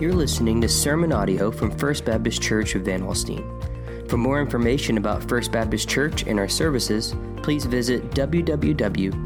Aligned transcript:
You're 0.00 0.14
listening 0.14 0.62
to 0.62 0.68
sermon 0.68 1.12
audio 1.12 1.50
from 1.50 1.70
First 1.76 2.06
Baptist 2.06 2.40
Church 2.40 2.74
of 2.74 2.86
Van 2.86 3.02
Alstyne. 3.02 4.08
For 4.08 4.16
more 4.16 4.40
information 4.40 4.96
about 4.96 5.22
First 5.22 5.52
Baptist 5.52 5.90
Church 5.90 6.22
and 6.22 6.38
our 6.38 6.48
services, 6.48 7.14
please 7.42 7.66
visit 7.66 8.10
www.fbcva.com. 8.12 9.20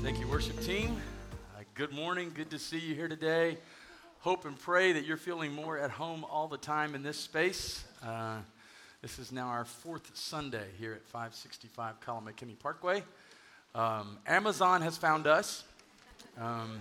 Thank 0.00 0.20
you, 0.20 0.28
worship 0.28 0.60
team. 0.60 0.96
Uh, 1.56 1.62
good 1.74 1.92
morning. 1.92 2.30
Good 2.32 2.50
to 2.50 2.58
see 2.60 2.78
you 2.78 2.94
here 2.94 3.08
today. 3.08 3.58
Hope 4.20 4.44
and 4.44 4.56
pray 4.56 4.92
that 4.92 5.04
you're 5.04 5.16
feeling 5.16 5.52
more 5.52 5.76
at 5.76 5.90
home 5.90 6.24
all 6.30 6.46
the 6.46 6.56
time 6.56 6.94
in 6.94 7.02
this 7.02 7.18
space. 7.18 7.82
Uh, 8.00 8.36
this 9.02 9.18
is 9.18 9.32
now 9.32 9.48
our 9.48 9.64
fourth 9.64 10.16
Sunday 10.16 10.68
here 10.78 10.92
at 10.92 11.02
565 11.06 11.98
Collin 12.00 12.32
McKinney 12.32 12.56
Parkway. 12.56 13.02
Um, 13.74 14.18
Amazon 14.24 14.82
has 14.82 14.96
found 14.96 15.26
us. 15.26 15.64
Um, 16.40 16.80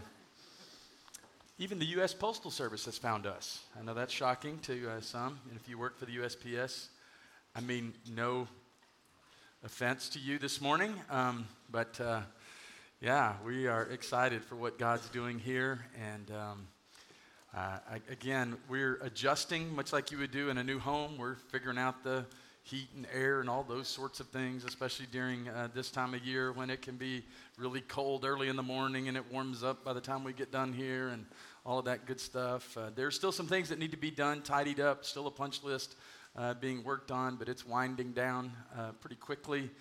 even 1.58 1.80
the 1.80 1.86
U.S. 1.88 2.14
Postal 2.14 2.50
Service 2.50 2.86
has 2.86 2.98
found 2.98 3.28
us. 3.28 3.60
I 3.78 3.84
know 3.84 3.94
that's 3.94 4.14
shocking 4.14 4.58
to 4.60 4.90
uh, 4.90 5.02
some. 5.02 5.38
And 5.50 5.60
if 5.60 5.68
you 5.68 5.78
work 5.78 6.00
for 6.00 6.06
the 6.06 6.16
USPS, 6.16 6.88
I 7.54 7.60
mean, 7.60 7.94
no 8.16 8.48
offense 9.66 10.08
to 10.10 10.20
you 10.20 10.40
this 10.40 10.62
morning, 10.62 10.94
um, 11.10 11.46
but 11.70 12.00
uh, 12.00 12.22
yeah, 13.02 13.34
we 13.46 13.68
are 13.68 13.84
excited 13.88 14.46
for 14.46 14.56
what 14.56 14.80
God's 14.80 15.10
doing 15.10 15.38
here. 15.38 15.86
And 16.02 16.32
um, 16.32 16.68
uh, 17.54 17.80
I, 17.92 17.96
again, 18.10 18.56
we're 18.70 18.98
adjusting, 19.02 19.76
much 19.76 19.92
like 19.92 20.10
you 20.10 20.20
would 20.20 20.32
do 20.32 20.50
in 20.50 20.58
a 20.58 20.64
new 20.64 20.80
home. 20.80 21.18
We're 21.18 21.36
figuring 21.52 21.78
out 21.78 22.02
the 22.06 22.24
heat 22.70 22.90
and 22.96 23.08
air 23.12 23.40
and 23.40 23.50
all 23.50 23.64
those 23.64 23.88
sorts 23.88 24.20
of 24.20 24.28
things, 24.28 24.64
especially 24.64 25.08
during 25.12 25.50
uh, 25.50 25.68
this 25.74 25.90
time 25.90 26.14
of 26.14 26.24
year 26.24 26.52
when 26.52 26.70
it 26.70 26.84
can 26.84 26.98
be 26.98 27.24
really 27.58 27.82
cold 27.82 28.24
early 28.24 28.48
in 28.48 28.56
the 28.56 28.64
morning 28.64 29.08
and 29.08 29.18
it 29.18 29.24
warms 29.32 29.64
up 29.64 29.84
by 29.84 29.92
the 29.92 30.02
time 30.02 30.24
we 30.24 30.34
get 30.34 30.52
done 30.52 30.72
here 30.72 31.08
and 31.08 31.26
all 31.66 31.80
of 31.80 31.86
that 31.86 32.06
good 32.06 32.20
stuff. 32.20 32.78
Uh, 32.78 32.92
there's 32.96 33.16
still 33.16 33.32
some 33.32 33.48
things 33.48 33.70
that 33.70 33.80
need 33.80 33.90
to 33.90 33.98
be 33.98 34.12
done, 34.12 34.44
tidied 34.44 34.80
up, 34.80 35.04
still 35.04 35.26
a 35.26 35.32
punch 35.32 35.64
list 35.64 35.96
uh, 36.38 36.54
being 36.54 36.84
worked 36.84 37.10
on, 37.10 37.38
but 37.38 37.50
it's 37.50 37.66
winding 37.66 38.12
down 38.12 38.52
uh, 38.78 38.92
pretty 39.02 39.16
quickly. 39.16 39.72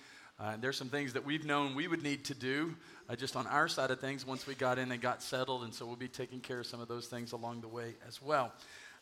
Uh, 0.40 0.56
there's 0.58 0.76
some 0.76 0.88
things 0.88 1.12
that 1.12 1.24
we've 1.24 1.44
known 1.44 1.74
we 1.74 1.88
would 1.88 2.02
need 2.02 2.24
to 2.24 2.34
do 2.34 2.74
uh, 3.10 3.16
just 3.16 3.36
on 3.36 3.46
our 3.48 3.68
side 3.68 3.90
of 3.90 4.00
things 4.00 4.26
once 4.26 4.46
we 4.46 4.54
got 4.54 4.78
in 4.78 4.90
and 4.92 5.02
got 5.02 5.22
settled, 5.22 5.62
and 5.62 5.74
so 5.74 5.84
we'll 5.84 5.96
be 5.96 6.08
taking 6.08 6.40
care 6.40 6.60
of 6.60 6.66
some 6.66 6.80
of 6.80 6.88
those 6.88 7.06
things 7.06 7.32
along 7.32 7.60
the 7.60 7.68
way 7.68 7.94
as 8.06 8.22
well. 8.22 8.52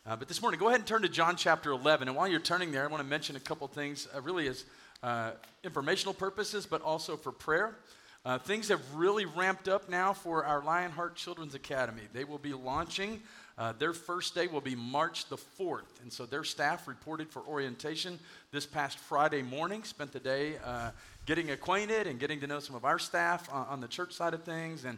Uh, 0.07 0.15
but 0.15 0.29
this 0.29 0.41
morning, 0.41 0.57
go 0.57 0.69
ahead 0.69 0.79
and 0.79 0.87
turn 0.87 1.01
to 1.01 1.09
John 1.09 1.35
chapter 1.35 1.69
11. 1.69 2.07
And 2.07 2.15
while 2.15 2.29
you're 2.29 2.39
turning 2.39 2.71
there, 2.71 2.85
I 2.85 2.87
want 2.87 3.03
to 3.03 3.09
mention 3.09 3.35
a 3.35 3.41
couple 3.41 3.67
things, 3.67 4.07
uh, 4.15 4.21
really 4.21 4.47
as 4.47 4.63
uh, 5.03 5.31
informational 5.65 6.13
purposes, 6.13 6.65
but 6.65 6.81
also 6.81 7.17
for 7.17 7.33
prayer. 7.33 7.75
Uh, 8.23 8.37
things 8.37 8.69
have 8.69 8.79
really 8.95 9.25
ramped 9.25 9.67
up 9.67 9.89
now 9.89 10.13
for 10.13 10.45
our 10.45 10.63
Lionheart 10.63 11.17
Children's 11.17 11.55
Academy. 11.55 12.03
They 12.13 12.23
will 12.23 12.37
be 12.37 12.53
launching. 12.53 13.21
Uh, 13.57 13.73
their 13.73 13.91
first 13.91 14.33
day 14.33 14.47
will 14.47 14.61
be 14.61 14.75
March 14.75 15.27
the 15.27 15.35
4th. 15.35 16.01
And 16.01 16.13
so 16.13 16.25
their 16.25 16.45
staff 16.45 16.87
reported 16.87 17.29
for 17.29 17.41
orientation 17.41 18.17
this 18.53 18.65
past 18.65 18.99
Friday 18.99 19.41
morning, 19.41 19.83
spent 19.83 20.13
the 20.13 20.21
day 20.21 20.53
uh, 20.63 20.91
getting 21.25 21.51
acquainted 21.51 22.07
and 22.07 22.17
getting 22.17 22.39
to 22.39 22.47
know 22.47 22.61
some 22.61 22.77
of 22.77 22.85
our 22.85 22.97
staff 22.97 23.49
on, 23.51 23.65
on 23.67 23.81
the 23.81 23.89
church 23.89 24.13
side 24.13 24.33
of 24.33 24.43
things 24.43 24.85
and 24.85 24.97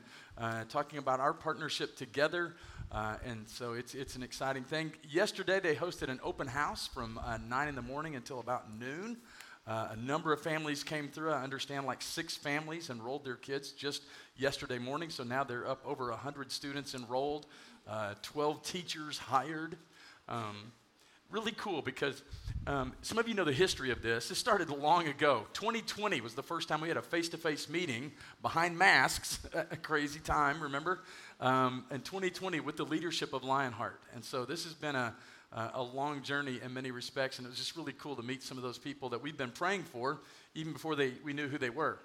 talking 0.70 1.00
about 1.00 1.20
our 1.20 1.34
partnership 1.34 1.98
together. 1.98 2.54
Uh, 2.92 3.16
and 3.24 3.48
so 3.48 3.74
it's, 3.74 3.94
it's 3.94 4.16
an 4.16 4.24
exciting 4.24 4.64
thing. 4.64 4.92
Yesterday, 5.08 5.60
they 5.60 5.76
hosted 5.76 6.10
an 6.10 6.20
open 6.24 6.48
house 6.48 6.88
from 6.88 7.20
uh, 7.24 7.38
9 7.38 7.68
in 7.68 7.76
the 7.76 7.82
morning 7.82 8.16
until 8.16 8.40
about 8.40 8.74
noon. 8.80 9.18
Uh, 9.68 9.90
a 9.92 9.96
number 9.96 10.34
of 10.34 10.42
families 10.42 10.84
came 10.84 11.08
through. 11.08 11.32
I 11.32 11.44
understand 11.44 11.86
like 11.86 12.02
six 12.02 12.36
families 12.36 12.90
enrolled 12.90 13.24
their 13.24 13.36
kids 13.36 13.72
just 13.72 14.02
yesterday 14.36 14.80
morning. 14.80 15.12
So 15.12 15.24
now 15.24 15.44
they're 15.44 15.68
up 15.68 15.84
over 15.86 16.10
100 16.10 16.52
students 16.52 16.96
enrolled, 16.96 17.46
uh, 17.88 18.16
12 18.24 18.64
teachers 18.64 19.20
hired. 19.20 19.78
Um, 20.28 20.72
really 21.30 21.52
cool 21.52 21.84
because 21.84 22.24
um, 22.66 22.94
some 23.02 23.18
of 23.18 23.28
you 23.28 23.34
know 23.34 23.46
the 23.46 23.54
history 23.54 23.92
of 23.92 24.02
this. 24.02 24.30
This 24.30 24.38
started 24.38 24.70
long 24.70 25.08
ago. 25.08 25.46
2020 25.54 26.22
was 26.22 26.34
the 26.34 26.44
first 26.44 26.68
time 26.68 26.82
we 26.82 26.88
had 26.88 26.98
a 26.98 27.02
face 27.02 27.30
to 27.30 27.38
face 27.38 27.70
meeting 27.70 28.12
behind 28.42 28.78
masks. 28.78 29.40
a 29.54 29.78
crazy 29.78 30.20
time, 30.20 30.62
remember? 30.62 31.02
Um, 31.40 31.86
in 31.92 32.02
2020 32.02 32.60
with 32.60 32.78
the 32.78 32.86
leadership 32.86 33.34
of 33.34 33.44
Lionheart. 33.44 34.02
And 34.14 34.24
so 34.24 34.46
this 34.46 34.64
has 34.64 34.74
been 34.74 34.96
a, 34.96 35.14
a 35.52 35.82
long 35.82 36.22
journey 36.22 36.60
in 36.64 36.74
many 36.74 36.92
respects, 36.92 37.38
and 37.38 37.46
it 37.46 37.50
was 37.50 37.58
just 37.58 37.76
really 37.76 37.94
cool 37.94 38.16
to 38.16 38.24
meet 38.24 38.44
some 38.44 38.58
of 38.58 38.64
those 38.64 38.78
people 38.78 39.10
that 39.10 39.22
we've 39.22 39.38
been 39.38 39.52
praying 39.52 39.84
for 39.84 40.20
even 40.56 40.74
before 40.74 40.96
they, 40.96 41.14
we 41.24 41.34
knew 41.34 41.48
who 41.48 41.58
they 41.58 41.70
were. 41.70 42.00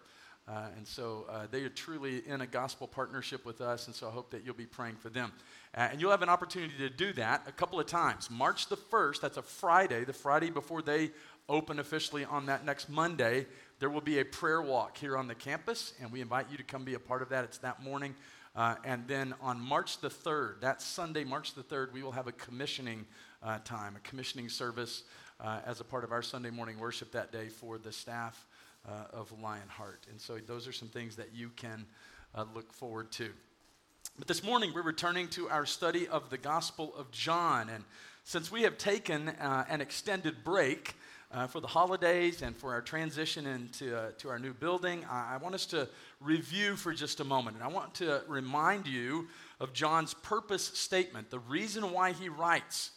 Uh, 0.47 0.67
and 0.77 0.87
so 0.87 1.25
uh, 1.31 1.47
they 1.51 1.63
are 1.63 1.71
truly 1.71 2.23
in 2.29 2.43
a 2.43 2.47
gospel 2.47 2.87
partnership 2.87 3.47
with 3.47 3.63
us, 3.63 3.87
and 3.87 3.97
so 3.97 4.09
I 4.09 4.11
hope 4.11 4.31
that 4.33 4.45
you'll 4.45 4.55
be 4.55 4.67
praying 4.67 4.97
for 4.97 5.09
them. 5.09 5.33
Uh, 5.75 5.89
and 5.91 6.01
you'll 6.01 6.11
have 6.11 6.23
an 6.23 6.29
opportunity 6.29 6.77
to 6.79 6.91
do 6.91 7.15
that 7.15 7.45
a 7.49 7.53
couple 7.53 7.81
of 7.81 7.87
times. 7.87 8.31
March 8.31 8.69
the 8.69 8.77
1st, 8.77 9.21
that's 9.23 9.39
a 9.39 9.43
Friday, 9.43 10.05
the 10.05 10.13
Friday 10.13 10.51
before 10.51 10.83
they 10.83 11.11
open 11.49 11.79
officially 11.79 12.27
on 12.27 12.47
that 12.47 12.65
next 12.65 12.91
Monday, 12.91 13.47
there 13.81 13.91
will 13.91 14.01
be 14.01 14.19
a 14.19 14.25
prayer 14.25 14.63
walk 14.63 14.97
here 14.97 15.17
on 15.17 15.27
the 15.27 15.35
campus, 15.35 15.93
and 16.01 16.13
we 16.13 16.21
invite 16.21 16.51
you 16.51 16.57
to 16.57 16.63
come 16.63 16.85
be 16.85 16.95
a 16.95 16.99
part 16.99 17.23
of 17.23 17.29
that. 17.31 17.45
It's 17.45 17.59
that 17.59 17.83
morning. 17.83 18.15
Uh, 18.57 18.77
and 18.85 19.07
then 19.09 19.35
on 19.41 19.61
March 19.61 20.01
the 20.01 20.09
3rd, 20.09 20.61
that 20.61 20.81
Sunday, 20.81 21.25
March 21.25 21.55
the 21.55 21.63
3rd, 21.63 21.93
we 21.93 22.03
will 22.03 22.13
have 22.13 22.29
a 22.29 22.33
commissioning 22.33 23.05
uh, 23.43 23.59
time, 23.65 23.97
a 23.97 24.09
commissioning 24.09 24.49
service 24.49 25.03
uh, 25.41 25.61
as 25.67 25.81
a 25.81 25.85
part 25.85 26.05
of 26.05 26.13
our 26.13 26.23
Sunday 26.23 26.51
morning 26.51 26.79
worship 26.79 27.11
that 27.13 27.33
day 27.33 27.49
for 27.49 27.79
the 27.79 27.91
staff 27.93 28.47
uh, 28.89 29.07
of 29.13 29.33
Lionheart. 29.43 30.07
And 30.09 30.21
so 30.21 30.39
those 30.39 30.69
are 30.69 30.73
some 30.73 30.89
things 30.89 31.17
that 31.17 31.35
you 31.35 31.51
can 31.57 31.85
uh, 32.35 32.45
look 32.55 32.73
forward 32.73 33.11
to. 33.13 33.31
But 34.19 34.29
this 34.29 34.45
morning, 34.45 34.71
we're 34.73 34.83
returning 34.83 35.27
to 35.31 35.49
our 35.49 35.67
study 35.67 36.07
of 36.07 36.31
the 36.31 36.39
Gospel 36.39 36.95
of 36.97 37.11
John. 37.11 37.69
And 37.69 37.83
since 38.23 38.53
we 38.53 38.63
have 38.63 38.79
taken 38.79 39.31
uh, 39.31 39.65
an 39.69 39.81
extended 39.81 40.45
break, 40.45 40.95
uh, 41.35 41.49
for 41.49 41.61
the 41.61 41.67
holidays 41.67 42.43
and 42.43 42.57
for 42.57 42.73
our 42.73 42.81
transition 42.81 43.47
into 43.47 43.97
uh, 43.97 44.13
to 44.19 44.29
our 44.29 44.39
new 44.39 44.55
building, 44.55 45.05
I, 45.11 45.35
I, 45.35 45.37
want 45.39 45.55
us 45.57 45.67
to 45.67 45.89
review 46.21 46.77
for 46.77 46.93
just 46.93 47.19
a 47.19 47.25
moment. 47.25 47.57
And 47.57 47.65
I 47.65 47.69
want 47.69 47.93
to 47.95 48.23
remind 48.29 48.87
you 48.87 49.27
of 49.59 49.73
John's 49.73 50.15
purpose 50.15 50.65
statement, 50.65 51.31
the 51.31 51.41
reason 51.41 51.91
why 51.91 52.13
he 52.13 52.29
writes. 52.29 52.93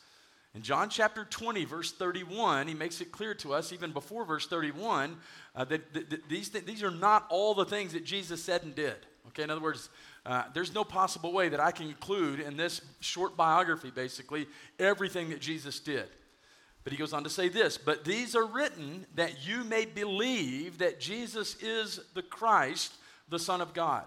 In 0.56 0.62
John 0.62 0.90
chapter 0.90 1.26
20, 1.26 1.66
verse 1.66 1.92
31, 1.92 2.68
he 2.68 2.74
makes 2.74 3.02
it 3.02 3.12
clear 3.12 3.34
to 3.36 3.54
us, 3.54 3.74
even 3.74 3.92
before 3.92 4.26
verse 4.26 4.48
31, 4.48 5.18
uh, 5.56 5.66
that, 5.66 5.94
that, 5.94 6.10
that 6.10 6.30
these, 6.30 6.50
th- 6.50 6.66
these 6.66 6.82
are 6.82 6.90
not 6.90 7.28
all 7.30 7.54
the 7.54 7.66
things 7.66 7.94
that 7.94 8.06
Jesus 8.06 8.44
said 8.44 8.64
and 8.64 8.74
did. 8.74 8.96
Okay, 9.28 9.44
in 9.44 9.52
other 9.52 9.62
words, 9.62 9.90
uh, 10.26 10.44
there's 10.54 10.74
no 10.74 10.84
possible 10.84 11.32
way 11.32 11.50
that 11.50 11.60
I 11.60 11.72
can 11.72 11.88
include 11.88 12.40
in 12.40 12.58
this 12.58 12.82
short 13.02 13.38
biography, 13.38 13.92
basically, 13.92 14.48
everything 14.80 15.30
that 15.30 15.42
Jesus 15.42 15.80
did. 15.80 16.08
But 16.88 16.94
he 16.94 16.98
goes 17.00 17.12
on 17.12 17.26
to 17.26 17.30
say 17.30 17.50
this 17.50 17.78
But 17.78 18.06
these 18.06 18.34
are 18.34 18.46
written 18.46 19.06
that 19.16 19.46
you 19.46 19.66
may 19.66 19.84
believe 19.84 20.78
that 20.78 21.02
Jesus 21.02 21.62
is 21.62 22.00
the 22.14 22.22
Christ, 22.22 22.94
the 23.28 23.40
Son 23.40 23.60
of 23.60 23.74
God. 23.74 24.06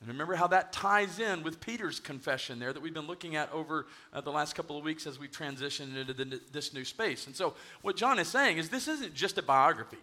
And 0.00 0.08
remember 0.08 0.34
how 0.34 0.46
that 0.46 0.72
ties 0.72 1.18
in 1.18 1.42
with 1.42 1.60
Peter's 1.60 2.00
confession 2.00 2.58
there 2.58 2.72
that 2.72 2.80
we've 2.82 2.94
been 2.94 3.06
looking 3.06 3.36
at 3.36 3.52
over 3.52 3.88
uh, 4.14 4.22
the 4.22 4.32
last 4.32 4.54
couple 4.54 4.78
of 4.78 4.84
weeks 4.84 5.06
as 5.06 5.18
we 5.18 5.28
transition 5.28 5.94
into 5.94 6.14
the, 6.14 6.40
this 6.50 6.72
new 6.72 6.86
space. 6.86 7.26
And 7.26 7.36
so, 7.36 7.52
what 7.82 7.94
John 7.94 8.18
is 8.18 8.28
saying 8.28 8.56
is 8.56 8.70
this 8.70 8.88
isn't 8.88 9.12
just 9.12 9.36
a 9.36 9.42
biography. 9.42 9.98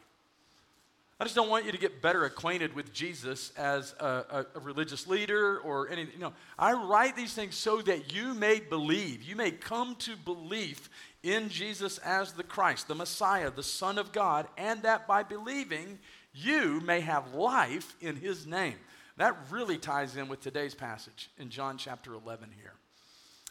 I 1.21 1.25
just 1.25 1.35
don't 1.35 1.49
want 1.49 1.65
you 1.65 1.73
to 1.73 1.77
get 1.77 2.01
better 2.01 2.23
acquainted 2.23 2.73
with 2.73 2.93
Jesus 2.93 3.51
as 3.57 3.93
a, 3.99 4.05
a, 4.05 4.45
a, 4.55 4.59
religious 4.61 5.05
leader 5.05 5.57
or 5.59 5.89
anything. 5.89 6.13
You 6.13 6.21
know, 6.21 6.33
I 6.57 6.71
write 6.71 7.17
these 7.17 7.33
things 7.33 7.55
so 7.55 7.81
that 7.81 8.13
you 8.13 8.33
may 8.33 8.61
believe, 8.61 9.23
you 9.23 9.35
may 9.35 9.51
come 9.51 9.95
to 9.95 10.15
belief 10.15 10.89
in 11.23 11.49
Jesus 11.49 11.97
as 11.99 12.33
the 12.33 12.43
Christ, 12.43 12.87
the 12.87 12.95
Messiah, 12.95 13.51
the 13.51 13.63
Son 13.63 13.97
of 13.97 14.11
God, 14.11 14.47
and 14.57 14.81
that 14.83 15.07
by 15.07 15.23
believing, 15.23 15.99
you 16.33 16.79
may 16.81 17.01
have 17.01 17.33
life 17.33 17.95
in 18.01 18.15
his 18.15 18.45
name. 18.45 18.75
That 19.17 19.37
really 19.49 19.77
ties 19.77 20.15
in 20.15 20.29
with 20.29 20.39
today's 20.39 20.75
passage 20.75 21.29
in 21.37 21.49
John 21.49 21.77
chapter 21.77 22.13
11 22.13 22.49
here. 22.55 22.73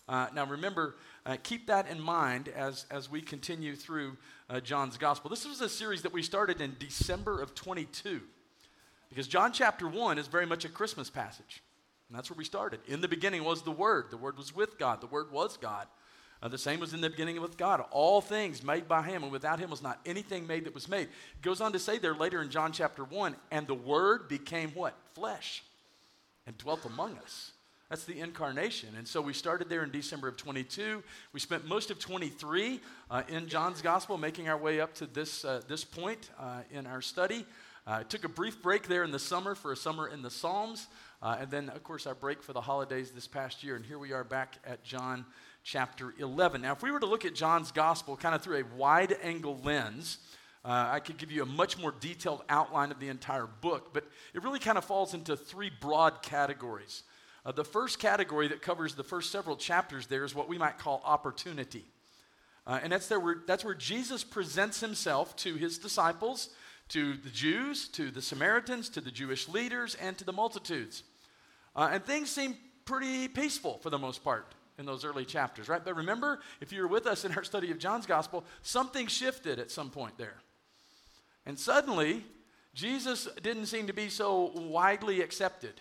Uh, 0.09 0.29
now, 0.35 0.47
remember, 0.47 0.97
uh, 1.26 1.37
keep 1.43 1.67
that 1.67 1.87
in 1.88 2.00
mind 2.00 2.49
as, 2.49 2.87
as 2.91 3.11
we 3.11 3.20
continue 3.20 3.76
through 3.76 4.17
uh, 4.49 4.61
John's 4.61 4.97
gospel. 4.97 5.29
This 5.29 5.47
was 5.47 5.61
a 5.61 5.69
series 5.69 6.00
that 6.03 6.12
we 6.12 6.23
started 6.23 6.62
in 6.62 6.75
December 6.79 7.43
of 7.43 7.55
22, 7.55 8.23
because 9.11 9.29
John 9.29 9.53
chapter 9.53 9.87
1 9.87 10.17
is 10.17 10.26
very 10.26 10.47
much 10.47 10.65
a 10.65 10.70
Christmas 10.70 11.11
passage. 11.11 11.62
And 12.09 12.17
that's 12.17 12.31
where 12.31 12.38
we 12.38 12.44
started. 12.44 12.81
In 12.87 13.03
the 13.03 13.09
beginning 13.09 13.44
was 13.44 13.61
the 13.61 13.70
Word, 13.70 14.06
the 14.11 14.17
Word 14.17 14.38
was 14.38 14.55
with 14.55 14.79
God, 14.79 15.03
the 15.03 15.06
Word 15.06 15.31
was 15.31 15.59
God. 15.59 15.87
Uh, 16.40 16.49
the 16.49 16.58
same 16.58 16.79
was 16.79 16.94
in 16.94 17.00
the 17.00 17.11
beginning 17.11 17.40
with 17.40 17.56
God. 17.56 17.85
All 17.90 18.20
things 18.20 18.62
made 18.62 18.87
by 18.87 19.02
him, 19.02 19.23
and 19.23 19.32
without 19.32 19.58
him 19.58 19.70
was 19.70 19.82
not 19.82 19.99
anything 20.06 20.46
made 20.46 20.64
that 20.64 20.75
was 20.75 20.88
made. 20.88 21.02
It 21.02 21.43
goes 21.43 21.61
on 21.61 21.73
to 21.73 21.79
say 21.79 21.99
there 21.99 22.14
later 22.14 22.40
in 22.40 22.50
John 22.50 22.73
chapter 22.73 23.02
1, 23.05 23.35
and 23.50 23.67
the 23.67 23.75
word 23.75 24.29
became 24.29 24.70
what? 24.70 24.94
Flesh, 25.14 25.64
and 26.46 26.56
dwelt 26.56 26.85
among 26.85 27.19
us. 27.19 27.52
That's 27.88 28.05
the 28.05 28.20
incarnation. 28.20 28.90
And 28.99 29.08
so 29.08 29.23
we 29.23 29.32
started 29.32 29.70
there 29.70 29.82
in 29.82 29.90
December 29.90 30.29
of 30.29 30.37
22. 30.37 31.02
We 31.32 31.40
spent 31.40 31.67
most 31.67 31.90
of 31.90 31.99
23 31.99 32.81
uh, 33.11 33.23
in 33.29 33.49
John's 33.49 33.81
Gospel, 33.81 34.19
making 34.19 34.49
our 34.49 34.58
way 34.58 34.79
up 34.79 34.94
to 34.96 35.06
this, 35.06 35.44
uh, 35.44 35.62
this 35.67 35.84
point 35.84 36.29
uh, 36.38 36.61
in 36.70 36.87
our 36.87 37.00
study. 37.00 37.46
Uh, 37.87 38.02
took 38.02 38.25
a 38.25 38.29
brief 38.29 38.62
break 38.62 38.87
there 38.87 39.05
in 39.05 39.11
the 39.11 39.19
summer 39.19 39.55
for 39.55 39.73
a 39.73 39.76
summer 39.76 40.06
in 40.06 40.20
the 40.20 40.31
Psalms. 40.31 40.88
Uh, 41.23 41.38
and 41.41 41.50
then, 41.50 41.70
of 41.70 41.82
course, 41.82 42.06
our 42.06 42.14
break 42.14 42.43
for 42.43 42.52
the 42.52 42.61
holidays 42.61 43.11
this 43.11 43.26
past 43.26 43.64
year. 43.64 43.75
And 43.75 43.84
here 43.87 43.99
we 43.99 44.12
are 44.12 44.23
back 44.23 44.58
at 44.67 44.84
John 44.84 45.25
chapter 45.70 46.15
11. 46.19 46.62
Now, 46.62 46.73
if 46.73 46.82
we 46.82 46.91
were 46.91 47.00
to 47.00 47.06
look 47.06 47.26
at 47.26 47.35
John's 47.35 47.73
Gospel 47.73 48.17
kind 48.17 48.35
of 48.35 48.41
through 48.41 48.61
a 48.61 48.76
wide 48.79 49.15
angle 49.23 49.61
lens, 49.62 50.17
uh, 50.65 50.88
I 50.91 50.99
could 50.99 51.19
give 51.19 51.31
you 51.31 51.43
a 51.43 51.47
much 51.47 51.79
more 51.79 51.93
detailed 52.00 52.43
outline 52.49 52.91
of 52.91 52.99
the 53.00 53.11
entire 53.11 53.47
book, 53.47 53.93
but 53.93 54.05
it 54.32 54.43
really 54.43 54.61
kind 54.61 54.79
of 54.79 54.85
falls 54.87 55.12
into 55.12 55.37
three 55.37 55.70
broad 55.79 56.23
categories. 56.23 57.03
Uh, 57.44 57.53
the 57.53 57.65
first 57.65 57.99
category 57.99 58.49
that 58.49 58.62
covers 58.62 58.94
the 58.94 59.05
first 59.05 59.31
several 59.31 59.56
chapters 59.56 60.06
there 60.06 60.25
is 60.25 60.35
what 60.35 60.49
we 60.49 60.56
might 60.56 60.79
call 60.79 61.03
opportunity. 61.05 61.85
Uh, 62.67 62.81
and 62.82 62.91
that's, 62.91 63.09
there 63.09 63.20
where, 63.20 63.43
that's 63.47 63.65
where 63.65 63.75
Jesus 63.75 64.25
presents 64.25 64.81
himself 64.81 65.37
to 65.37 65.56
his 65.56 65.76
disciples, 65.76 66.49
to 66.88 67.12
the 67.19 67.31
Jews, 67.31 67.88
to 67.88 68.11
the 68.11 68.23
Samaritans, 68.23 68.88
to 68.91 69.03
the 69.03 69.11
Jewish 69.11 69.47
leaders, 69.49 69.97
and 69.97 70.17
to 70.17 70.25
the 70.25 70.32
multitudes. 70.32 71.03
Uh, 71.76 71.91
and 71.93 72.05
things 72.06 72.31
seem 72.31 72.56
pretty 72.87 73.29
peaceful 73.29 73.76
for 73.82 73.91
the 73.91 73.99
most 73.99 74.25
part 74.25 74.55
in 74.79 74.87
those 74.87 75.05
early 75.05 75.25
chapters, 75.25 75.69
right? 75.69 75.85
But 75.85 75.97
remember, 75.97 76.41
if 76.61 76.73
you 76.73 76.83
were 76.83 76.89
with 76.89 77.07
us 77.07 77.25
in 77.25 77.33
our 77.33 77.45
study 77.45 77.71
of 77.71 77.79
John's 77.79 78.07
gospel, 78.07 78.45
something 78.63 79.07
shifted 79.07 79.59
at 79.59 79.71
some 79.71 79.91
point 79.91 80.17
there. 80.19 80.37
And 81.47 81.59
suddenly, 81.59 82.25
Jesus 82.75 83.29
didn't 83.43 83.67
seem 83.67 83.87
to 83.89 83.93
be 83.93 84.09
so 84.09 84.53
widely 84.55 85.21
accepted 85.21 85.81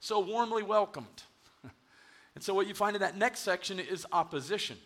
so 0.00 0.20
warmly 0.20 0.62
welcomed. 0.62 1.22
and 2.34 2.42
so, 2.42 2.54
what 2.54 2.66
you 2.66 2.74
find 2.74 2.96
in 2.96 3.02
that 3.02 3.16
next 3.16 3.40
section 3.40 3.78
is 3.78 4.06
opposition. 4.12 4.76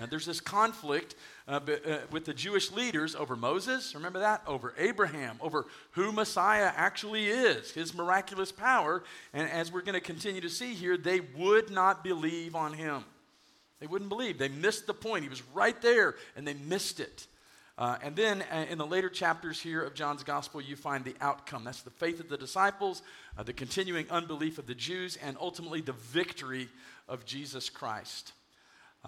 Uh, 0.00 0.06
there's 0.06 0.26
this 0.26 0.40
conflict 0.40 1.14
uh, 1.46 1.60
b- 1.60 1.76
uh, 1.86 1.98
with 2.10 2.24
the 2.24 2.34
Jewish 2.34 2.70
leaders 2.70 3.14
over 3.14 3.36
Moses, 3.36 3.94
remember 3.94 4.20
that? 4.20 4.42
Over 4.46 4.74
Abraham, 4.78 5.36
over 5.40 5.66
who 5.92 6.12
Messiah 6.12 6.72
actually 6.76 7.28
is, 7.28 7.70
his 7.70 7.94
miraculous 7.94 8.52
power. 8.52 9.02
And 9.32 9.48
as 9.50 9.72
we're 9.72 9.82
going 9.82 9.94
to 9.94 10.00
continue 10.00 10.40
to 10.40 10.50
see 10.50 10.74
here, 10.74 10.96
they 10.96 11.20
would 11.20 11.70
not 11.70 12.04
believe 12.04 12.54
on 12.54 12.74
him. 12.74 13.04
They 13.80 13.86
wouldn't 13.86 14.08
believe. 14.08 14.38
They 14.38 14.48
missed 14.48 14.86
the 14.86 14.94
point. 14.94 15.22
He 15.22 15.28
was 15.28 15.42
right 15.54 15.80
there, 15.80 16.16
and 16.36 16.46
they 16.46 16.54
missed 16.54 17.00
it. 17.00 17.26
Uh, 17.76 17.96
and 18.02 18.16
then 18.16 18.42
uh, 18.52 18.66
in 18.68 18.76
the 18.76 18.86
later 18.86 19.08
chapters 19.08 19.60
here 19.60 19.82
of 19.82 19.94
John's 19.94 20.24
gospel, 20.24 20.60
you 20.60 20.74
find 20.74 21.04
the 21.04 21.14
outcome. 21.20 21.62
That's 21.62 21.82
the 21.82 21.90
faith 21.90 22.18
of 22.18 22.28
the 22.28 22.36
disciples, 22.36 23.02
uh, 23.38 23.44
the 23.44 23.52
continuing 23.52 24.10
unbelief 24.10 24.58
of 24.58 24.66
the 24.66 24.74
Jews, 24.74 25.16
and 25.22 25.36
ultimately 25.40 25.80
the 25.80 25.92
victory 25.92 26.68
of 27.08 27.24
Jesus 27.24 27.70
Christ. 27.70 28.32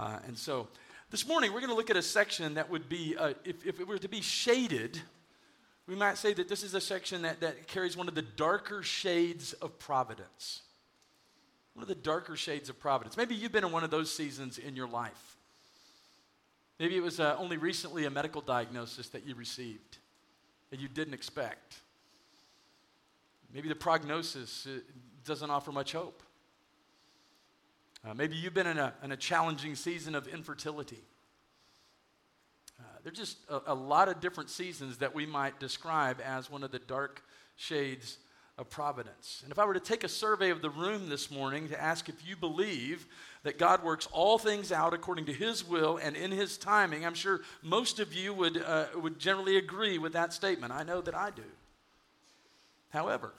Uh, 0.00 0.18
and 0.26 0.38
so 0.38 0.66
this 1.10 1.28
morning, 1.28 1.52
we're 1.52 1.60
going 1.60 1.68
to 1.68 1.76
look 1.76 1.90
at 1.90 1.96
a 1.96 2.02
section 2.02 2.54
that 2.54 2.70
would 2.70 2.88
be, 2.88 3.14
uh, 3.18 3.34
if, 3.44 3.66
if 3.66 3.80
it 3.80 3.86
were 3.86 3.98
to 3.98 4.08
be 4.08 4.22
shaded, 4.22 4.98
we 5.86 5.94
might 5.94 6.16
say 6.16 6.32
that 6.32 6.48
this 6.48 6.62
is 6.62 6.72
a 6.72 6.80
section 6.80 7.20
that, 7.20 7.40
that 7.40 7.66
carries 7.66 7.98
one 7.98 8.08
of 8.08 8.14
the 8.14 8.22
darker 8.22 8.82
shades 8.82 9.52
of 9.52 9.78
providence. 9.78 10.62
One 11.74 11.82
of 11.82 11.88
the 11.88 11.94
darker 11.94 12.34
shades 12.34 12.70
of 12.70 12.80
providence. 12.80 13.18
Maybe 13.18 13.34
you've 13.34 13.52
been 13.52 13.62
in 13.62 13.72
one 13.72 13.84
of 13.84 13.90
those 13.90 14.10
seasons 14.10 14.56
in 14.56 14.74
your 14.74 14.88
life. 14.88 15.36
Maybe 16.78 16.96
it 16.96 17.02
was 17.02 17.20
uh, 17.20 17.36
only 17.38 17.58
recently 17.58 18.06
a 18.06 18.10
medical 18.10 18.40
diagnosis 18.40 19.10
that 19.10 19.26
you 19.26 19.34
received 19.34 19.98
that 20.70 20.80
you 20.80 20.88
didn't 20.88 21.12
expect. 21.12 21.80
Maybe 23.52 23.68
the 23.68 23.74
prognosis 23.74 24.66
uh, 24.66 24.78
doesn't 25.26 25.50
offer 25.50 25.72
much 25.72 25.92
hope. 25.92 26.22
Uh, 28.04 28.14
maybe 28.14 28.36
you've 28.36 28.54
been 28.54 28.66
in 28.66 28.78
a, 28.78 28.94
in 29.04 29.12
a 29.12 29.16
challenging 29.16 29.74
season 29.74 30.14
of 30.14 30.26
infertility. 30.26 31.02
Uh, 32.78 32.82
there's 33.04 33.16
just 33.16 33.36
a, 33.48 33.72
a 33.72 33.74
lot 33.74 34.08
of 34.08 34.20
different 34.20 34.48
seasons 34.48 34.98
that 34.98 35.14
we 35.14 35.26
might 35.26 35.60
describe 35.60 36.20
as 36.24 36.50
one 36.50 36.62
of 36.62 36.70
the 36.70 36.78
dark 36.78 37.22
shades 37.56 38.18
of 38.56 38.70
providence. 38.70 39.40
And 39.42 39.52
if 39.52 39.58
I 39.58 39.64
were 39.64 39.74
to 39.74 39.80
take 39.80 40.04
a 40.04 40.08
survey 40.08 40.50
of 40.50 40.62
the 40.62 40.70
room 40.70 41.08
this 41.08 41.30
morning 41.30 41.68
to 41.68 41.80
ask 41.80 42.08
if 42.08 42.26
you 42.26 42.36
believe 42.36 43.06
that 43.42 43.58
God 43.58 43.82
works 43.82 44.06
all 44.12 44.38
things 44.38 44.70
out 44.70 44.92
according 44.92 45.26
to 45.26 45.32
His 45.32 45.66
will 45.66 45.98
and 45.98 46.16
in 46.16 46.30
His 46.30 46.58
timing, 46.58 47.04
I'm 47.04 47.14
sure 47.14 47.40
most 47.62 48.00
of 48.00 48.14
you 48.14 48.34
would, 48.34 48.62
uh, 48.62 48.86
would 48.96 49.18
generally 49.18 49.56
agree 49.56 49.98
with 49.98 50.12
that 50.14 50.32
statement. 50.32 50.72
I 50.72 50.82
know 50.82 51.00
that 51.00 51.14
I 51.14 51.30
do. 51.30 51.42
However, 52.90 53.32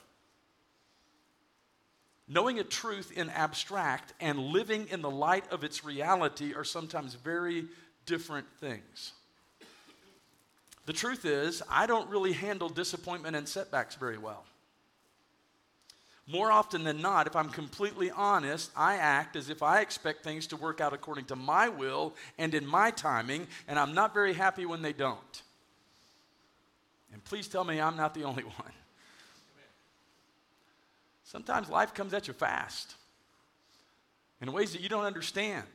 knowing 2.31 2.59
a 2.59 2.63
truth 2.63 3.11
in 3.11 3.29
abstract 3.29 4.13
and 4.21 4.39
living 4.39 4.87
in 4.89 5.01
the 5.01 5.11
light 5.11 5.43
of 5.51 5.65
its 5.65 5.83
reality 5.83 6.53
are 6.53 6.63
sometimes 6.63 7.13
very 7.13 7.65
different 8.05 8.47
things. 8.61 9.11
The 10.85 10.93
truth 10.93 11.25
is, 11.25 11.61
I 11.69 11.87
don't 11.87 12.09
really 12.09 12.31
handle 12.31 12.69
disappointment 12.69 13.35
and 13.35 13.47
setbacks 13.47 13.95
very 13.95 14.17
well. 14.17 14.45
More 16.25 16.51
often 16.51 16.85
than 16.85 17.01
not, 17.01 17.27
if 17.27 17.35
I'm 17.35 17.49
completely 17.49 18.09
honest, 18.09 18.71
I 18.77 18.95
act 18.95 19.35
as 19.35 19.49
if 19.49 19.61
I 19.61 19.81
expect 19.81 20.23
things 20.23 20.47
to 20.47 20.55
work 20.55 20.79
out 20.79 20.93
according 20.93 21.25
to 21.25 21.35
my 21.35 21.67
will 21.67 22.15
and 22.37 22.53
in 22.53 22.65
my 22.65 22.91
timing, 22.91 23.45
and 23.67 23.77
I'm 23.77 23.93
not 23.93 24.13
very 24.13 24.33
happy 24.33 24.65
when 24.65 24.81
they 24.81 24.93
don't. 24.93 25.41
And 27.11 27.21
please 27.25 27.49
tell 27.49 27.65
me 27.65 27.81
I'm 27.81 27.97
not 27.97 28.13
the 28.13 28.23
only 28.23 28.43
one. 28.57 28.71
Sometimes 31.31 31.69
life 31.69 31.93
comes 31.93 32.13
at 32.13 32.27
you 32.27 32.33
fast 32.33 32.95
in 34.41 34.51
ways 34.51 34.73
that 34.73 34.81
you 34.81 34.89
don't 34.89 35.05
understand, 35.05 35.65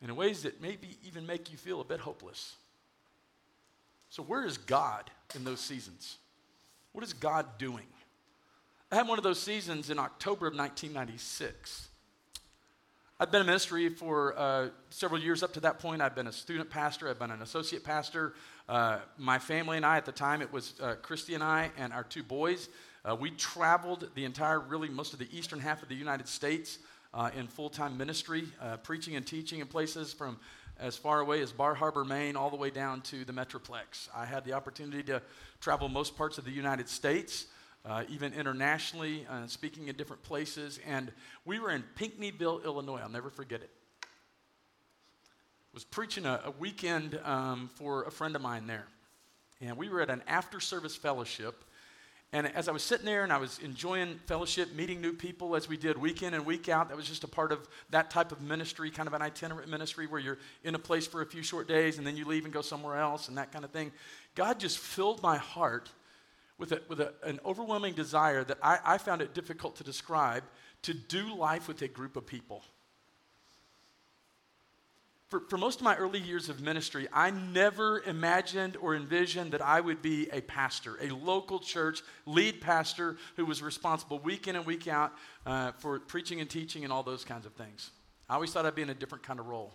in 0.00 0.16
ways 0.16 0.44
that 0.44 0.62
maybe 0.62 0.96
even 1.06 1.26
make 1.26 1.52
you 1.52 1.58
feel 1.58 1.82
a 1.82 1.84
bit 1.84 2.00
hopeless. 2.00 2.56
So, 4.08 4.22
where 4.22 4.46
is 4.46 4.56
God 4.56 5.10
in 5.34 5.44
those 5.44 5.60
seasons? 5.60 6.16
What 6.92 7.04
is 7.04 7.12
God 7.12 7.44
doing? 7.58 7.84
I 8.90 8.96
had 8.96 9.06
one 9.06 9.18
of 9.18 9.22
those 9.22 9.38
seasons 9.38 9.90
in 9.90 9.98
October 9.98 10.46
of 10.46 10.56
1996. 10.56 11.88
I've 13.20 13.30
been 13.30 13.42
in 13.42 13.46
ministry 13.46 13.90
for 13.90 14.34
uh, 14.38 14.68
several 14.88 15.20
years 15.20 15.42
up 15.42 15.52
to 15.52 15.60
that 15.60 15.78
point. 15.78 16.00
I've 16.00 16.14
been 16.14 16.26
a 16.26 16.32
student 16.32 16.70
pastor, 16.70 17.10
I've 17.10 17.18
been 17.18 17.30
an 17.30 17.42
associate 17.42 17.84
pastor. 17.84 18.32
Uh, 18.66 19.00
my 19.18 19.38
family 19.38 19.76
and 19.76 19.84
I, 19.84 19.98
at 19.98 20.06
the 20.06 20.12
time, 20.12 20.40
it 20.40 20.50
was 20.50 20.72
uh, 20.80 20.94
Christy 21.02 21.34
and 21.34 21.44
I 21.44 21.70
and 21.76 21.92
our 21.92 22.02
two 22.02 22.22
boys. 22.22 22.70
Uh, 23.04 23.16
we 23.16 23.30
traveled 23.30 24.08
the 24.14 24.24
entire, 24.24 24.60
really, 24.60 24.88
most 24.88 25.12
of 25.12 25.18
the 25.18 25.28
eastern 25.36 25.58
half 25.58 25.82
of 25.82 25.88
the 25.88 25.94
United 25.94 26.28
States 26.28 26.78
uh, 27.14 27.30
in 27.36 27.46
full 27.46 27.70
time 27.70 27.96
ministry, 27.96 28.44
uh, 28.60 28.76
preaching 28.78 29.16
and 29.16 29.26
teaching 29.26 29.60
in 29.60 29.66
places 29.66 30.12
from 30.12 30.38
as 30.78 30.96
far 30.96 31.20
away 31.20 31.40
as 31.42 31.52
Bar 31.52 31.74
Harbor, 31.74 32.04
Maine, 32.04 32.36
all 32.36 32.50
the 32.50 32.56
way 32.56 32.70
down 32.70 33.00
to 33.02 33.24
the 33.24 33.32
Metroplex. 33.32 34.08
I 34.14 34.24
had 34.24 34.44
the 34.44 34.54
opportunity 34.54 35.02
to 35.04 35.22
travel 35.60 35.88
most 35.88 36.16
parts 36.16 36.38
of 36.38 36.44
the 36.44 36.50
United 36.50 36.88
States 36.88 37.46
uh, 37.84 38.04
even 38.08 38.32
internationally, 38.34 39.26
uh, 39.30 39.46
speaking 39.46 39.88
in 39.88 39.96
different 39.96 40.22
places. 40.22 40.80
And 40.86 41.12
we 41.44 41.58
were 41.58 41.70
in 41.70 41.84
Pinckneyville, 41.96 42.64
Illinois. 42.64 43.00
I'll 43.02 43.08
never 43.08 43.30
forget 43.30 43.62
it. 43.62 43.70
Was 45.72 45.84
preaching 45.84 46.26
a, 46.26 46.40
a 46.46 46.50
weekend 46.50 47.18
um, 47.24 47.70
for 47.74 48.02
a 48.04 48.10
friend 48.10 48.34
of 48.34 48.42
mine 48.42 48.66
there, 48.66 48.86
and 49.60 49.76
we 49.76 49.88
were 49.88 50.00
at 50.00 50.10
an 50.10 50.22
after-service 50.26 50.96
fellowship. 50.96 51.64
And 52.32 52.46
as 52.54 52.68
I 52.68 52.72
was 52.72 52.84
sitting 52.84 53.06
there 53.06 53.24
and 53.24 53.32
I 53.32 53.38
was 53.38 53.58
enjoying 53.58 54.20
fellowship, 54.26 54.72
meeting 54.74 55.00
new 55.00 55.12
people 55.12 55.56
as 55.56 55.68
we 55.68 55.76
did 55.76 55.98
week 55.98 56.22
in 56.22 56.32
and 56.32 56.46
week 56.46 56.68
out, 56.68 56.88
that 56.88 56.96
was 56.96 57.06
just 57.06 57.24
a 57.24 57.28
part 57.28 57.50
of 57.50 57.68
that 57.90 58.08
type 58.10 58.30
of 58.30 58.40
ministry, 58.40 58.88
kind 58.88 59.08
of 59.08 59.14
an 59.14 59.22
itinerant 59.22 59.68
ministry 59.68 60.06
where 60.06 60.20
you're 60.20 60.38
in 60.62 60.76
a 60.76 60.78
place 60.78 61.08
for 61.08 61.22
a 61.22 61.26
few 61.26 61.42
short 61.42 61.66
days 61.66 61.98
and 61.98 62.06
then 62.06 62.16
you 62.16 62.24
leave 62.24 62.44
and 62.44 62.54
go 62.54 62.62
somewhere 62.62 62.98
else 62.98 63.26
and 63.26 63.36
that 63.36 63.50
kind 63.50 63.64
of 63.64 63.72
thing. 63.72 63.90
God 64.36 64.60
just 64.60 64.78
filled 64.78 65.20
my 65.22 65.38
heart 65.38 65.90
with, 66.56 66.70
a, 66.70 66.80
with 66.88 67.00
a, 67.00 67.14
an 67.24 67.40
overwhelming 67.44 67.94
desire 67.94 68.44
that 68.44 68.58
I, 68.62 68.78
I 68.84 68.98
found 68.98 69.22
it 69.22 69.34
difficult 69.34 69.74
to 69.76 69.84
describe 69.84 70.44
to 70.82 70.94
do 70.94 71.34
life 71.34 71.66
with 71.66 71.82
a 71.82 71.88
group 71.88 72.16
of 72.16 72.26
people. 72.26 72.62
For, 75.30 75.38
for 75.48 75.56
most 75.56 75.78
of 75.78 75.84
my 75.84 75.94
early 75.94 76.18
years 76.18 76.48
of 76.48 76.60
ministry, 76.60 77.06
I 77.12 77.30
never 77.30 78.00
imagined 78.00 78.76
or 78.76 78.96
envisioned 78.96 79.52
that 79.52 79.62
I 79.62 79.80
would 79.80 80.02
be 80.02 80.28
a 80.32 80.40
pastor, 80.40 80.98
a 81.00 81.10
local 81.10 81.60
church 81.60 82.02
lead 82.26 82.60
pastor 82.60 83.16
who 83.36 83.46
was 83.46 83.62
responsible 83.62 84.18
week 84.18 84.48
in 84.48 84.56
and 84.56 84.66
week 84.66 84.88
out 84.88 85.12
uh, 85.46 85.70
for 85.78 86.00
preaching 86.00 86.40
and 86.40 86.50
teaching 86.50 86.82
and 86.82 86.92
all 86.92 87.04
those 87.04 87.24
kinds 87.24 87.46
of 87.46 87.52
things. 87.52 87.92
I 88.28 88.34
always 88.34 88.52
thought 88.52 88.66
I'd 88.66 88.74
be 88.74 88.82
in 88.82 88.90
a 88.90 88.94
different 88.94 89.22
kind 89.22 89.38
of 89.38 89.46
role. 89.46 89.72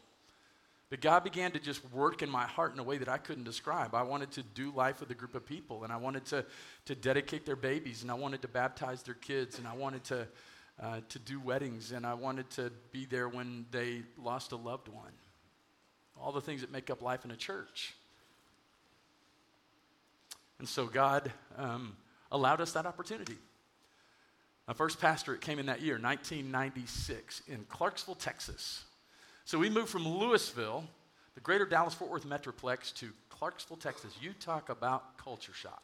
But 0.89 0.99
God 0.99 1.23
began 1.23 1.51
to 1.51 1.59
just 1.59 1.89
work 1.93 2.21
in 2.21 2.29
my 2.29 2.43
heart 2.43 2.73
in 2.73 2.79
a 2.79 2.83
way 2.83 2.97
that 2.97 3.07
I 3.07 3.17
couldn't 3.17 3.45
describe. 3.45 3.95
I 3.95 4.03
wanted 4.03 4.31
to 4.31 4.43
do 4.43 4.73
life 4.75 4.99
with 4.99 5.09
a 5.09 5.15
group 5.15 5.35
of 5.35 5.45
people, 5.45 5.85
and 5.85 5.93
I 5.93 5.97
wanted 5.97 6.25
to, 6.25 6.45
to 6.85 6.95
dedicate 6.95 7.45
their 7.45 7.55
babies, 7.55 8.01
and 8.01 8.11
I 8.11 8.15
wanted 8.15 8.41
to 8.41 8.49
baptize 8.49 9.03
their 9.03 9.15
kids, 9.15 9.57
and 9.57 9.65
I 9.67 9.73
wanted 9.73 10.03
to, 10.05 10.27
uh, 10.83 10.99
to 11.07 11.19
do 11.19 11.39
weddings, 11.39 11.93
and 11.93 12.05
I 12.05 12.13
wanted 12.13 12.49
to 12.51 12.73
be 12.91 13.05
there 13.05 13.29
when 13.29 13.65
they 13.71 14.03
lost 14.21 14.51
a 14.51 14.57
loved 14.57 14.89
one. 14.89 15.11
All 16.19 16.31
the 16.31 16.41
things 16.41 16.61
that 16.61 16.71
make 16.71 16.89
up 16.89 17.01
life 17.01 17.25
in 17.25 17.31
a 17.31 17.35
church. 17.35 17.93
And 20.59 20.67
so 20.67 20.85
God 20.85 21.31
um, 21.57 21.95
allowed 22.31 22.61
us 22.61 22.71
that 22.73 22.85
opportunity. 22.85 23.35
My 24.67 24.73
first 24.73 24.99
pastorate 24.99 25.41
came 25.41 25.59
in 25.59 25.67
that 25.67 25.81
year, 25.81 25.95
1996, 25.95 27.43
in 27.47 27.65
Clarksville, 27.69 28.15
Texas. 28.15 28.83
So 29.43 29.59
we 29.59 29.69
moved 29.69 29.89
from 29.89 30.05
Lewisville, 30.05 30.83
the 31.35 31.41
greater 31.41 31.65
Dallas 31.65 31.93
Fort 31.93 32.09
Worth 32.09 32.27
Metroplex, 32.27 32.93
to 32.95 33.09
Clarksville, 33.29 33.77
Texas. 33.77 34.13
You 34.21 34.33
talk 34.39 34.69
about 34.69 35.17
culture 35.17 35.53
shock. 35.53 35.83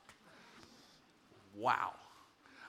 Wow. 1.56 1.92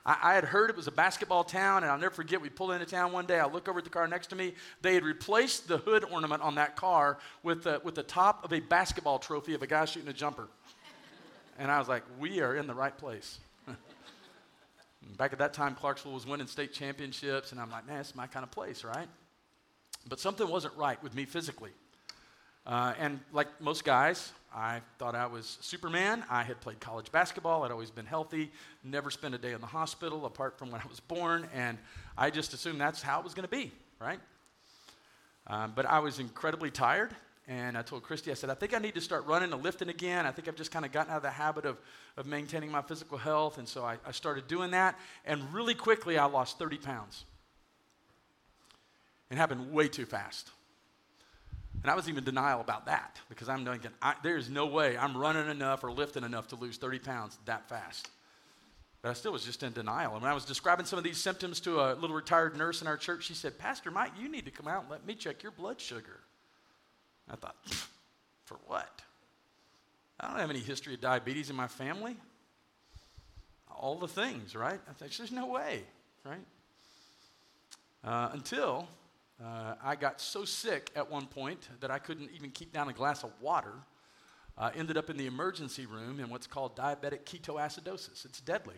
I, 0.05 0.17
I, 0.21 0.33
had 0.33 0.43
heard 0.43 0.69
it 0.69 0.75
was 0.75 0.87
a 0.87 0.91
basketball 0.91 1.43
town, 1.43 1.83
and 1.83 1.91
I'll 1.91 1.97
never 1.97 2.13
forget, 2.13 2.41
we 2.41 2.49
pulled 2.49 2.71
into 2.71 2.85
town 2.85 3.11
one 3.11 3.25
day. 3.25 3.39
I 3.39 3.45
look 3.45 3.67
over 3.67 3.79
at 3.79 3.85
the 3.85 3.89
car 3.89 4.07
next 4.07 4.27
to 4.27 4.35
me. 4.35 4.53
They 4.81 4.93
had 4.95 5.03
replaced 5.03 5.67
the 5.67 5.77
hood 5.77 6.05
ornament 6.11 6.41
on 6.41 6.55
that 6.55 6.75
car 6.75 7.19
with 7.41 7.63
the, 7.63 7.81
with 7.83 7.95
the 7.95 8.03
top 8.03 8.43
of 8.43 8.51
a 8.53 8.59
basketball 8.59 9.19
trophy 9.19 9.53
of 9.53 9.61
a 9.61 9.67
guy 9.67 9.85
shooting 9.85 10.09
a 10.09 10.13
jumper. 10.13 10.47
And 11.57 11.71
I 11.71 11.79
was 11.79 11.87
like, 11.87 12.03
we 12.19 12.41
are 12.41 12.55
in 12.55 12.67
the 12.67 12.73
right 12.73 12.97
place. 12.97 13.39
Back 15.17 15.33
at 15.33 15.39
that 15.39 15.53
time, 15.53 15.75
Clarksville 15.75 16.13
was 16.13 16.25
winning 16.25 16.47
state 16.47 16.73
championships, 16.73 17.51
and 17.51 17.61
I'm 17.61 17.71
like, 17.71 17.87
man, 17.87 17.99
it's 17.99 18.15
my 18.15 18.27
kind 18.27 18.43
of 18.43 18.51
place, 18.51 18.83
right? 18.83 19.07
But 20.09 20.19
something 20.19 20.47
wasn't 20.47 20.75
right 20.75 21.01
with 21.01 21.15
me 21.15 21.25
physically. 21.25 21.71
Uh, 22.65 22.93
and 22.97 23.19
like 23.33 23.47
most 23.59 23.83
guys, 23.83 24.31
I 24.55 24.81
thought 24.99 25.15
I 25.15 25.25
was 25.25 25.57
Superman. 25.61 26.23
I 26.29 26.43
had 26.43 26.61
played 26.61 26.79
college 26.79 27.11
basketball. 27.11 27.63
I'd 27.63 27.71
always 27.71 27.89
been 27.89 28.05
healthy, 28.05 28.51
never 28.83 29.09
spent 29.09 29.35
a 29.35 29.37
day 29.37 29.53
in 29.53 29.61
the 29.61 29.67
hospital 29.67 30.25
apart 30.25 30.57
from 30.57 30.71
when 30.71 30.79
I 30.79 30.87
was 30.87 30.99
born, 30.99 31.47
and 31.53 31.77
I 32.17 32.29
just 32.29 32.53
assumed 32.53 32.79
that's 32.79 33.01
how 33.01 33.19
it 33.19 33.23
was 33.23 33.33
going 33.33 33.47
to 33.47 33.51
be, 33.51 33.71
right? 33.99 34.19
Um, 35.47 35.73
but 35.75 35.85
I 35.85 35.99
was 35.99 36.19
incredibly 36.19 36.71
tired, 36.71 37.13
and 37.47 37.77
I 37.77 37.81
told 37.81 38.03
Christy, 38.03 38.31
I 38.31 38.35
said, 38.35 38.49
I 38.49 38.53
think 38.53 38.73
I 38.73 38.77
need 38.77 38.95
to 38.95 39.01
start 39.01 39.25
running 39.25 39.51
and 39.51 39.61
lifting 39.61 39.89
again. 39.89 40.25
I 40.25 40.31
think 40.31 40.47
I've 40.47 40.55
just 40.55 40.71
kind 40.71 40.85
of 40.85 40.91
gotten 40.93 41.11
out 41.11 41.17
of 41.17 41.23
the 41.23 41.31
habit 41.31 41.65
of, 41.65 41.77
of 42.15 42.25
maintaining 42.25 42.71
my 42.71 42.81
physical 42.81 43.17
health. 43.17 43.57
And 43.57 43.67
so 43.67 43.83
I, 43.83 43.97
I 44.05 44.11
started 44.11 44.47
doing 44.47 44.71
that. 44.71 44.97
And 45.25 45.53
really 45.53 45.73
quickly, 45.73 46.17
I 46.17 46.25
lost 46.25 46.57
30 46.57 46.77
pounds. 46.77 47.25
It 49.29 49.35
happened 49.35 49.73
way 49.73 49.89
too 49.89 50.05
fast. 50.05 50.51
And 51.81 51.91
I 51.91 51.95
was 51.95 52.07
even 52.07 52.23
denial 52.23 52.61
about 52.61 52.85
that 52.85 53.19
because 53.27 53.49
I'm 53.49 53.65
thinking, 53.65 53.91
there's 54.23 54.49
no 54.49 54.67
way 54.67 54.97
I'm 54.97 55.17
running 55.17 55.49
enough 55.49 55.83
or 55.83 55.91
lifting 55.91 56.23
enough 56.23 56.47
to 56.49 56.55
lose 56.55 56.77
30 56.77 56.99
pounds 56.99 57.37
that 57.45 57.67
fast. 57.67 58.09
But 59.01 59.09
I 59.09 59.13
still 59.13 59.33
was 59.33 59.43
just 59.43 59.63
in 59.63 59.73
denial. 59.73 60.13
And 60.13 60.21
when 60.21 60.31
I 60.31 60.33
was 60.33 60.45
describing 60.45 60.85
some 60.85 60.97
of 60.97 61.03
these 61.03 61.17
symptoms 61.17 61.59
to 61.61 61.81
a 61.81 61.93
little 61.93 62.15
retired 62.15 62.57
nurse 62.57 62.81
in 62.81 62.87
our 62.87 62.95
church, 62.95 63.25
she 63.25 63.33
said, 63.33 63.59
Pastor 63.59 63.91
Mike, 63.91 64.13
you 64.17 64.29
need 64.29 64.45
to 64.45 64.51
come 64.51 64.67
out 64.67 64.83
and 64.83 64.91
let 64.91 65.05
me 65.05 65.13
check 65.13 65.43
your 65.43 65.51
blood 65.51 65.81
sugar. 65.81 66.21
I 67.29 67.35
thought, 67.35 67.57
for 68.45 68.57
what? 68.65 69.01
I 70.21 70.29
don't 70.29 70.39
have 70.39 70.49
any 70.49 70.59
history 70.59 70.93
of 70.93 71.01
diabetes 71.01 71.49
in 71.49 71.55
my 71.55 71.67
family. 71.67 72.15
All 73.69 73.97
the 73.97 74.07
things, 74.07 74.55
right? 74.55 74.79
I 74.89 74.93
thought, 74.93 75.09
there's 75.17 75.31
no 75.33 75.47
way, 75.47 75.83
right? 76.23 76.45
Uh, 78.05 78.29
until 78.31 78.87
uh, 79.43 79.75
I 79.83 79.95
got 79.95 80.21
so 80.21 80.45
sick 80.45 80.89
at 80.95 81.09
one 81.09 81.25
point 81.25 81.67
that 81.81 81.91
I 81.91 81.99
couldn't 81.99 82.29
even 82.33 82.51
keep 82.51 82.71
down 82.71 82.87
a 82.89 82.93
glass 82.93 83.23
of 83.23 83.31
water. 83.41 83.73
Uh, 84.57 84.69
ended 84.75 84.97
up 84.97 85.09
in 85.09 85.17
the 85.17 85.25
emergency 85.25 85.85
room 85.85 86.19
in 86.19 86.29
what's 86.29 86.47
called 86.47 86.75
diabetic 86.75 87.23
ketoacidosis. 87.25 88.23
It's 88.23 88.39
deadly. 88.39 88.75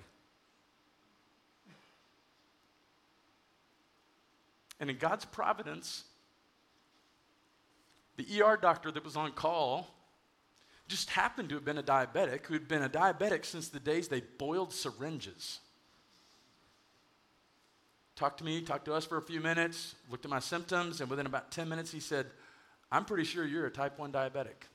And 4.79 4.89
in 4.89 4.97
God's 4.97 5.25
providence, 5.25 6.05
the 8.17 8.41
ER 8.41 8.57
doctor 8.57 8.91
that 8.91 9.03
was 9.03 9.15
on 9.15 9.31
call 9.33 9.87
just 10.87 11.09
happened 11.09 11.49
to 11.49 11.55
have 11.55 11.65
been 11.65 11.77
a 11.77 11.83
diabetic 11.83 12.45
who 12.45 12.53
had 12.53 12.67
been 12.67 12.83
a 12.83 12.89
diabetic 12.89 13.45
since 13.45 13.69
the 13.69 13.79
days 13.79 14.07
they 14.07 14.21
boiled 14.21 14.71
syringes. 14.71 15.59
Talked 18.15 18.37
to 18.37 18.45
me, 18.45 18.61
talked 18.61 18.85
to 18.85 18.93
us 18.93 19.05
for 19.05 19.17
a 19.17 19.21
few 19.21 19.41
minutes, 19.41 19.95
looked 20.09 20.23
at 20.23 20.31
my 20.31 20.39
symptoms, 20.39 21.01
and 21.01 21.09
within 21.09 21.25
about 21.25 21.51
10 21.51 21.67
minutes, 21.67 21.91
he 21.91 21.99
said, 21.99 22.27
I'm 22.91 23.03
pretty 23.03 23.25
sure 23.25 23.45
you're 23.45 23.65
a 23.65 23.71
type 23.71 23.99
1 23.99 24.11
diabetic. 24.11 24.69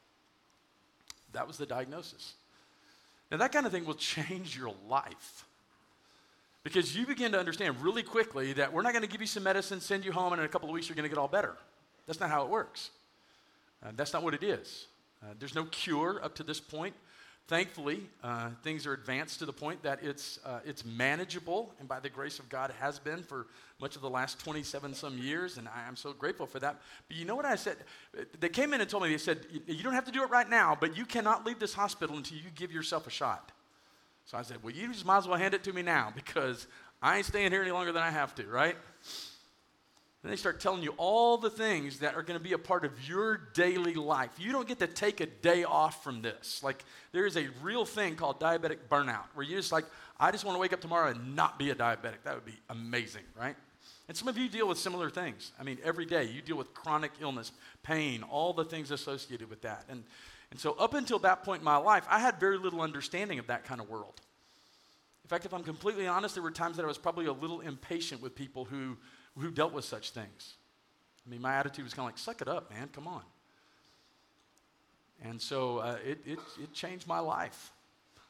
That 1.32 1.46
was 1.46 1.56
the 1.56 1.66
diagnosis. 1.66 2.34
Now, 3.30 3.38
that 3.38 3.52
kind 3.52 3.64
of 3.64 3.72
thing 3.72 3.84
will 3.84 3.94
change 3.94 4.56
your 4.56 4.74
life. 4.88 5.46
Because 6.62 6.94
you 6.94 7.06
begin 7.06 7.32
to 7.32 7.38
understand 7.38 7.80
really 7.80 8.02
quickly 8.02 8.52
that 8.54 8.72
we're 8.72 8.82
not 8.82 8.92
going 8.92 9.02
to 9.02 9.08
give 9.08 9.22
you 9.22 9.26
some 9.26 9.44
medicine, 9.44 9.80
send 9.80 10.04
you 10.04 10.12
home, 10.12 10.32
and 10.34 10.40
in 10.40 10.46
a 10.46 10.48
couple 10.48 10.68
of 10.68 10.74
weeks 10.74 10.88
you're 10.88 10.96
going 10.96 11.04
to 11.04 11.08
get 11.08 11.18
all 11.18 11.28
better. 11.28 11.56
That's 12.06 12.20
not 12.20 12.28
how 12.28 12.44
it 12.44 12.50
works. 12.50 12.90
Uh, 13.82 13.92
that's 13.96 14.12
not 14.12 14.22
what 14.22 14.34
it 14.34 14.42
is. 14.42 14.86
Uh, 15.22 15.28
there's 15.38 15.54
no 15.54 15.64
cure 15.64 16.22
up 16.22 16.34
to 16.34 16.42
this 16.42 16.60
point. 16.60 16.94
Thankfully, 17.48 18.06
uh, 18.22 18.50
things 18.62 18.86
are 18.86 18.92
advanced 18.92 19.40
to 19.40 19.46
the 19.46 19.52
point 19.52 19.82
that 19.82 19.98
it's, 20.02 20.38
uh, 20.44 20.60
it's 20.64 20.84
manageable, 20.84 21.74
and 21.80 21.88
by 21.88 21.98
the 21.98 22.08
grace 22.08 22.38
of 22.38 22.48
God, 22.48 22.72
has 22.78 23.00
been 23.00 23.24
for 23.24 23.46
much 23.80 23.96
of 23.96 24.02
the 24.02 24.10
last 24.10 24.38
27 24.38 24.94
some 24.94 25.18
years, 25.18 25.58
and 25.58 25.66
I 25.66 25.88
am 25.88 25.96
so 25.96 26.12
grateful 26.12 26.46
for 26.46 26.60
that. 26.60 26.80
But 27.08 27.16
you 27.16 27.24
know 27.24 27.34
what 27.34 27.44
I 27.44 27.56
said? 27.56 27.78
They 28.38 28.48
came 28.48 28.72
in 28.72 28.80
and 28.80 28.88
told 28.88 29.02
me, 29.02 29.08
they 29.08 29.18
said, 29.18 29.46
You 29.66 29.82
don't 29.82 29.94
have 29.94 30.04
to 30.04 30.12
do 30.12 30.22
it 30.22 30.30
right 30.30 30.48
now, 30.48 30.76
but 30.78 30.96
you 30.96 31.04
cannot 31.04 31.44
leave 31.44 31.58
this 31.58 31.74
hospital 31.74 32.16
until 32.16 32.38
you 32.38 32.50
give 32.54 32.70
yourself 32.70 33.08
a 33.08 33.10
shot. 33.10 33.50
So 34.26 34.38
I 34.38 34.42
said, 34.42 34.62
Well, 34.62 34.72
you 34.72 34.92
just 34.92 35.04
might 35.04 35.18
as 35.18 35.26
well 35.26 35.38
hand 35.38 35.54
it 35.54 35.64
to 35.64 35.72
me 35.72 35.82
now 35.82 36.12
because 36.14 36.68
I 37.02 37.16
ain't 37.16 37.26
staying 37.26 37.50
here 37.50 37.62
any 37.62 37.72
longer 37.72 37.90
than 37.90 38.02
I 38.02 38.10
have 38.10 38.34
to, 38.36 38.46
right? 38.46 38.76
And 40.22 40.30
they 40.30 40.36
start 40.36 40.60
telling 40.60 40.82
you 40.82 40.92
all 40.98 41.38
the 41.38 41.48
things 41.48 42.00
that 42.00 42.14
are 42.14 42.22
going 42.22 42.38
to 42.38 42.44
be 42.44 42.52
a 42.52 42.58
part 42.58 42.84
of 42.84 43.08
your 43.08 43.38
daily 43.54 43.94
life. 43.94 44.30
You 44.38 44.52
don't 44.52 44.68
get 44.68 44.78
to 44.80 44.86
take 44.86 45.20
a 45.20 45.26
day 45.26 45.64
off 45.64 46.04
from 46.04 46.20
this. 46.20 46.62
Like, 46.62 46.84
there 47.12 47.26
is 47.26 47.38
a 47.38 47.48
real 47.62 47.86
thing 47.86 48.16
called 48.16 48.38
diabetic 48.38 48.78
burnout 48.90 49.24
where 49.34 49.46
you're 49.46 49.58
just 49.58 49.72
like, 49.72 49.86
I 50.18 50.30
just 50.30 50.44
want 50.44 50.56
to 50.56 50.60
wake 50.60 50.74
up 50.74 50.82
tomorrow 50.82 51.10
and 51.10 51.34
not 51.34 51.58
be 51.58 51.70
a 51.70 51.74
diabetic. 51.74 52.22
That 52.24 52.34
would 52.34 52.44
be 52.44 52.58
amazing, 52.68 53.22
right? 53.38 53.56
And 54.08 54.16
some 54.16 54.28
of 54.28 54.36
you 54.36 54.48
deal 54.48 54.68
with 54.68 54.76
similar 54.76 55.08
things. 55.08 55.52
I 55.58 55.62
mean, 55.62 55.78
every 55.82 56.04
day 56.04 56.24
you 56.24 56.42
deal 56.42 56.56
with 56.56 56.74
chronic 56.74 57.12
illness, 57.22 57.52
pain, 57.82 58.22
all 58.24 58.52
the 58.52 58.64
things 58.64 58.90
associated 58.90 59.48
with 59.48 59.62
that. 59.62 59.84
And, 59.88 60.04
and 60.50 60.60
so, 60.60 60.72
up 60.72 60.92
until 60.92 61.20
that 61.20 61.44
point 61.44 61.60
in 61.60 61.64
my 61.64 61.76
life, 61.76 62.04
I 62.10 62.18
had 62.18 62.38
very 62.38 62.58
little 62.58 62.82
understanding 62.82 63.38
of 63.38 63.46
that 63.46 63.64
kind 63.64 63.80
of 63.80 63.88
world. 63.88 64.20
In 65.24 65.28
fact, 65.28 65.46
if 65.46 65.54
I'm 65.54 65.62
completely 65.62 66.08
honest, 66.08 66.34
there 66.34 66.42
were 66.42 66.50
times 66.50 66.76
that 66.76 66.82
I 66.82 66.88
was 66.88 66.98
probably 66.98 67.26
a 67.26 67.32
little 67.32 67.60
impatient 67.60 68.20
with 68.20 68.34
people 68.34 68.64
who 68.64 68.96
who 69.38 69.50
dealt 69.50 69.72
with 69.72 69.84
such 69.84 70.10
things. 70.10 70.54
I 71.26 71.30
mean, 71.30 71.40
my 71.40 71.54
attitude 71.54 71.84
was 71.84 71.94
kind 71.94 72.08
of 72.08 72.12
like, 72.12 72.18
suck 72.18 72.42
it 72.42 72.48
up, 72.48 72.70
man, 72.70 72.88
come 72.92 73.06
on. 73.06 73.22
And 75.22 75.40
so 75.40 75.78
uh, 75.78 75.96
it, 76.04 76.18
it, 76.24 76.38
it 76.62 76.72
changed 76.72 77.06
my 77.06 77.18
life 77.18 77.72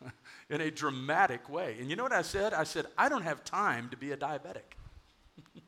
in 0.50 0.60
a 0.60 0.70
dramatic 0.70 1.48
way. 1.48 1.76
And 1.78 1.88
you 1.88 1.96
know 1.96 2.02
what 2.02 2.12
I 2.12 2.22
said? 2.22 2.52
I 2.52 2.64
said, 2.64 2.86
I 2.98 3.08
don't 3.08 3.22
have 3.22 3.44
time 3.44 3.88
to 3.90 3.96
be 3.96 4.12
a 4.12 4.16
diabetic. 4.16 4.76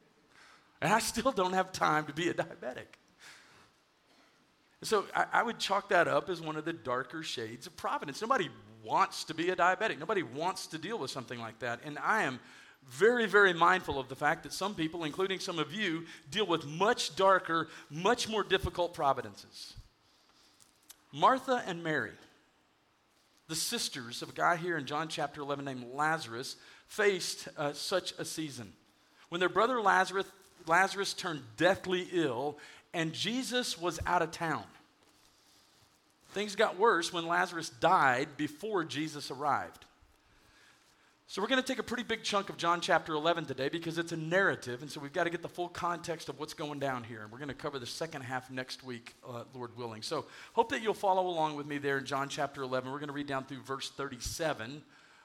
and 0.83 0.93
I 0.93 0.99
still 0.99 1.33
don't 1.33 1.53
have 1.53 1.73
time 1.73 2.07
to 2.07 2.13
be 2.13 2.29
a 2.29 2.35
diabetic. 2.35 2.99
So 4.83 5.05
I, 5.15 5.27
I, 5.33 5.43
would 5.45 5.61
chalk 5.61 5.91
that 5.91 6.09
up 6.09 6.29
as 6.29 6.41
one 6.41 6.57
of 6.57 6.65
the 6.65 6.73
darker 6.73 7.23
shades 7.23 7.69
of 7.69 7.77
providence. 7.77 8.21
Nobody 8.21 8.49
wants 8.83 9.23
to 9.25 9.35
be 9.35 9.51
a 9.51 9.57
diabetic. 9.57 10.01
Nobody 10.01 10.25
wants 10.25 10.67
to 10.69 10.79
deal 10.79 10.99
with 10.99 11.13
something 11.13 11.39
like 11.39 11.61
that. 11.61 11.79
And 11.85 11.99
I 12.01 12.25
am 12.25 12.41
very, 12.89 13.27
very 13.27 13.53
mindful 13.53 13.99
of 13.99 14.09
the 14.09 14.17
fact 14.17 14.43
that 14.43 14.53
some 14.53 14.75
people, 14.75 15.05
including 15.05 15.41
some 15.41 15.59
of 15.59 15.73
you, 15.73 16.05
deal 16.31 16.47
with 16.47 16.67
much 16.67 17.17
darker, 17.17 17.69
much 17.91 18.29
more 18.29 18.43
difficult 18.43 18.95
providences. 18.95 19.75
Martha 21.13 21.63
and 21.67 21.83
Mary, 21.83 22.13
the 23.49 23.57
sisters 23.57 24.23
of 24.23 24.31
a 24.31 24.33
guy 24.33 24.57
here 24.57 24.77
in 24.77 24.87
John 24.87 25.09
chapter 25.09 25.41
11 25.41 25.65
named 25.65 25.87
Lazarus, 25.95 26.57
faced 26.87 27.49
uh, 27.57 27.73
such 27.73 28.13
a 28.19 28.25
season. 28.25 28.73
When 29.29 29.41
their 29.41 29.49
brother 29.49 29.81
Lazarus, 29.81 30.27
Lazarus 30.67 31.15
turned 31.15 31.43
deathly 31.57 32.09
ill 32.13 32.59
and 32.95 33.13
Jesus 33.13 33.81
was 33.81 33.99
out 34.07 34.23
of 34.23 34.31
town. 34.31 34.65
Things 36.33 36.57
got 36.57 36.79
worse 36.79 37.13
when 37.13 37.27
Lazarus 37.27 37.69
died 37.69 38.37
before 38.37 38.85
Jesus 38.85 39.31
arrived. 39.31 39.85
So, 41.29 41.41
we're 41.41 41.49
going 41.49 41.63
to 41.63 41.67
take 41.67 41.79
a 41.79 41.85
pretty 41.85 42.03
big 42.03 42.25
chunk 42.25 42.51
of 42.51 42.59
John 42.59 42.81
chapter 42.83 43.15
11 43.15 43.47
today 43.47 43.71
because 43.71 43.97
it's 43.97 44.13
a 44.13 44.17
narrative, 44.17 44.83
and 44.83 44.91
so 44.91 45.01
we've 45.01 45.15
got 45.15 45.25
to 45.25 45.31
get 45.31 45.41
the 45.41 45.49
full 45.49 45.69
context 45.69 46.29
of 46.29 46.39
what's 46.39 46.53
going 46.53 46.79
down 46.79 47.05
here. 47.05 47.23
And 47.23 47.33
we're 47.33 47.39
going 47.39 47.49
to 47.49 47.55
cover 47.55 47.79
the 47.79 47.87
second 47.87 48.23
half 48.23 48.51
next 48.51 48.85
week, 48.85 49.15
uh, 49.27 49.45
Lord 49.55 49.75
willing. 49.77 50.03
So, 50.03 50.27
hope 50.53 50.69
that 50.71 50.83
you'll 50.83 50.93
follow 50.93 51.27
along 51.29 51.57
with 51.57 51.67
me 51.67 51.79
there 51.79 51.97
in 51.97 52.05
John 52.05 52.29
chapter 52.29 52.63
11. 52.63 52.91
We're 52.91 52.99
going 52.99 53.09
to 53.09 53.15
read 53.15 53.29
down 53.29 53.45
through 53.45 53.63
verse 53.63 53.89
37. 53.91 54.83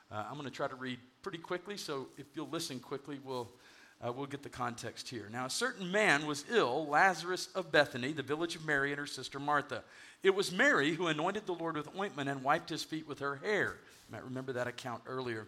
Uh, 0.09 0.15
I'm 0.15 0.35
going 0.35 0.45
to 0.45 0.51
try 0.51 0.67
to 0.67 0.75
read 0.75 0.99
pretty 1.23 1.39
quickly, 1.39 1.75
so 1.75 2.07
if 2.17 2.27
you'll 2.35 2.47
listen 2.47 2.79
quickly, 2.79 3.19
we'll, 3.25 3.49
uh, 4.05 4.13
we'll 4.13 4.27
get 4.27 4.43
the 4.43 4.49
context 4.49 5.09
here. 5.09 5.27
Now, 5.29 5.47
a 5.47 5.49
certain 5.49 5.91
man 5.91 6.25
was 6.25 6.45
ill, 6.49 6.87
Lazarus 6.87 7.49
of 7.53 7.69
Bethany, 7.71 8.13
the 8.13 8.23
village 8.23 8.55
of 8.55 8.65
Mary 8.65 8.91
and 8.91 8.99
her 8.99 9.07
sister 9.07 9.39
Martha. 9.39 9.83
It 10.23 10.33
was 10.33 10.53
Mary 10.53 10.93
who 10.93 11.07
anointed 11.07 11.47
the 11.47 11.53
Lord 11.53 11.75
with 11.75 11.89
ointment 11.99 12.29
and 12.29 12.43
wiped 12.43 12.69
his 12.69 12.83
feet 12.83 13.09
with 13.09 13.19
her 13.19 13.35
hair. 13.43 13.75
You 14.07 14.13
might 14.13 14.23
remember 14.23 14.53
that 14.53 14.67
account 14.67 15.01
earlier 15.05 15.47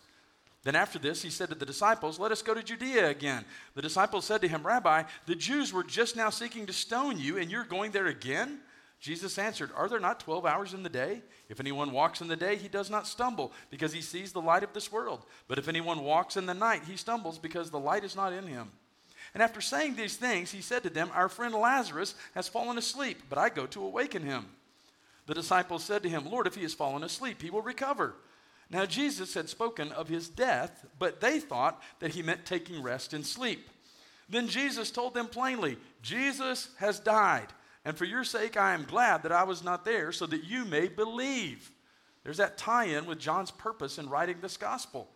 Then, 0.63 0.75
after 0.75 0.99
this, 0.99 1.23
he 1.23 1.31
said 1.31 1.49
to 1.49 1.55
the 1.55 1.65
disciples, 1.65 2.19
Let 2.19 2.31
us 2.31 2.43
go 2.43 2.53
to 2.53 2.61
Judea 2.61 3.09
again. 3.09 3.45
The 3.73 3.81
disciples 3.81 4.25
said 4.25 4.41
to 4.41 4.47
him, 4.47 4.65
Rabbi, 4.65 5.03
the 5.25 5.35
Jews 5.35 5.73
were 5.73 5.83
just 5.83 6.15
now 6.15 6.29
seeking 6.29 6.67
to 6.67 6.73
stone 6.73 7.17
you, 7.17 7.37
and 7.37 7.49
you're 7.49 7.63
going 7.63 7.91
there 7.91 8.07
again? 8.07 8.59
Jesus 8.99 9.39
answered, 9.39 9.71
Are 9.75 9.89
there 9.89 9.99
not 9.99 10.19
12 10.19 10.45
hours 10.45 10.75
in 10.75 10.83
the 10.83 10.89
day? 10.89 11.23
If 11.49 11.59
anyone 11.59 11.91
walks 11.91 12.21
in 12.21 12.27
the 12.27 12.35
day, 12.35 12.55
he 12.55 12.67
does 12.67 12.91
not 12.91 13.07
stumble, 13.07 13.51
because 13.71 13.91
he 13.91 14.01
sees 14.01 14.31
the 14.31 14.41
light 14.41 14.63
of 14.63 14.73
this 14.73 14.91
world. 14.91 15.25
But 15.47 15.57
if 15.57 15.67
anyone 15.67 16.03
walks 16.03 16.37
in 16.37 16.45
the 16.45 16.53
night, 16.53 16.83
he 16.87 16.95
stumbles, 16.95 17.39
because 17.39 17.71
the 17.71 17.79
light 17.79 18.03
is 18.03 18.15
not 18.15 18.31
in 18.31 18.45
him. 18.45 18.69
And 19.33 19.41
after 19.41 19.61
saying 19.61 19.95
these 19.95 20.17
things, 20.17 20.51
he 20.51 20.61
said 20.61 20.83
to 20.83 20.91
them, 20.91 21.09
Our 21.13 21.29
friend 21.29 21.55
Lazarus 21.55 22.13
has 22.35 22.47
fallen 22.47 22.77
asleep, 22.77 23.23
but 23.29 23.39
I 23.39 23.49
go 23.49 23.65
to 23.65 23.83
awaken 23.83 24.21
him. 24.21 24.45
The 25.25 25.33
disciples 25.33 25.83
said 25.83 26.03
to 26.03 26.09
him, 26.09 26.29
Lord, 26.29 26.45
if 26.45 26.55
he 26.55 26.61
has 26.61 26.73
fallen 26.73 27.03
asleep, 27.03 27.41
he 27.41 27.49
will 27.49 27.61
recover. 27.63 28.15
Now, 28.71 28.85
Jesus 28.85 29.33
had 29.33 29.49
spoken 29.49 29.91
of 29.91 30.07
his 30.07 30.29
death, 30.29 30.85
but 30.97 31.19
they 31.19 31.39
thought 31.39 31.81
that 31.99 32.11
he 32.11 32.23
meant 32.23 32.45
taking 32.45 32.81
rest 32.81 33.13
in 33.13 33.23
sleep. 33.23 33.69
Then 34.29 34.47
Jesus 34.47 34.91
told 34.91 35.13
them 35.13 35.27
plainly, 35.27 35.77
Jesus 36.01 36.69
has 36.77 36.99
died. 36.99 37.47
And 37.83 37.97
for 37.97 38.05
your 38.05 38.23
sake, 38.23 38.55
I 38.55 38.73
am 38.73 38.85
glad 38.85 39.23
that 39.23 39.33
I 39.33 39.43
was 39.43 39.61
not 39.61 39.83
there 39.83 40.13
so 40.13 40.25
that 40.27 40.45
you 40.45 40.63
may 40.63 40.87
believe. 40.87 41.69
There's 42.23 42.37
that 42.37 42.57
tie 42.57 42.85
in 42.85 43.05
with 43.05 43.19
John's 43.19 43.51
purpose 43.51 43.97
in 43.97 44.09
writing 44.09 44.37
this 44.41 44.55
gospel. 44.55 45.09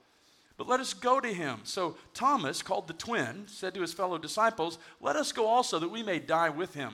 But 0.57 0.67
let 0.67 0.81
us 0.81 0.93
go 0.93 1.21
to 1.21 1.33
him. 1.33 1.59
So 1.63 1.95
Thomas, 2.13 2.61
called 2.61 2.87
the 2.87 2.93
twin, 2.93 3.45
said 3.47 3.73
to 3.75 3.81
his 3.81 3.93
fellow 3.93 4.17
disciples, 4.17 4.79
Let 4.99 5.15
us 5.15 5.31
go 5.31 5.47
also 5.47 5.79
that 5.79 5.91
we 5.91 6.03
may 6.03 6.19
die 6.19 6.49
with 6.49 6.73
him. 6.73 6.93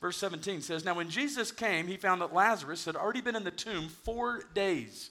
Verse 0.00 0.16
17 0.16 0.62
says, 0.62 0.84
Now 0.84 0.94
when 0.94 1.10
Jesus 1.10 1.52
came, 1.52 1.86
he 1.86 1.96
found 1.96 2.22
that 2.22 2.34
Lazarus 2.34 2.84
had 2.84 2.96
already 2.96 3.20
been 3.20 3.36
in 3.36 3.44
the 3.44 3.50
tomb 3.50 3.88
four 3.88 4.42
days. 4.54 5.10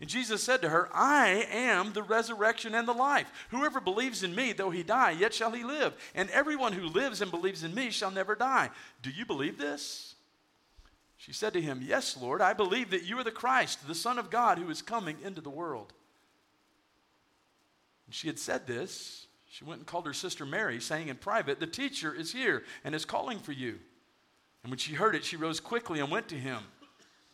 And 0.00 0.08
Jesus 0.08 0.42
said 0.42 0.62
to 0.62 0.68
her, 0.68 0.88
I 0.92 1.46
am 1.50 1.92
the 1.92 2.04
resurrection 2.04 2.74
and 2.74 2.86
the 2.86 2.92
life. 2.92 3.30
Whoever 3.50 3.80
believes 3.80 4.22
in 4.22 4.34
me, 4.34 4.52
though 4.52 4.70
he 4.70 4.84
die, 4.84 5.10
yet 5.10 5.34
shall 5.34 5.50
he 5.50 5.64
live. 5.64 5.92
And 6.14 6.30
everyone 6.30 6.72
who 6.72 6.86
lives 6.86 7.20
and 7.20 7.30
believes 7.30 7.64
in 7.64 7.74
me 7.74 7.90
shall 7.90 8.12
never 8.12 8.36
die. 8.36 8.70
Do 9.02 9.10
you 9.10 9.26
believe 9.26 9.58
this? 9.58 10.14
She 11.16 11.32
said 11.32 11.52
to 11.54 11.60
him, 11.60 11.80
Yes, 11.82 12.16
Lord, 12.16 12.40
I 12.40 12.52
believe 12.52 12.90
that 12.90 13.02
you 13.02 13.18
are 13.18 13.24
the 13.24 13.32
Christ, 13.32 13.88
the 13.88 13.94
Son 13.94 14.20
of 14.20 14.30
God, 14.30 14.58
who 14.58 14.70
is 14.70 14.82
coming 14.82 15.16
into 15.24 15.40
the 15.40 15.50
world. 15.50 15.92
And 18.06 18.14
she 18.14 18.28
had 18.28 18.38
said 18.38 18.66
this. 18.68 19.26
She 19.50 19.64
went 19.64 19.80
and 19.80 19.86
called 19.86 20.06
her 20.06 20.12
sister 20.12 20.46
Mary, 20.46 20.80
saying 20.80 21.08
in 21.08 21.16
private, 21.16 21.58
The 21.58 21.66
teacher 21.66 22.14
is 22.14 22.32
here 22.32 22.62
and 22.84 22.94
is 22.94 23.04
calling 23.04 23.40
for 23.40 23.52
you. 23.52 23.80
And 24.62 24.70
when 24.70 24.78
she 24.78 24.94
heard 24.94 25.16
it, 25.16 25.24
she 25.24 25.36
rose 25.36 25.58
quickly 25.58 25.98
and 25.98 26.10
went 26.10 26.28
to 26.28 26.36
him. 26.36 26.62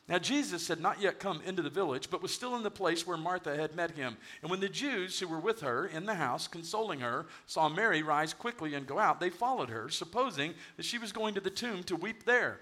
Now, 0.07 0.19
Jesus 0.19 0.69
had 0.69 0.81
not 0.81 1.01
yet 1.01 1.19
come 1.19 1.41
into 1.47 1.63
the 1.63 1.71
village, 1.71 2.11
but 2.11 2.21
was 2.21 2.35
still 2.35 2.57
in 2.57 2.63
the 2.63 2.71
place 2.71 3.07
where 3.07 3.17
Martha 3.17 3.57
had 3.57 3.75
met 3.75 3.93
him. 3.93 4.19
And 4.43 4.51
when 4.51 4.61
the 4.61 4.69
Jews 4.69 5.19
who 5.19 5.27
were 5.27 5.41
with 5.41 5.63
her 5.63 5.87
in 5.87 6.05
the 6.05 6.15
house, 6.15 6.47
consoling 6.47 7.01
her, 7.01 7.25
saw 7.47 7.71
Mary 7.71 8.03
rise 8.03 8.35
quickly 8.35 8.75
and 8.75 8.87
go 8.87 8.99
out, 8.99 9.19
they 9.19 9.31
followed 9.31 9.71
her, 9.71 9.89
supposing 9.89 10.53
that 10.77 10.85
she 10.85 10.99
was 10.99 11.11
going 11.11 11.35
to 11.35 11.41
the 11.41 11.49
tomb 11.49 11.83
to 11.85 11.97
weep 11.97 12.25
there. 12.25 12.61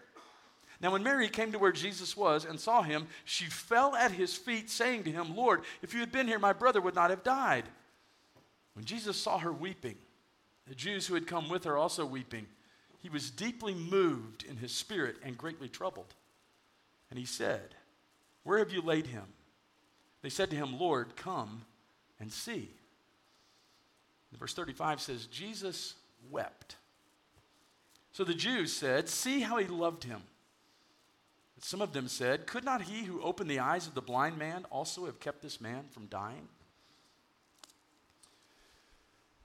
Now, 0.81 0.93
when 0.93 1.03
Mary 1.03 1.29
came 1.29 1.51
to 1.51 1.59
where 1.59 1.73
Jesus 1.73 2.17
was 2.17 2.45
and 2.45 2.61
saw 2.61 2.83
him, 2.83 3.09
she 3.25 3.47
fell 3.47 3.97
at 3.97 4.13
his 4.13 4.37
feet, 4.37 4.71
saying 4.71 5.03
to 5.05 5.13
him, 5.13 5.37
Lord, 5.37 5.63
if 5.83 5.95
you 5.95 6.01
had 6.01 6.13
been 6.13 6.29
here, 6.29 6.39
my 6.39 6.53
brother 6.53 6.81
would 6.81 6.95
not 6.95 7.11
have 7.11 7.25
died. 7.25 7.65
When 8.75 8.85
Jesus 8.85 9.17
saw 9.17 9.39
her 9.39 9.53
weeping, 9.53 9.97
the 10.69 10.75
Jews 10.77 11.09
who 11.09 11.15
had 11.15 11.27
come 11.27 11.49
with 11.49 11.65
her 11.65 11.77
also 11.77 12.07
weeping, 12.07 12.47
he 13.01 13.09
was 13.09 13.31
deeply 13.31 13.75
moved 13.75 14.45
in 14.49 14.57
his 14.57 14.73
spirit 14.73 15.17
and 15.25 15.37
greatly 15.37 15.69
troubled. 15.69 16.15
And 17.13 17.19
he 17.19 17.27
said, 17.27 17.75
Where 18.43 18.59
have 18.59 18.73
you 18.73 18.81
laid 18.81 19.07
him? 19.07 19.25
They 20.23 20.31
said 20.31 20.49
to 20.49 20.57
him, 20.57 20.81
Lord, 20.81 21.15
come 21.15 21.67
and 22.19 22.33
see. 22.33 22.71
And 24.31 24.41
verse 24.41 24.55
35 24.55 24.99
says, 24.99 25.27
Jesus 25.27 25.95
wept. 26.31 26.77
So 28.13 28.25
the 28.25 28.33
Jews 28.33 28.73
said, 28.73 29.11
See 29.11 29.41
how 29.41 29.59
he 29.59 29.67
loved 29.67 30.05
him. 30.05 30.23
Some 31.59 31.83
of 31.83 31.93
them 31.93 32.09
said, 32.09 32.47
Could 32.47 32.65
not 32.65 32.81
he 32.81 33.05
who 33.05 33.21
opened 33.21 33.51
the 33.51 33.59
eyes 33.59 33.87
of 33.87 33.93
the 33.93 34.01
blind 34.01 34.39
man 34.39 34.65
also 34.71 35.05
have 35.05 35.21
kept 35.21 35.43
this 35.43 35.61
man 35.61 35.85
from 35.91 36.07
dying? 36.07 36.49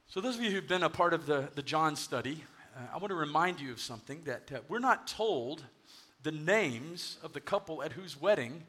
So, 0.08 0.21
those 0.21 0.38
of 0.38 0.41
you 0.41 0.51
who've 0.51 0.65
been 0.65 0.84
a 0.84 0.89
part 0.89 1.13
of 1.13 1.25
the, 1.25 1.49
the 1.53 1.62
John 1.62 1.97
study, 1.97 2.45
uh, 2.77 2.93
I 2.93 2.97
want 2.97 3.10
to 3.10 3.15
remind 3.15 3.60
you 3.60 3.73
of 3.73 3.82
something 3.82 4.21
that 4.23 4.53
uh, 4.56 4.60
we're 4.69 4.80
not 4.80 5.06
told 5.06 5.65
the 6.23 6.32
names 6.32 7.17
of 7.23 7.34
the 7.34 7.39
couple 7.39 7.84
at 7.84 7.93
whose 7.93 8.19
wedding 8.19 8.63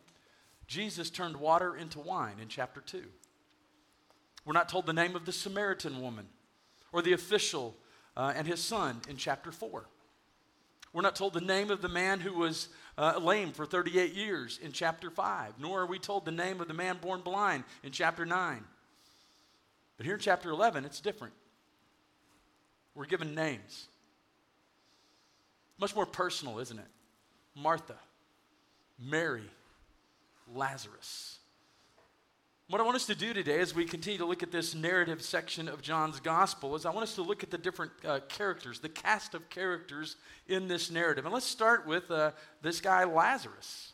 Jesus 0.66 1.10
turned 1.10 1.36
water 1.36 1.74
into 1.76 1.98
wine 1.98 2.36
in 2.40 2.48
chapter 2.48 2.80
2. 2.80 3.02
We're 4.44 4.52
not 4.52 4.68
told 4.68 4.86
the 4.86 4.92
name 4.92 5.16
of 5.16 5.24
the 5.24 5.32
Samaritan 5.32 6.00
woman 6.00 6.26
or 6.92 7.02
the 7.02 7.14
official 7.14 7.74
uh, 8.16 8.32
and 8.36 8.46
his 8.46 8.60
son 8.60 9.00
in 9.08 9.16
chapter 9.16 9.50
4. 9.50 9.86
We're 10.92 11.02
not 11.02 11.16
told 11.16 11.34
the 11.34 11.40
name 11.40 11.70
of 11.70 11.82
the 11.82 11.88
man 11.88 12.20
who 12.20 12.34
was 12.34 12.68
uh, 12.96 13.18
lame 13.18 13.52
for 13.52 13.66
38 13.66 14.14
years 14.14 14.58
in 14.62 14.72
chapter 14.72 15.10
5, 15.10 15.54
nor 15.58 15.82
are 15.82 15.86
we 15.86 15.98
told 15.98 16.24
the 16.24 16.32
name 16.32 16.60
of 16.60 16.68
the 16.68 16.74
man 16.74 16.98
born 17.00 17.20
blind 17.20 17.64
in 17.82 17.92
chapter 17.92 18.24
9. 18.24 18.64
But 19.96 20.06
here 20.06 20.14
in 20.14 20.20
chapter 20.20 20.50
11, 20.50 20.84
it's 20.84 21.00
different. 21.00 21.34
We're 22.94 23.06
given 23.06 23.34
names. 23.34 23.88
Much 25.78 25.94
more 25.94 26.06
personal, 26.06 26.58
isn't 26.58 26.78
it? 26.78 26.86
Martha, 27.60 27.96
Mary, 28.98 29.50
Lazarus. 30.54 31.38
What 32.68 32.80
I 32.80 32.84
want 32.84 32.96
us 32.96 33.06
to 33.06 33.14
do 33.14 33.32
today 33.32 33.60
as 33.60 33.74
we 33.74 33.84
continue 33.86 34.18
to 34.18 34.26
look 34.26 34.42
at 34.42 34.52
this 34.52 34.74
narrative 34.74 35.22
section 35.22 35.68
of 35.68 35.80
John's 35.80 36.20
gospel 36.20 36.76
is 36.76 36.84
I 36.84 36.90
want 36.90 37.04
us 37.04 37.14
to 37.14 37.22
look 37.22 37.42
at 37.42 37.50
the 37.50 37.58
different 37.58 37.92
uh, 38.06 38.20
characters, 38.28 38.78
the 38.78 38.90
cast 38.90 39.34
of 39.34 39.48
characters 39.48 40.16
in 40.46 40.68
this 40.68 40.90
narrative. 40.90 41.24
And 41.24 41.32
let's 41.32 41.46
start 41.46 41.86
with 41.86 42.10
uh, 42.10 42.32
this 42.60 42.80
guy, 42.80 43.04
Lazarus, 43.04 43.92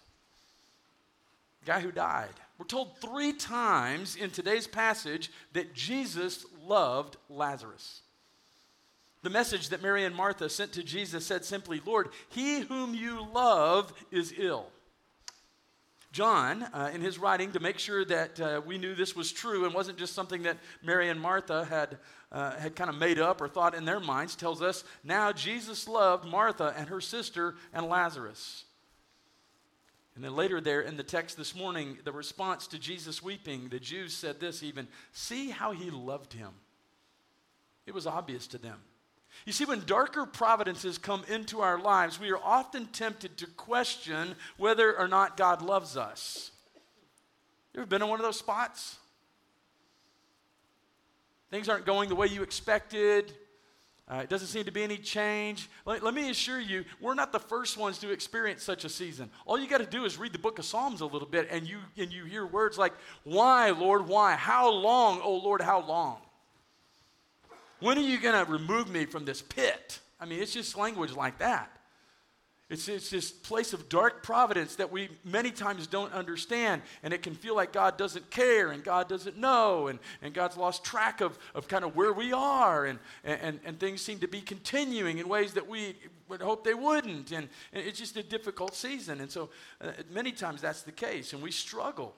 guy 1.64 1.81
who 1.81 1.92
died. 1.92 2.35
We're 2.59 2.66
told 2.66 2.98
three 3.00 3.33
times 3.33 4.16
in 4.16 4.31
today's 4.31 4.66
passage 4.66 5.31
that 5.53 5.72
Jesus 5.72 6.44
loved 6.66 7.16
Lazarus. 7.31 8.00
The 9.24 9.30
message 9.30 9.70
that 9.70 9.80
Mary 9.80 10.04
and 10.04 10.14
Martha 10.14 10.50
sent 10.50 10.74
to 10.74 10.82
Jesus 10.82 11.24
said 11.24 11.46
simply, 11.46 11.80
Lord, 11.87 12.10
he 12.28 12.60
whom 12.60 12.94
you 12.94 13.26
love 13.32 13.90
is 14.10 14.34
ill. 14.37 14.66
John, 16.12 16.62
uh, 16.74 16.90
in 16.92 17.00
his 17.00 17.18
writing, 17.18 17.50
to 17.52 17.58
make 17.58 17.78
sure 17.78 18.04
that 18.04 18.38
uh, 18.38 18.60
we 18.66 18.76
knew 18.76 18.94
this 18.94 19.16
was 19.16 19.32
true 19.32 19.64
and 19.64 19.72
wasn't 19.72 19.96
just 19.96 20.12
something 20.12 20.42
that 20.42 20.58
Mary 20.82 21.08
and 21.08 21.18
Martha 21.18 21.64
had, 21.64 21.96
uh, 22.32 22.50
had 22.56 22.76
kind 22.76 22.90
of 22.90 22.96
made 22.96 23.18
up 23.18 23.40
or 23.40 23.48
thought 23.48 23.74
in 23.74 23.87
their 23.87 23.98
minds, 23.98 24.37
tells 24.37 24.60
us 24.60 24.84
now 25.02 25.32
Jesus 25.32 25.88
loved 25.88 26.26
Martha 26.26 26.74
and 26.76 26.90
her 26.90 27.00
sister 27.00 27.54
and 27.72 27.87
Lazarus. 27.87 28.64
And 30.16 30.22
then 30.22 30.37
later, 30.37 30.60
there 30.60 30.82
in 30.82 30.98
the 30.98 31.02
text 31.02 31.38
this 31.38 31.56
morning, 31.56 31.96
the 32.04 32.12
response 32.12 32.66
to 32.66 32.78
Jesus 32.78 33.22
weeping, 33.22 33.70
the 33.70 33.80
Jews 33.80 34.12
said 34.12 34.38
this 34.38 34.62
even 34.62 34.87
see 35.12 35.48
how 35.48 35.72
he 35.72 35.90
loved 35.90 36.34
him. 36.34 36.50
It 37.87 37.94
was 37.94 38.06
obvious 38.06 38.46
to 38.48 38.58
them. 38.58 38.80
You 39.44 39.52
see, 39.52 39.64
when 39.64 39.84
darker 39.84 40.24
providences 40.26 40.96
come 40.96 41.24
into 41.28 41.60
our 41.60 41.78
lives, 41.78 42.18
we 42.18 42.30
are 42.30 42.40
often 42.42 42.86
tempted 42.86 43.36
to 43.38 43.46
question 43.46 44.36
whether 44.56 44.96
or 44.98 45.08
not 45.08 45.36
God 45.36 45.60
loves 45.60 45.96
us. 45.96 46.50
You 47.72 47.80
ever 47.80 47.86
been 47.86 48.02
in 48.02 48.08
one 48.08 48.20
of 48.20 48.24
those 48.24 48.38
spots? 48.38 48.98
Things 51.50 51.68
aren't 51.68 51.86
going 51.86 52.08
the 52.08 52.14
way 52.14 52.28
you 52.28 52.42
expected. 52.42 53.32
Uh, 54.06 54.16
it 54.16 54.28
doesn't 54.28 54.48
seem 54.48 54.64
to 54.64 54.72
be 54.72 54.82
any 54.82 54.98
change. 54.98 55.70
Let, 55.86 56.02
let, 56.02 56.12
me 56.12 56.28
assure 56.28 56.60
you, 56.60 56.84
we're 57.00 57.14
not 57.14 57.32
the 57.32 57.40
first 57.40 57.78
ones 57.78 57.98
to 57.98 58.10
experience 58.10 58.62
such 58.62 58.84
a 58.84 58.88
season. 58.88 59.30
All 59.46 59.58
you 59.58 59.66
got 59.66 59.78
to 59.78 59.86
do 59.86 60.04
is 60.04 60.18
read 60.18 60.32
the 60.32 60.38
book 60.38 60.58
of 60.58 60.66
Psalms 60.66 61.00
a 61.00 61.06
little 61.06 61.28
bit, 61.28 61.48
and 61.50 61.66
you, 61.66 61.78
and 61.96 62.12
you 62.12 62.24
hear 62.24 62.46
words 62.46 62.76
like, 62.76 62.92
Why, 63.24 63.70
Lord, 63.70 64.06
why? 64.06 64.34
How 64.34 64.70
long, 64.70 65.20
oh 65.22 65.36
Lord, 65.36 65.62
how 65.62 65.80
long? 65.80 66.18
When 67.80 67.98
are 67.98 68.02
you 68.02 68.18
going 68.18 68.44
to 68.44 68.50
remove 68.50 68.88
me 68.88 69.04
from 69.04 69.24
this 69.24 69.42
pit? 69.42 70.00
I 70.20 70.26
mean, 70.26 70.40
it's 70.40 70.52
just 70.52 70.76
language 70.76 71.12
like 71.12 71.38
that. 71.38 71.70
It's, 72.70 72.88
it's 72.88 73.10
this 73.10 73.30
place 73.30 73.74
of 73.74 73.90
dark 73.90 74.22
providence 74.22 74.76
that 74.76 74.90
we 74.90 75.10
many 75.22 75.50
times 75.50 75.87
don't 75.87 76.12
understand, 76.14 76.80
and 77.02 77.12
it 77.12 77.22
can 77.22 77.34
feel 77.34 77.54
like 77.54 77.74
God 77.74 77.98
doesn't 77.98 78.30
care 78.30 78.70
and 78.70 78.82
God 78.82 79.06
doesn't 79.06 79.37
know, 79.37 79.88
and, 79.88 79.98
and 80.22 80.32
God's 80.32 80.56
lost 80.56 80.82
track 80.82 81.20
of, 81.20 81.38
of 81.54 81.68
kind 81.68 81.84
of 81.84 81.94
where 81.94 82.12
we 82.12 82.32
are, 82.32 82.87
and, 82.87 82.98
and, 83.22 83.60
and 83.66 83.78
things 83.78 84.00
seem 84.00 84.18
to 84.20 84.28
be 84.28 84.40
continuing 84.40 85.18
in 85.18 85.28
ways 85.28 85.52
that 85.52 85.68
we 85.68 85.94
would 86.28 86.40
hope 86.40 86.64
they 86.64 86.72
wouldn't, 86.72 87.32
and, 87.32 87.48
and 87.74 87.87
it's 87.87 87.98
just 87.98 88.16
a 88.16 88.22
difficult 88.22 88.74
season. 88.74 89.20
And 89.20 89.30
so 89.30 89.50
uh, 89.82 89.90
many 90.10 90.32
times 90.32 90.62
that's 90.62 90.82
the 90.82 90.92
case, 90.92 91.34
and 91.34 91.42
we 91.42 91.50
struggle. 91.50 92.14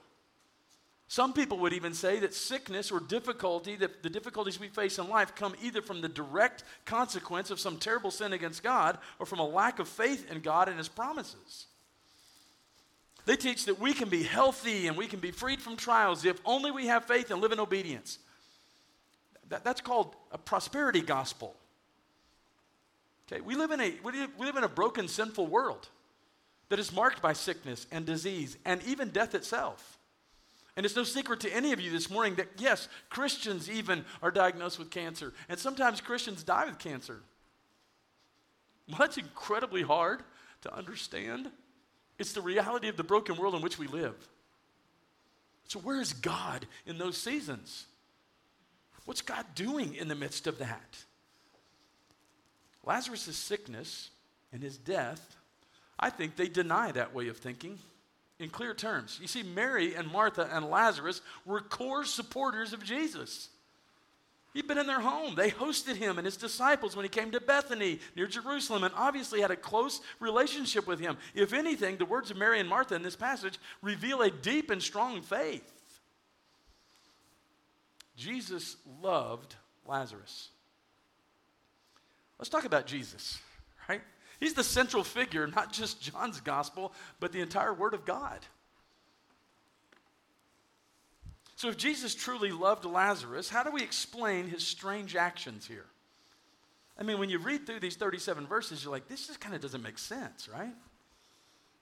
Some 1.09 1.33
people 1.33 1.59
would 1.59 1.73
even 1.73 1.95
say 1.95 2.19
that 2.21 2.35
sickness 2.35 2.91
or 2.91 2.99
difficulty, 2.99 3.77
that 3.77 4.03
the 4.03 4.11
difficulties 4.11 4.59
we 4.59 4.69
face 4.69 4.99
in 4.99 5.09
life, 5.09 5.37
come 5.37 5.55
either 5.63 5.81
from 5.81 6.01
the 6.01 6.09
direct 6.09 6.65
consequence 6.85 7.51
of 7.51 7.61
some 7.61 7.79
terrible 7.79 8.11
sin 8.11 8.33
against 8.33 8.63
God 8.63 8.99
or 9.21 9.27
from 9.27 9.39
a 9.39 9.47
lack 9.47 9.79
of 9.79 9.89
faith 9.89 10.31
in 10.31 10.41
God 10.41 10.69
and 10.69 10.79
His 10.79 10.89
promises. 10.89 11.67
They 13.25 13.37
teach 13.37 13.67
that 13.67 13.81
we 13.81 13.93
can 13.93 14.09
be 14.09 14.23
healthy 14.23 14.89
and 14.89 14.97
we 14.97 15.07
can 15.07 15.21
be 15.21 15.31
freed 15.31 15.61
from 15.61 15.77
trials 15.77 16.25
if 16.25 16.41
only 16.45 16.71
we 16.71 16.87
have 16.87 17.05
faith 17.05 17.31
and 17.31 17.41
live 17.41 17.53
in 17.53 17.61
obedience. 17.61 18.19
That, 19.49 19.65
that's 19.65 19.81
called 19.81 20.15
a 20.33 20.39
prosperity 20.39 21.03
gospel. 21.03 21.55
Okay, 23.31 23.41
we 23.41 23.55
live, 23.57 23.71
in 23.73 23.81
a, 23.81 23.95
we 24.05 24.13
live 24.47 24.57
in 24.57 24.65
a 24.65 24.69
broken, 24.69 25.09
sinful 25.09 25.47
world 25.47 25.89
that 26.69 26.79
is 26.79 26.93
marked 26.93 27.21
by 27.21 27.33
sickness 27.33 27.87
and 27.91 28.07
disease 28.07 28.57
and 28.65 28.83
even 28.85 29.11
death 29.11 29.35
itself. 29.35 29.96
And 30.77 30.85
it's 30.85 30.97
no 30.97 31.05
secret 31.05 31.41
to 31.41 31.55
any 31.55 31.73
of 31.73 31.81
you 31.81 31.91
this 31.91 32.11
morning 32.11 32.35
that, 32.35 32.49
yes, 32.59 32.89
Christians 33.09 33.71
even 33.71 34.05
are 34.23 34.31
diagnosed 34.31 34.79
with 34.79 34.91
cancer. 34.91 35.33
And 35.49 35.59
sometimes 35.59 36.03
Christians 36.03 36.43
die 36.43 36.67
with 36.67 36.79
cancer. 36.79 37.21
Well, 38.87 38.99
that's 38.99 39.17
incredibly 39.17 39.83
hard 39.83 40.23
to 40.63 40.75
understand. 40.75 41.51
It's 42.19 42.35
the 42.35 42.43
reality 42.43 42.89
of 42.89 42.99
the 42.99 43.05
broken 43.05 43.37
world 43.37 43.55
in 43.55 43.63
which 43.63 43.79
we 43.79 43.87
live. 43.87 44.15
So, 45.69 45.81
where 45.81 46.01
is 46.01 46.13
God 46.13 46.67
in 46.85 46.99
those 46.99 47.17
seasons? 47.17 47.87
What's 49.07 49.23
God 49.23 49.47
doing 49.55 49.95
in 49.95 50.09
the 50.09 50.15
midst 50.15 50.47
of 50.47 50.59
that? 50.59 51.05
Lazarus' 52.85 53.37
sickness 53.37 54.11
and 54.53 54.63
his 54.63 54.77
death, 54.77 55.37
I 55.99 56.11
think 56.11 56.37
they 56.37 56.49
deny 56.49 56.93
that 56.93 57.15
way 57.15 57.29
of 57.29 57.39
thinking 57.39 57.79
in 58.39 58.51
clear 58.51 58.75
terms. 58.75 59.19
You 59.21 59.27
see, 59.27 59.43
Mary 59.43 59.95
and 59.95 60.11
Martha 60.11 60.49
and 60.53 60.69
Lazarus 60.69 61.21
were 61.45 61.61
core 61.61 62.05
supporters 62.05 62.73
of 62.73 62.85
Jesus. 62.85 63.49
He'd 64.53 64.67
been 64.67 64.79
in 64.79 64.87
their 64.87 65.01
home. 65.01 65.35
They 65.35 65.51
hosted 65.51 65.97
him 65.97 66.17
and 66.17 66.25
his 66.25 66.39
disciples 66.39 66.97
when 66.97 67.05
he 67.05 67.11
came 67.11 67.31
to 67.33 67.41
Bethany 67.41 68.01
near 68.15 68.27
Jerusalem 68.27 68.85
and 68.85 68.95
obviously 68.97 69.43
had 69.43 69.51
a 69.51 69.57
close 69.57 70.01
relationship 70.19 70.87
with 70.87 70.99
him. 70.99 71.19
If 71.35 71.53
anything, 71.53 71.99
the 71.99 72.07
words 72.07 72.31
of 72.31 72.39
Mary 72.39 72.59
and 72.59 72.69
Martha 72.69 72.95
in 72.95 73.03
this 73.03 73.17
passage 73.17 73.59
reveal 73.83 74.23
a 74.23 74.31
deep 74.31 74.71
and 74.71 74.83
strong 74.83 75.21
faith. 75.21 75.71
Jesus 78.17 78.77
loved 79.03 79.57
Lazarus. 79.87 80.49
Let's 82.39 82.49
talk 82.49 82.65
about 82.65 82.87
Jesus, 82.87 83.39
right? 83.89 84.01
He's 84.41 84.55
the 84.55 84.65
central 84.65 85.05
figure, 85.05 85.47
not 85.47 85.73
just 85.73 86.01
John's 86.01 86.41
gospel, 86.41 86.93
but 87.21 87.33
the 87.33 87.41
entire 87.41 87.73
Word 87.73 87.95
of 87.95 88.05
God. 88.05 88.41
So, 91.57 91.69
if 91.69 91.79
Jesus 91.79 92.15
truly 92.15 92.51
loved 92.51 92.85
Lazarus, 92.85 93.49
how 93.49 93.63
do 93.63 93.71
we 93.71 93.83
explain 93.83 94.49
his 94.49 94.67
strange 94.67 95.17
actions 95.17 95.67
here? 95.67 95.87
I 96.99 97.03
mean, 97.03 97.19
when 97.19 97.31
you 97.31 97.39
read 97.39 97.67
through 97.67 97.81
these 97.81 97.97
37 97.97 98.47
verses, 98.47 98.85
you're 98.85 98.93
like, 98.93 99.09
this 99.09 99.27
just 99.27 99.41
kind 99.41 99.55
of 99.55 99.61
doesn't 99.61 99.83
make 99.83 99.99
sense, 99.99 100.49
right? 100.49 100.75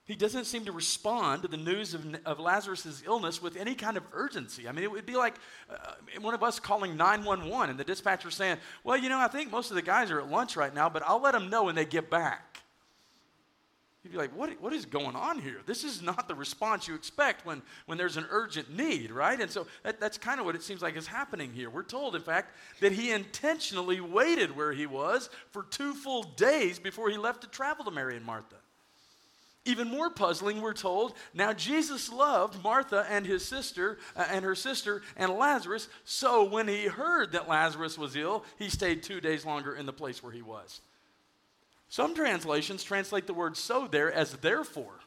He 0.05 0.15
doesn't 0.15 0.45
seem 0.45 0.65
to 0.65 0.71
respond 0.71 1.41
to 1.41 1.47
the 1.47 1.57
news 1.57 1.95
of, 1.95 2.05
of 2.25 2.39
Lazarus' 2.39 3.01
illness 3.07 3.41
with 3.41 3.57
any 3.57 3.73
kind 3.73 3.97
of 3.97 4.03
urgency. 4.13 4.67
I 4.67 4.71
mean, 4.71 4.83
it 4.83 4.91
would 4.91 5.07
be 5.07 5.15
like 5.15 5.35
uh, 5.67 5.93
one 6.21 6.35
of 6.35 6.43
us 6.43 6.59
calling 6.59 6.95
911 6.95 7.71
and 7.71 7.79
the 7.79 7.83
dispatcher 7.83 8.29
saying, 8.29 8.57
Well, 8.83 8.97
you 8.97 9.09
know, 9.09 9.17
I 9.17 9.27
think 9.27 9.51
most 9.51 9.71
of 9.71 9.75
the 9.75 9.81
guys 9.81 10.11
are 10.11 10.19
at 10.19 10.29
lunch 10.29 10.55
right 10.55 10.73
now, 10.73 10.89
but 10.89 11.01
I'll 11.07 11.21
let 11.21 11.31
them 11.31 11.49
know 11.49 11.63
when 11.63 11.75
they 11.75 11.85
get 11.85 12.11
back. 12.11 12.55
You'd 14.05 14.11
be 14.11 14.17
like, 14.19 14.37
what, 14.37 14.51
what 14.61 14.71
is 14.71 14.85
going 14.85 15.15
on 15.15 15.39
here? 15.39 15.61
This 15.65 15.83
is 15.83 16.03
not 16.03 16.27
the 16.27 16.35
response 16.35 16.87
you 16.87 16.93
expect 16.93 17.43
when, 17.43 17.63
when 17.87 17.97
there's 17.97 18.17
an 18.17 18.27
urgent 18.29 18.69
need, 18.69 19.09
right? 19.09 19.41
And 19.41 19.49
so 19.49 19.65
that, 19.81 19.99
that's 19.99 20.19
kind 20.19 20.39
of 20.39 20.45
what 20.45 20.53
it 20.53 20.61
seems 20.61 20.83
like 20.83 20.95
is 20.95 21.07
happening 21.07 21.51
here. 21.51 21.71
We're 21.71 21.81
told, 21.81 22.15
in 22.15 22.21
fact, 22.21 22.55
that 22.81 22.91
he 22.91 23.09
intentionally 23.09 24.01
waited 24.01 24.55
where 24.55 24.73
he 24.73 24.85
was 24.85 25.31
for 25.49 25.63
two 25.63 25.95
full 25.95 26.21
days 26.21 26.77
before 26.77 27.09
he 27.09 27.17
left 27.17 27.41
to 27.41 27.47
travel 27.47 27.83
to 27.83 27.89
Mary 27.89 28.15
and 28.15 28.23
Martha. 28.23 28.57
Even 29.67 29.89
more 29.89 30.11
puzzling, 30.11 30.61
we're 30.61 30.73
told, 30.73 31.15
now 31.33 31.51
Jesus 31.51 32.11
loved 32.11 32.63
Martha 32.63 33.05
and 33.09 33.25
his 33.25 33.43
sister 33.43 33.97
uh, 34.15 34.25
and 34.29 34.45
her 34.45 34.53
sister 34.53 35.01
and 35.17 35.33
Lazarus, 35.33 35.87
so 36.03 36.43
when 36.43 36.67
he 36.67 36.85
heard 36.85 37.31
that 37.31 37.49
Lazarus 37.49 37.97
was 37.97 38.15
ill, 38.15 38.45
he 38.59 38.69
stayed 38.69 39.01
2 39.01 39.21
days 39.21 39.43
longer 39.43 39.75
in 39.75 39.87
the 39.87 39.91
place 39.91 40.21
where 40.21 40.31
he 40.31 40.43
was. 40.43 40.81
Some 41.89 42.13
translations 42.13 42.83
translate 42.83 43.25
the 43.25 43.33
word 43.33 43.57
so 43.57 43.87
there 43.87 44.13
as 44.13 44.33
therefore, 44.33 44.99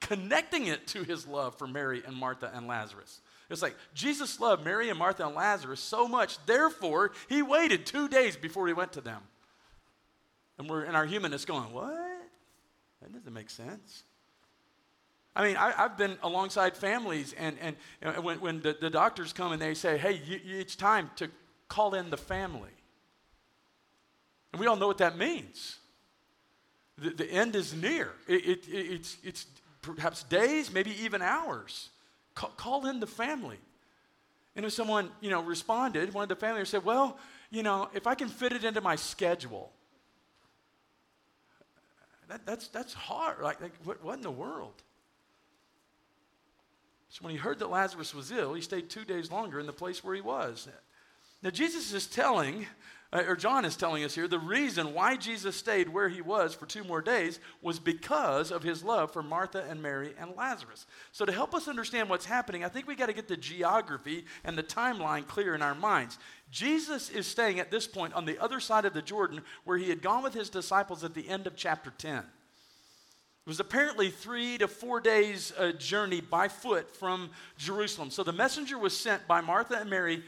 connecting 0.00 0.66
it 0.66 0.86
to 0.88 1.02
his 1.02 1.26
love 1.26 1.56
for 1.56 1.66
Mary 1.66 2.02
and 2.06 2.16
Martha 2.16 2.50
and 2.54 2.68
Lazarus. 2.68 3.20
It's 3.50 3.62
like 3.62 3.76
Jesus 3.92 4.38
loved 4.38 4.64
Mary 4.64 4.88
and 4.88 4.98
Martha 4.98 5.26
and 5.26 5.34
Lazarus 5.34 5.80
so 5.80 6.06
much, 6.06 6.38
therefore, 6.46 7.10
he 7.28 7.42
waited 7.42 7.86
two 7.86 8.08
days 8.08 8.36
before 8.36 8.68
he 8.68 8.72
went 8.72 8.92
to 8.92 9.00
them. 9.00 9.20
And 10.58 10.70
we're 10.70 10.84
in 10.84 10.94
our 10.94 11.06
humanness 11.06 11.44
going, 11.44 11.72
what? 11.72 12.21
That 13.02 13.12
doesn't 13.12 13.32
make 13.32 13.50
sense. 13.50 14.04
I 15.34 15.46
mean, 15.46 15.56
I, 15.56 15.72
have 15.72 15.96
been 15.96 16.18
alongside 16.22 16.76
families, 16.76 17.34
and, 17.38 17.56
and 17.60 17.76
know, 18.02 18.20
when, 18.20 18.40
when 18.40 18.60
the, 18.60 18.76
the, 18.78 18.90
doctors 18.90 19.32
come 19.32 19.52
and 19.52 19.62
they 19.62 19.72
say, 19.72 19.96
hey, 19.96 20.20
you, 20.26 20.38
you, 20.44 20.58
it's 20.58 20.76
time 20.76 21.10
to 21.16 21.30
call 21.68 21.94
in 21.94 22.10
the 22.10 22.18
family. 22.18 22.70
And 24.52 24.60
we 24.60 24.66
all 24.66 24.76
know 24.76 24.86
what 24.86 24.98
that 24.98 25.16
means. 25.16 25.78
The, 26.98 27.10
the 27.10 27.30
end 27.30 27.56
is 27.56 27.72
near, 27.74 28.12
it, 28.28 28.44
it, 28.44 28.68
it's, 28.68 29.16
it's 29.24 29.46
perhaps 29.80 30.22
days, 30.24 30.70
maybe 30.70 30.90
even 31.02 31.22
hours. 31.22 31.88
Call, 32.34 32.50
call 32.50 32.86
in 32.86 33.00
the 33.00 33.06
family. 33.06 33.58
And 34.54 34.66
if 34.66 34.72
someone, 34.74 35.10
you 35.22 35.30
know, 35.30 35.42
responded, 35.42 36.12
one 36.12 36.24
of 36.24 36.28
the 36.28 36.36
family 36.36 36.64
said, 36.66 36.84
well, 36.84 37.16
you 37.50 37.62
know, 37.62 37.88
if 37.94 38.06
I 38.06 38.14
can 38.14 38.28
fit 38.28 38.52
it 38.52 38.64
into 38.64 38.82
my 38.82 38.96
schedule, 38.96 39.72
that, 42.32 42.46
that's, 42.46 42.68
that's 42.68 42.94
hard. 42.94 43.42
Like, 43.42 43.60
like 43.60 43.72
what, 43.84 44.02
what 44.02 44.16
in 44.16 44.22
the 44.22 44.30
world? 44.30 44.82
So 47.10 47.22
when 47.22 47.32
he 47.32 47.38
heard 47.38 47.58
that 47.58 47.68
Lazarus 47.68 48.14
was 48.14 48.32
ill, 48.32 48.54
he 48.54 48.62
stayed 48.62 48.88
two 48.88 49.04
days 49.04 49.30
longer 49.30 49.60
in 49.60 49.66
the 49.66 49.72
place 49.72 50.02
where 50.02 50.14
he 50.14 50.22
was. 50.22 50.66
Now, 51.42 51.50
Jesus 51.50 51.92
is 51.92 52.06
telling, 52.06 52.66
or 53.12 53.36
John 53.36 53.66
is 53.66 53.76
telling 53.76 54.04
us 54.04 54.14
here, 54.14 54.26
the 54.26 54.38
reason 54.38 54.94
why 54.94 55.16
Jesus 55.16 55.54
stayed 55.54 55.90
where 55.90 56.08
he 56.08 56.22
was 56.22 56.54
for 56.54 56.64
two 56.64 56.82
more 56.82 57.02
days 57.02 57.40
was 57.60 57.78
because 57.78 58.50
of 58.50 58.62
his 58.62 58.82
love 58.82 59.12
for 59.12 59.22
Martha 59.22 59.66
and 59.68 59.82
Mary 59.82 60.14
and 60.18 60.34
Lazarus. 60.34 60.86
So, 61.12 61.26
to 61.26 61.32
help 61.32 61.54
us 61.54 61.68
understand 61.68 62.08
what's 62.08 62.24
happening, 62.24 62.64
I 62.64 62.68
think 62.68 62.86
we 62.86 62.94
got 62.94 63.06
to 63.06 63.12
get 63.12 63.28
the 63.28 63.36
geography 63.36 64.24
and 64.44 64.56
the 64.56 64.62
timeline 64.62 65.26
clear 65.26 65.54
in 65.54 65.60
our 65.60 65.74
minds. 65.74 66.18
Jesus 66.50 67.10
is 67.10 67.26
staying 67.26 67.60
at 67.60 67.70
this 67.70 67.86
point 67.86 68.14
on 68.14 68.24
the 68.24 68.38
other 68.38 68.60
side 68.60 68.86
of 68.86 68.94
the 68.94 69.02
Jordan 69.02 69.42
where 69.64 69.76
he 69.76 69.90
had 69.90 70.00
gone 70.00 70.22
with 70.22 70.32
his 70.32 70.48
disciples 70.48 71.04
at 71.04 71.12
the 71.12 71.28
end 71.28 71.46
of 71.46 71.54
chapter 71.54 71.92
10. 71.96 72.16
It 72.16 72.24
was 73.48 73.60
apparently 73.60 74.08
three 74.08 74.56
to 74.58 74.68
four 74.68 75.00
days' 75.00 75.52
uh, 75.58 75.72
journey 75.72 76.20
by 76.20 76.48
foot 76.48 76.94
from 76.96 77.30
Jerusalem. 77.58 78.10
So 78.10 78.22
the 78.22 78.32
messenger 78.32 78.78
was 78.78 78.96
sent 78.96 79.26
by 79.26 79.40
Martha 79.40 79.78
and 79.78 79.90
Mary 79.90 80.22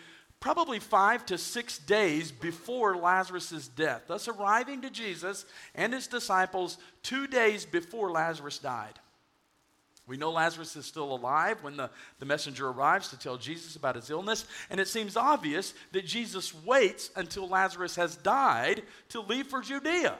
probably 0.44 0.78
five 0.78 1.24
to 1.24 1.38
six 1.38 1.78
days 1.78 2.30
before 2.30 2.98
Lazarus' 2.98 3.66
death, 3.66 4.02
thus 4.08 4.28
arriving 4.28 4.82
to 4.82 4.90
Jesus 4.90 5.46
and 5.74 5.94
his 5.94 6.06
disciples 6.06 6.76
two 7.02 7.26
days 7.26 7.64
before 7.64 8.10
Lazarus 8.10 8.58
died. 8.58 8.92
We 10.06 10.18
know 10.18 10.30
Lazarus 10.30 10.76
is 10.76 10.84
still 10.84 11.14
alive 11.14 11.62
when 11.62 11.78
the, 11.78 11.88
the 12.18 12.26
messenger 12.26 12.68
arrives 12.68 13.08
to 13.08 13.18
tell 13.18 13.38
Jesus 13.38 13.74
about 13.74 13.96
his 13.96 14.10
illness, 14.10 14.44
and 14.68 14.78
it 14.78 14.86
seems 14.86 15.16
obvious 15.16 15.72
that 15.92 16.04
Jesus 16.04 16.54
waits 16.62 17.08
until 17.16 17.48
Lazarus 17.48 17.96
has 17.96 18.14
died 18.16 18.82
to 19.08 19.22
leave 19.22 19.46
for 19.46 19.62
Judea. 19.62 20.18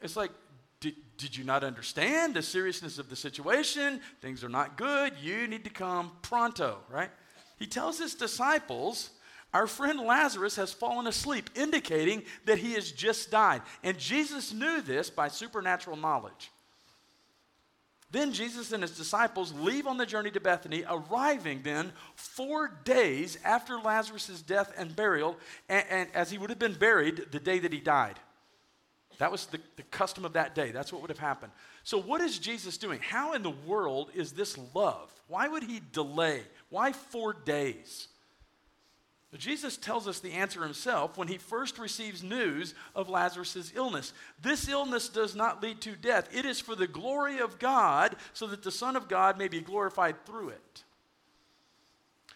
It's 0.00 0.16
like, 0.16 0.30
did, 0.80 0.94
did 1.18 1.36
you 1.36 1.44
not 1.44 1.62
understand 1.62 2.32
the 2.32 2.42
seriousness 2.42 2.98
of 2.98 3.10
the 3.10 3.16
situation? 3.16 4.00
Things 4.22 4.42
are 4.42 4.48
not 4.48 4.78
good. 4.78 5.12
You 5.20 5.46
need 5.46 5.64
to 5.64 5.70
come 5.70 6.10
pronto, 6.22 6.78
right? 6.88 7.10
He 7.58 7.66
tells 7.66 7.98
his 7.98 8.14
disciples, 8.14 9.10
Our 9.52 9.66
friend 9.66 10.00
Lazarus 10.00 10.56
has 10.56 10.72
fallen 10.72 11.06
asleep, 11.06 11.50
indicating 11.54 12.22
that 12.46 12.58
he 12.58 12.72
has 12.74 12.90
just 12.90 13.30
died. 13.30 13.62
And 13.82 13.98
Jesus 13.98 14.52
knew 14.52 14.80
this 14.80 15.10
by 15.10 15.28
supernatural 15.28 15.96
knowledge. 15.96 16.50
Then 18.14 18.32
Jesus 18.32 18.70
and 18.70 18.82
his 18.82 18.96
disciples 18.96 19.52
leave 19.52 19.88
on 19.88 19.96
the 19.96 20.06
journey 20.06 20.30
to 20.30 20.40
Bethany, 20.40 20.84
arriving 20.88 21.62
then 21.64 21.92
four 22.14 22.70
days 22.84 23.36
after 23.44 23.76
Lazarus' 23.76 24.40
death 24.40 24.72
and 24.76 24.94
burial, 24.94 25.36
and, 25.68 25.84
and, 25.90 26.08
as 26.14 26.30
he 26.30 26.38
would 26.38 26.50
have 26.50 26.58
been 26.60 26.74
buried 26.74 27.26
the 27.32 27.40
day 27.40 27.58
that 27.58 27.72
he 27.72 27.80
died. 27.80 28.20
That 29.18 29.32
was 29.32 29.46
the, 29.46 29.58
the 29.76 29.82
custom 29.84 30.24
of 30.24 30.34
that 30.34 30.54
day. 30.54 30.70
That's 30.70 30.92
what 30.92 31.02
would 31.02 31.10
have 31.10 31.18
happened. 31.18 31.52
So, 31.82 32.00
what 32.00 32.20
is 32.20 32.38
Jesus 32.38 32.78
doing? 32.78 33.00
How 33.00 33.34
in 33.34 33.42
the 33.42 33.50
world 33.50 34.10
is 34.14 34.30
this 34.32 34.56
love? 34.74 35.12
Why 35.26 35.48
would 35.48 35.64
he 35.64 35.80
delay? 35.92 36.42
Why 36.74 36.90
four 36.90 37.34
days? 37.34 38.08
Jesus 39.38 39.76
tells 39.76 40.08
us 40.08 40.18
the 40.18 40.32
answer 40.32 40.60
himself 40.64 41.16
when 41.16 41.28
he 41.28 41.38
first 41.38 41.78
receives 41.78 42.24
news 42.24 42.74
of 42.96 43.08
Lazarus' 43.08 43.72
illness. 43.76 44.12
This 44.42 44.68
illness 44.68 45.08
does 45.08 45.36
not 45.36 45.62
lead 45.62 45.80
to 45.82 45.94
death, 45.94 46.28
it 46.34 46.44
is 46.44 46.58
for 46.58 46.74
the 46.74 46.88
glory 46.88 47.38
of 47.38 47.60
God, 47.60 48.16
so 48.32 48.48
that 48.48 48.64
the 48.64 48.72
Son 48.72 48.96
of 48.96 49.06
God 49.06 49.38
may 49.38 49.46
be 49.46 49.60
glorified 49.60 50.26
through 50.26 50.48
it. 50.48 50.82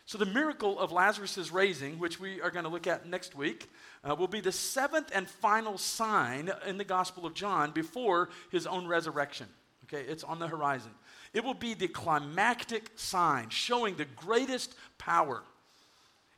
So, 0.07 0.19
the 0.19 0.27
miracle 0.27 0.79
of 0.79 0.93
Lazarus' 0.93 1.51
raising, 1.51 1.99
which 1.99 2.21
we 2.21 2.41
are 2.41 2.53
going 2.53 2.65
to 2.65 2.71
look 2.71 2.87
at 2.87 3.09
next 3.09 3.35
week, 3.35 3.69
uh, 4.09 4.15
will 4.15 4.29
be 4.29 4.41
the 4.41 4.53
seventh 4.53 5.11
and 5.13 5.29
final 5.29 5.79
sign 5.79 6.49
in 6.65 6.79
the 6.79 6.85
Gospel 6.85 7.27
of 7.27 7.35
John 7.35 7.73
before 7.73 8.29
his 8.53 8.69
own 8.69 8.87
resurrection. 8.87 9.49
Okay, 9.93 10.09
it's 10.09 10.23
on 10.23 10.39
the 10.39 10.47
horizon. 10.47 10.93
It 11.33 11.45
will 11.45 11.55
be 11.55 11.75
the 11.75 11.89
climactic 11.89 12.91
sign 12.97 13.51
showing 13.51 13.97
the 13.97 14.05
greatest 14.05 14.75
power 14.99 15.43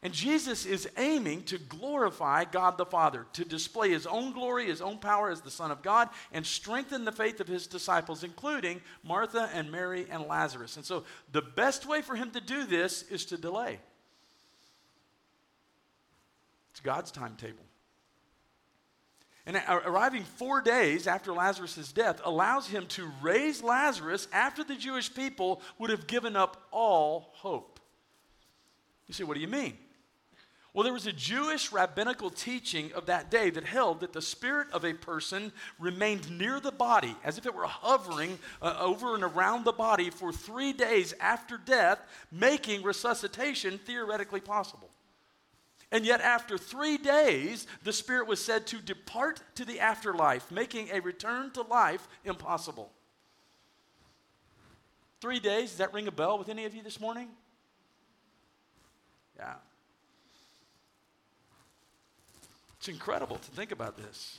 and 0.02 0.14
Jesus 0.14 0.64
is 0.64 0.88
aiming 0.96 1.42
to 1.44 1.58
glorify 1.58 2.44
God 2.44 2.78
the 2.78 2.86
Father, 2.86 3.26
to 3.34 3.44
display 3.44 3.90
his 3.90 4.06
own 4.06 4.32
glory, 4.32 4.66
his 4.66 4.80
own 4.80 4.96
power 4.96 5.30
as 5.30 5.42
the 5.42 5.50
Son 5.50 5.70
of 5.70 5.82
God, 5.82 6.08
and 6.32 6.46
strengthen 6.46 7.04
the 7.04 7.12
faith 7.12 7.38
of 7.38 7.46
his 7.46 7.66
disciples, 7.66 8.24
including 8.24 8.80
Martha 9.02 9.50
and 9.52 9.70
Mary 9.70 10.06
and 10.10 10.24
Lazarus. 10.24 10.76
And 10.76 10.86
so 10.86 11.04
the 11.32 11.42
best 11.42 11.84
way 11.84 12.00
for 12.00 12.16
him 12.16 12.30
to 12.30 12.40
do 12.40 12.64
this 12.64 13.02
is 13.10 13.26
to 13.26 13.36
delay. 13.36 13.78
It's 16.70 16.80
God's 16.80 17.10
timetable. 17.10 17.64
And 19.50 19.60
arriving 19.84 20.22
four 20.22 20.60
days 20.60 21.08
after 21.08 21.32
Lazarus' 21.32 21.90
death 21.90 22.20
allows 22.22 22.68
him 22.68 22.86
to 22.90 23.10
raise 23.20 23.64
Lazarus 23.64 24.28
after 24.32 24.62
the 24.62 24.76
Jewish 24.76 25.12
people 25.12 25.60
would 25.76 25.90
have 25.90 26.06
given 26.06 26.36
up 26.36 26.68
all 26.70 27.30
hope. 27.32 27.80
You 29.08 29.14
say, 29.14 29.24
what 29.24 29.34
do 29.34 29.40
you 29.40 29.48
mean? 29.48 29.76
Well, 30.72 30.84
there 30.84 30.92
was 30.92 31.08
a 31.08 31.12
Jewish 31.12 31.72
rabbinical 31.72 32.30
teaching 32.30 32.92
of 32.92 33.06
that 33.06 33.28
day 33.28 33.50
that 33.50 33.64
held 33.64 33.98
that 34.00 34.12
the 34.12 34.22
spirit 34.22 34.68
of 34.72 34.84
a 34.84 34.94
person 34.94 35.50
remained 35.80 36.30
near 36.30 36.60
the 36.60 36.70
body, 36.70 37.16
as 37.24 37.36
if 37.36 37.44
it 37.44 37.52
were 37.52 37.66
hovering 37.66 38.38
uh, 38.62 38.76
over 38.78 39.16
and 39.16 39.24
around 39.24 39.64
the 39.64 39.72
body 39.72 40.10
for 40.10 40.32
three 40.32 40.72
days 40.72 41.12
after 41.18 41.58
death, 41.58 41.98
making 42.30 42.84
resuscitation 42.84 43.78
theoretically 43.78 44.40
possible. 44.40 44.89
And 45.92 46.06
yet, 46.06 46.20
after 46.20 46.56
three 46.56 46.98
days, 46.98 47.66
the 47.82 47.92
spirit 47.92 48.28
was 48.28 48.42
said 48.44 48.66
to 48.68 48.78
depart 48.78 49.42
to 49.56 49.64
the 49.64 49.80
afterlife, 49.80 50.50
making 50.50 50.90
a 50.92 51.00
return 51.00 51.50
to 51.52 51.62
life 51.62 52.06
impossible. 52.24 52.92
Three 55.20 55.40
days, 55.40 55.70
does 55.70 55.78
that 55.78 55.92
ring 55.92 56.06
a 56.06 56.12
bell 56.12 56.38
with 56.38 56.48
any 56.48 56.64
of 56.64 56.74
you 56.74 56.82
this 56.82 57.00
morning? 57.00 57.28
Yeah. 59.36 59.54
It's 62.78 62.88
incredible 62.88 63.36
to 63.36 63.50
think 63.50 63.72
about 63.72 63.96
this. 63.96 64.38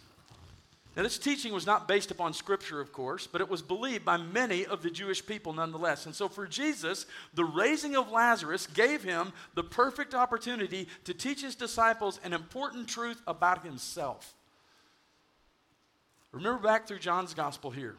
Now, 0.95 1.03
this 1.03 1.17
teaching 1.17 1.53
was 1.53 1.65
not 1.65 1.87
based 1.87 2.11
upon 2.11 2.33
Scripture, 2.33 2.81
of 2.81 2.91
course, 2.91 3.25
but 3.25 3.39
it 3.39 3.49
was 3.49 3.61
believed 3.61 4.03
by 4.03 4.17
many 4.17 4.65
of 4.65 4.83
the 4.83 4.89
Jewish 4.89 5.25
people 5.25 5.53
nonetheless. 5.53 6.05
And 6.05 6.13
so, 6.13 6.27
for 6.27 6.45
Jesus, 6.45 7.05
the 7.33 7.45
raising 7.45 7.95
of 7.95 8.11
Lazarus 8.11 8.67
gave 8.67 9.01
him 9.01 9.31
the 9.55 9.63
perfect 9.63 10.13
opportunity 10.13 10.89
to 11.05 11.13
teach 11.13 11.41
his 11.41 11.55
disciples 11.55 12.19
an 12.25 12.33
important 12.33 12.89
truth 12.89 13.21
about 13.25 13.63
himself. 13.63 14.33
Remember 16.33 16.61
back 16.61 16.87
through 16.87 16.99
John's 16.99 17.33
gospel 17.33 17.71
here. 17.71 17.95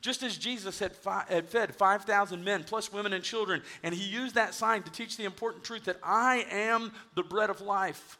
Just 0.00 0.22
as 0.22 0.38
Jesus 0.38 0.78
had, 0.78 0.96
fi- 0.96 1.24
had 1.28 1.48
fed 1.48 1.74
5,000 1.74 2.42
men, 2.42 2.64
plus 2.64 2.92
women 2.92 3.12
and 3.12 3.24
children, 3.24 3.62
and 3.82 3.94
he 3.94 4.04
used 4.04 4.36
that 4.36 4.54
sign 4.54 4.82
to 4.84 4.90
teach 4.90 5.18
the 5.18 5.24
important 5.24 5.64
truth 5.64 5.84
that 5.84 5.98
I 6.02 6.46
am 6.50 6.92
the 7.14 7.22
bread 7.22 7.50
of 7.50 7.60
life. 7.60 8.18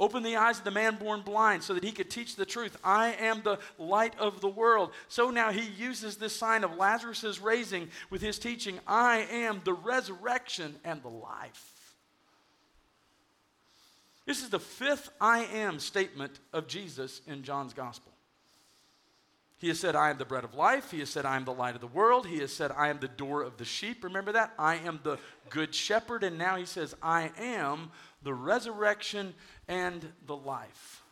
Open 0.00 0.22
the 0.22 0.36
eyes 0.36 0.56
of 0.56 0.64
the 0.64 0.70
man 0.70 0.96
born 0.96 1.20
blind 1.20 1.62
so 1.62 1.74
that 1.74 1.84
he 1.84 1.92
could 1.92 2.08
teach 2.08 2.34
the 2.34 2.46
truth. 2.46 2.78
I 2.82 3.12
am 3.20 3.42
the 3.42 3.58
light 3.78 4.18
of 4.18 4.40
the 4.40 4.48
world. 4.48 4.92
So 5.08 5.30
now 5.30 5.52
he 5.52 5.70
uses 5.78 6.16
this 6.16 6.34
sign 6.34 6.64
of 6.64 6.78
Lazarus' 6.78 7.38
raising 7.38 7.90
with 8.08 8.22
his 8.22 8.38
teaching 8.38 8.80
I 8.86 9.26
am 9.30 9.60
the 9.62 9.74
resurrection 9.74 10.76
and 10.84 11.02
the 11.02 11.08
life. 11.08 11.94
This 14.24 14.42
is 14.42 14.48
the 14.48 14.58
fifth 14.58 15.10
I 15.20 15.40
am 15.44 15.78
statement 15.78 16.40
of 16.54 16.66
Jesus 16.66 17.20
in 17.26 17.42
John's 17.42 17.74
gospel. 17.74 18.12
He 19.58 19.68
has 19.68 19.78
said, 19.78 19.94
I 19.94 20.08
am 20.08 20.16
the 20.16 20.24
bread 20.24 20.44
of 20.44 20.54
life. 20.54 20.90
He 20.90 21.00
has 21.00 21.10
said, 21.10 21.26
I 21.26 21.36
am 21.36 21.44
the 21.44 21.52
light 21.52 21.74
of 21.74 21.82
the 21.82 21.86
world. 21.86 22.26
He 22.26 22.38
has 22.38 22.50
said, 22.50 22.72
I 22.74 22.88
am 22.88 22.98
the 22.98 23.08
door 23.08 23.42
of 23.42 23.58
the 23.58 23.66
sheep. 23.66 24.02
Remember 24.04 24.32
that? 24.32 24.54
I 24.58 24.76
am 24.76 25.00
the 25.02 25.18
good 25.50 25.74
shepherd. 25.74 26.24
And 26.24 26.38
now 26.38 26.56
he 26.56 26.64
says, 26.64 26.94
I 27.02 27.30
am 27.36 27.90
the 28.22 28.34
resurrection 28.34 29.34
and 29.68 30.06
the 30.26 30.36
life. 30.36 31.02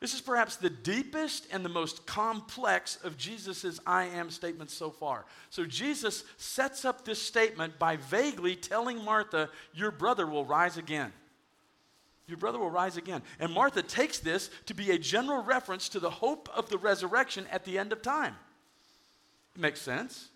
This 0.00 0.12
is 0.12 0.20
perhaps 0.20 0.56
the 0.56 0.68
deepest 0.68 1.46
and 1.50 1.64
the 1.64 1.70
most 1.70 2.04
complex 2.04 2.98
of 3.04 3.16
Jesus' 3.16 3.80
I 3.86 4.04
am 4.04 4.28
statements 4.28 4.74
so 4.74 4.90
far. 4.90 5.24
So 5.48 5.64
Jesus 5.64 6.24
sets 6.36 6.84
up 6.84 7.04
this 7.04 7.22
statement 7.22 7.78
by 7.78 7.96
vaguely 7.96 8.54
telling 8.54 9.02
Martha, 9.02 9.48
Your 9.72 9.90
brother 9.90 10.26
will 10.26 10.44
rise 10.44 10.76
again. 10.76 11.12
Your 12.26 12.36
brother 12.36 12.58
will 12.58 12.70
rise 12.70 12.96
again. 12.96 13.22
And 13.38 13.52
Martha 13.52 13.82
takes 13.82 14.18
this 14.18 14.50
to 14.66 14.74
be 14.74 14.90
a 14.90 14.98
general 14.98 15.42
reference 15.42 15.88
to 15.90 16.00
the 16.00 16.10
hope 16.10 16.48
of 16.54 16.68
the 16.68 16.78
resurrection 16.78 17.46
at 17.50 17.64
the 17.64 17.78
end 17.78 17.92
of 17.92 18.02
time. 18.02 18.34
It 19.54 19.60
makes 19.60 19.80
sense. 19.80 20.28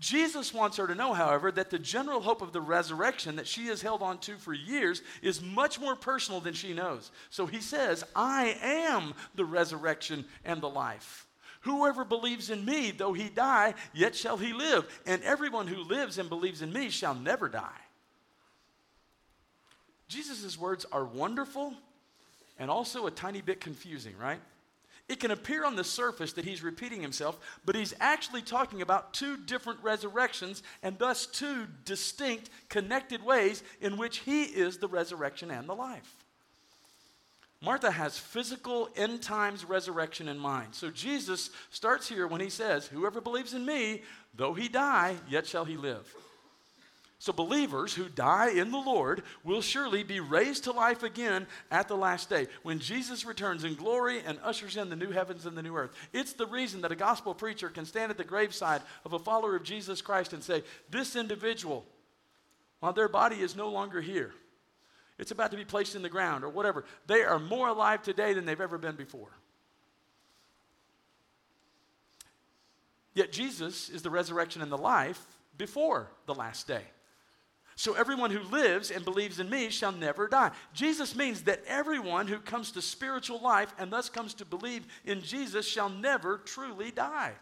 Jesus 0.00 0.54
wants 0.54 0.78
her 0.78 0.86
to 0.86 0.94
know, 0.94 1.12
however, 1.12 1.52
that 1.52 1.68
the 1.68 1.78
general 1.78 2.22
hope 2.22 2.40
of 2.40 2.52
the 2.52 2.60
resurrection 2.60 3.36
that 3.36 3.46
she 3.46 3.66
has 3.66 3.82
held 3.82 4.00
on 4.00 4.18
to 4.20 4.36
for 4.36 4.54
years 4.54 5.02
is 5.20 5.42
much 5.42 5.78
more 5.78 5.94
personal 5.94 6.40
than 6.40 6.54
she 6.54 6.72
knows. 6.72 7.10
So 7.28 7.44
he 7.44 7.60
says, 7.60 8.02
I 8.16 8.56
am 8.62 9.12
the 9.34 9.44
resurrection 9.44 10.24
and 10.42 10.62
the 10.62 10.70
life. 10.70 11.26
Whoever 11.62 12.06
believes 12.06 12.48
in 12.48 12.64
me, 12.64 12.90
though 12.90 13.12
he 13.12 13.28
die, 13.28 13.74
yet 13.92 14.16
shall 14.16 14.38
he 14.38 14.54
live. 14.54 14.88
And 15.04 15.22
everyone 15.22 15.66
who 15.66 15.82
lives 15.84 16.16
and 16.16 16.30
believes 16.30 16.62
in 16.62 16.72
me 16.72 16.88
shall 16.88 17.14
never 17.14 17.50
die. 17.50 17.68
Jesus' 20.08 20.58
words 20.58 20.86
are 20.90 21.04
wonderful 21.04 21.74
and 22.58 22.70
also 22.70 23.06
a 23.06 23.10
tiny 23.10 23.42
bit 23.42 23.60
confusing, 23.60 24.14
right? 24.18 24.40
It 25.10 25.18
can 25.18 25.32
appear 25.32 25.64
on 25.64 25.74
the 25.74 25.82
surface 25.82 26.34
that 26.34 26.44
he's 26.44 26.62
repeating 26.62 27.02
himself, 27.02 27.40
but 27.64 27.74
he's 27.74 27.94
actually 27.98 28.42
talking 28.42 28.80
about 28.80 29.12
two 29.12 29.36
different 29.36 29.80
resurrections 29.82 30.62
and 30.84 30.96
thus 31.00 31.26
two 31.26 31.66
distinct, 31.84 32.48
connected 32.68 33.24
ways 33.24 33.64
in 33.80 33.96
which 33.96 34.18
he 34.18 34.44
is 34.44 34.78
the 34.78 34.86
resurrection 34.86 35.50
and 35.50 35.68
the 35.68 35.74
life. 35.74 36.14
Martha 37.60 37.90
has 37.90 38.16
physical 38.16 38.88
end 38.94 39.20
times 39.20 39.64
resurrection 39.64 40.28
in 40.28 40.38
mind. 40.38 40.76
So 40.76 40.90
Jesus 40.90 41.50
starts 41.70 42.08
here 42.08 42.28
when 42.28 42.40
he 42.40 42.48
says, 42.48 42.86
Whoever 42.86 43.20
believes 43.20 43.52
in 43.52 43.66
me, 43.66 44.02
though 44.36 44.54
he 44.54 44.68
die, 44.68 45.16
yet 45.28 45.44
shall 45.44 45.64
he 45.64 45.76
live. 45.76 46.14
So, 47.20 47.34
believers 47.34 47.92
who 47.92 48.08
die 48.08 48.48
in 48.48 48.70
the 48.70 48.78
Lord 48.78 49.24
will 49.44 49.60
surely 49.60 50.02
be 50.02 50.20
raised 50.20 50.64
to 50.64 50.72
life 50.72 51.02
again 51.02 51.46
at 51.70 51.86
the 51.86 51.94
last 51.94 52.30
day 52.30 52.46
when 52.62 52.78
Jesus 52.78 53.26
returns 53.26 53.62
in 53.62 53.74
glory 53.74 54.22
and 54.24 54.38
ushers 54.42 54.78
in 54.78 54.88
the 54.88 54.96
new 54.96 55.10
heavens 55.10 55.44
and 55.44 55.54
the 55.54 55.62
new 55.62 55.76
earth. 55.76 55.90
It's 56.14 56.32
the 56.32 56.46
reason 56.46 56.80
that 56.80 56.92
a 56.92 56.96
gospel 56.96 57.34
preacher 57.34 57.68
can 57.68 57.84
stand 57.84 58.10
at 58.10 58.16
the 58.16 58.24
graveside 58.24 58.80
of 59.04 59.12
a 59.12 59.18
follower 59.18 59.54
of 59.54 59.64
Jesus 59.64 60.00
Christ 60.00 60.32
and 60.32 60.42
say, 60.42 60.62
This 60.88 61.14
individual, 61.14 61.84
while 62.78 62.94
their 62.94 63.06
body 63.06 63.36
is 63.36 63.54
no 63.54 63.68
longer 63.68 64.00
here, 64.00 64.32
it's 65.18 65.30
about 65.30 65.50
to 65.50 65.58
be 65.58 65.66
placed 65.66 65.94
in 65.94 66.00
the 66.00 66.08
ground 66.08 66.42
or 66.42 66.48
whatever, 66.48 66.86
they 67.06 67.20
are 67.20 67.38
more 67.38 67.68
alive 67.68 68.02
today 68.02 68.32
than 68.32 68.46
they've 68.46 68.58
ever 68.58 68.78
been 68.78 68.96
before. 68.96 69.28
Yet 73.12 73.30
Jesus 73.30 73.90
is 73.90 74.00
the 74.00 74.08
resurrection 74.08 74.62
and 74.62 74.72
the 74.72 74.78
life 74.78 75.22
before 75.58 76.10
the 76.24 76.34
last 76.34 76.66
day. 76.66 76.84
So 77.80 77.94
everyone 77.94 78.30
who 78.30 78.42
lives 78.42 78.90
and 78.90 79.06
believes 79.06 79.40
in 79.40 79.48
me 79.48 79.70
shall 79.70 79.90
never 79.90 80.28
die. 80.28 80.50
Jesus 80.74 81.16
means 81.16 81.44
that 81.44 81.64
everyone 81.66 82.26
who 82.26 82.38
comes 82.38 82.72
to 82.72 82.82
spiritual 82.82 83.40
life 83.40 83.72
and 83.78 83.90
thus 83.90 84.10
comes 84.10 84.34
to 84.34 84.44
believe 84.44 84.86
in 85.06 85.22
Jesus 85.22 85.66
shall 85.66 85.88
never 85.88 86.36
truly 86.44 86.90
die. 86.90 87.32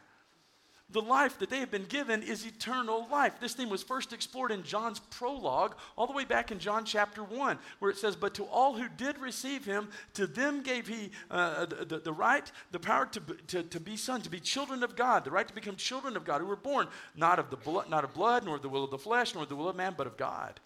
The 0.91 1.03
life 1.03 1.39
that 1.39 1.51
they 1.51 1.59
have 1.59 1.71
been 1.71 1.85
given 1.85 2.23
is 2.23 2.47
eternal 2.47 3.07
life. 3.11 3.39
This 3.41 3.53
theme 3.53 3.69
was 3.69 3.83
first 3.83 4.15
explored 4.15 4.51
in 4.51 4.63
John's 4.63 5.01
prologue, 5.01 5.75
all 5.97 6.07
the 6.07 6.15
way 6.15 6.25
back 6.25 6.51
in 6.51 6.59
John 6.59 6.85
chapter 6.87 7.23
1, 7.23 7.59
where 7.79 7.91
it 7.91 7.99
says, 7.99 8.17
But 8.17 8.35
to 8.35 8.45
all 8.45 8.75
who 8.75 8.89
did 8.97 9.19
receive 9.19 9.67
him, 9.67 9.89
to 10.15 10.27
them 10.27 10.63
gave 10.63 10.87
he 10.87 11.11
uh, 11.31 11.67
the, 11.67 12.01
the, 12.03 12.13
right, 12.13 12.51
the 12.71 12.79
power 12.79 13.05
to, 13.07 13.21
to, 13.49 13.63
to 13.65 13.81
be 13.81 13.99
sons, 13.99 14.25
to 14.25 14.31
be 14.31 14.41
children 14.41 14.83
of 14.83 14.97
God, 14.97 15.25
the 15.25 15.31
right 15.31 15.47
to 15.47 15.55
become 15.55 15.77
children 15.77 16.17
of 16.17 16.25
God, 16.25 16.41
who 16.41 16.47
were 16.47 16.57
born 16.57 16.89
not 17.15 17.39
of, 17.39 17.51
the 17.51 17.57
blood, 17.57 17.91
not 17.91 18.05
of 18.05 18.15
blood, 18.15 18.45
nor 18.45 18.57
of 18.57 18.63
the 18.63 18.69
will 18.69 18.85
of 18.85 18.91
the 18.91 18.99
flesh, 18.99 19.35
nor 19.35 19.43
of 19.43 19.51
the 19.51 19.57
will 19.57 19.69
of 19.69 19.77
man, 19.77 19.95
but 19.97 20.07
of 20.07 20.17
God. 20.17 20.59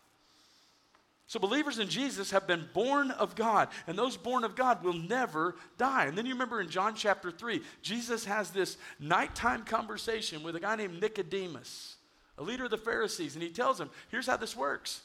So, 1.26 1.38
believers 1.38 1.78
in 1.78 1.88
Jesus 1.88 2.30
have 2.32 2.46
been 2.46 2.68
born 2.74 3.11
of 3.12 3.35
God, 3.35 3.68
and 3.87 3.96
those 3.96 4.16
born 4.16 4.44
of 4.44 4.54
God 4.54 4.85
will 4.85 4.92
never 4.92 5.54
die. 5.78 6.04
And 6.06 6.18
then 6.18 6.26
you 6.26 6.32
remember 6.32 6.61
in 6.61 6.68
John 6.68 6.94
chapter 6.94 7.30
3, 7.30 7.62
Jesus 7.80 8.24
has 8.26 8.50
this 8.50 8.76
nighttime 9.00 9.64
conversation 9.64 10.42
with 10.42 10.56
a 10.56 10.61
guy 10.61 10.76
named 10.76 11.00
Nicodemus, 11.00 11.96
a 12.37 12.42
leader 12.42 12.64
of 12.64 12.70
the 12.70 12.76
Pharisees, 12.76 13.35
and 13.35 13.42
he 13.42 13.50
tells 13.50 13.80
him, 13.80 13.88
Here's 14.11 14.26
how 14.26 14.37
this 14.37 14.56
works 14.56 15.02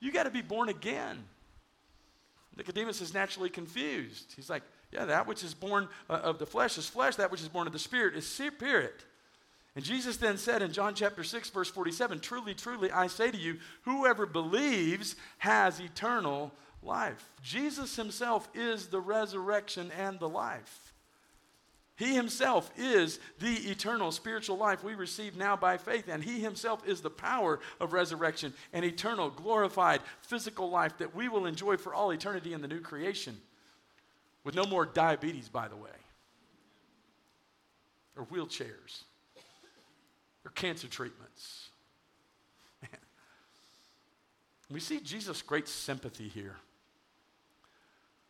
you 0.00 0.12
got 0.12 0.24
to 0.24 0.30
be 0.30 0.42
born 0.42 0.68
again. 0.68 1.24
Nicodemus 2.56 3.00
is 3.00 3.14
naturally 3.14 3.50
confused. 3.50 4.32
He's 4.36 4.50
like, 4.50 4.62
Yeah, 4.92 5.06
that 5.06 5.26
which 5.26 5.42
is 5.42 5.54
born 5.54 5.88
uh, 6.10 6.14
of 6.14 6.38
the 6.38 6.46
flesh 6.46 6.76
is 6.78 6.88
flesh, 6.88 7.16
that 7.16 7.30
which 7.30 7.40
is 7.40 7.48
born 7.48 7.66
of 7.66 7.72
the 7.72 7.78
spirit 7.78 8.16
is 8.16 8.26
spirit. 8.26 9.04
And 9.76 9.84
Jesus 9.84 10.16
then 10.16 10.36
said 10.36 10.62
in 10.62 10.72
John 10.72 10.94
chapter 10.94 11.22
6, 11.22 11.50
verse 11.50 11.70
47 11.70 12.20
Truly, 12.20 12.54
truly, 12.54 12.90
I 12.90 13.06
say 13.06 13.30
to 13.30 13.38
you, 13.38 13.58
whoever 13.82 14.26
believes 14.26 15.16
has 15.38 15.80
eternal 15.80 16.52
life. 16.82 17.30
Jesus 17.42 17.96
himself 17.96 18.48
is 18.54 18.86
the 18.86 19.00
resurrection 19.00 19.92
and 19.96 20.18
the 20.18 20.28
life. 20.28 20.92
He 21.94 22.14
himself 22.14 22.70
is 22.78 23.20
the 23.40 23.54
eternal 23.70 24.10
spiritual 24.10 24.56
life 24.56 24.82
we 24.82 24.94
receive 24.94 25.36
now 25.36 25.54
by 25.54 25.76
faith, 25.76 26.08
and 26.08 26.24
he 26.24 26.40
himself 26.40 26.88
is 26.88 27.02
the 27.02 27.10
power 27.10 27.60
of 27.78 27.92
resurrection 27.92 28.54
and 28.72 28.86
eternal, 28.86 29.28
glorified 29.28 30.00
physical 30.22 30.70
life 30.70 30.96
that 30.96 31.14
we 31.14 31.28
will 31.28 31.44
enjoy 31.44 31.76
for 31.76 31.92
all 31.92 32.10
eternity 32.10 32.54
in 32.54 32.62
the 32.62 32.68
new 32.68 32.80
creation. 32.80 33.36
With 34.44 34.54
no 34.54 34.64
more 34.64 34.86
diabetes, 34.86 35.50
by 35.50 35.68
the 35.68 35.76
way, 35.76 35.90
or 38.16 38.24
wheelchairs 38.24 39.02
or 40.44 40.50
cancer 40.52 40.88
treatments. 40.88 41.70
Man. 42.82 42.90
We 44.70 44.78
see 44.78 45.00
Jesus' 45.00 45.42
great 45.42 45.66
sympathy 45.66 46.28
here. 46.28 46.54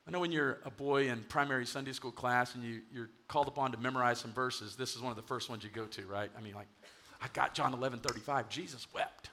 I 0.08 0.10
know 0.10 0.20
when 0.20 0.32
you're 0.32 0.58
a 0.64 0.70
boy 0.70 1.08
in 1.08 1.22
primary 1.28 1.66
Sunday 1.66 1.92
school 1.92 2.10
class 2.10 2.54
and 2.54 2.64
you, 2.64 2.80
you're 2.92 3.10
called 3.28 3.46
upon 3.46 3.72
to 3.72 3.78
memorize 3.78 4.18
some 4.18 4.32
verses, 4.32 4.74
this 4.74 4.96
is 4.96 5.02
one 5.02 5.10
of 5.10 5.16
the 5.16 5.22
first 5.22 5.50
ones 5.50 5.62
you 5.62 5.70
go 5.70 5.84
to, 5.84 6.06
right? 6.06 6.30
I 6.36 6.40
mean, 6.40 6.54
like, 6.54 6.66
I 7.20 7.26
got 7.32 7.54
John 7.54 7.74
11 7.74 8.00
35. 8.00 8.48
Jesus 8.48 8.86
wept. 8.94 9.30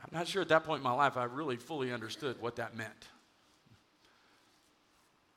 I'm 0.00 0.16
not 0.16 0.28
sure 0.28 0.42
at 0.42 0.48
that 0.48 0.64
point 0.64 0.78
in 0.78 0.84
my 0.84 0.92
life 0.92 1.16
I 1.16 1.24
really 1.24 1.56
fully 1.56 1.92
understood 1.92 2.40
what 2.40 2.56
that 2.56 2.76
meant. 2.76 3.08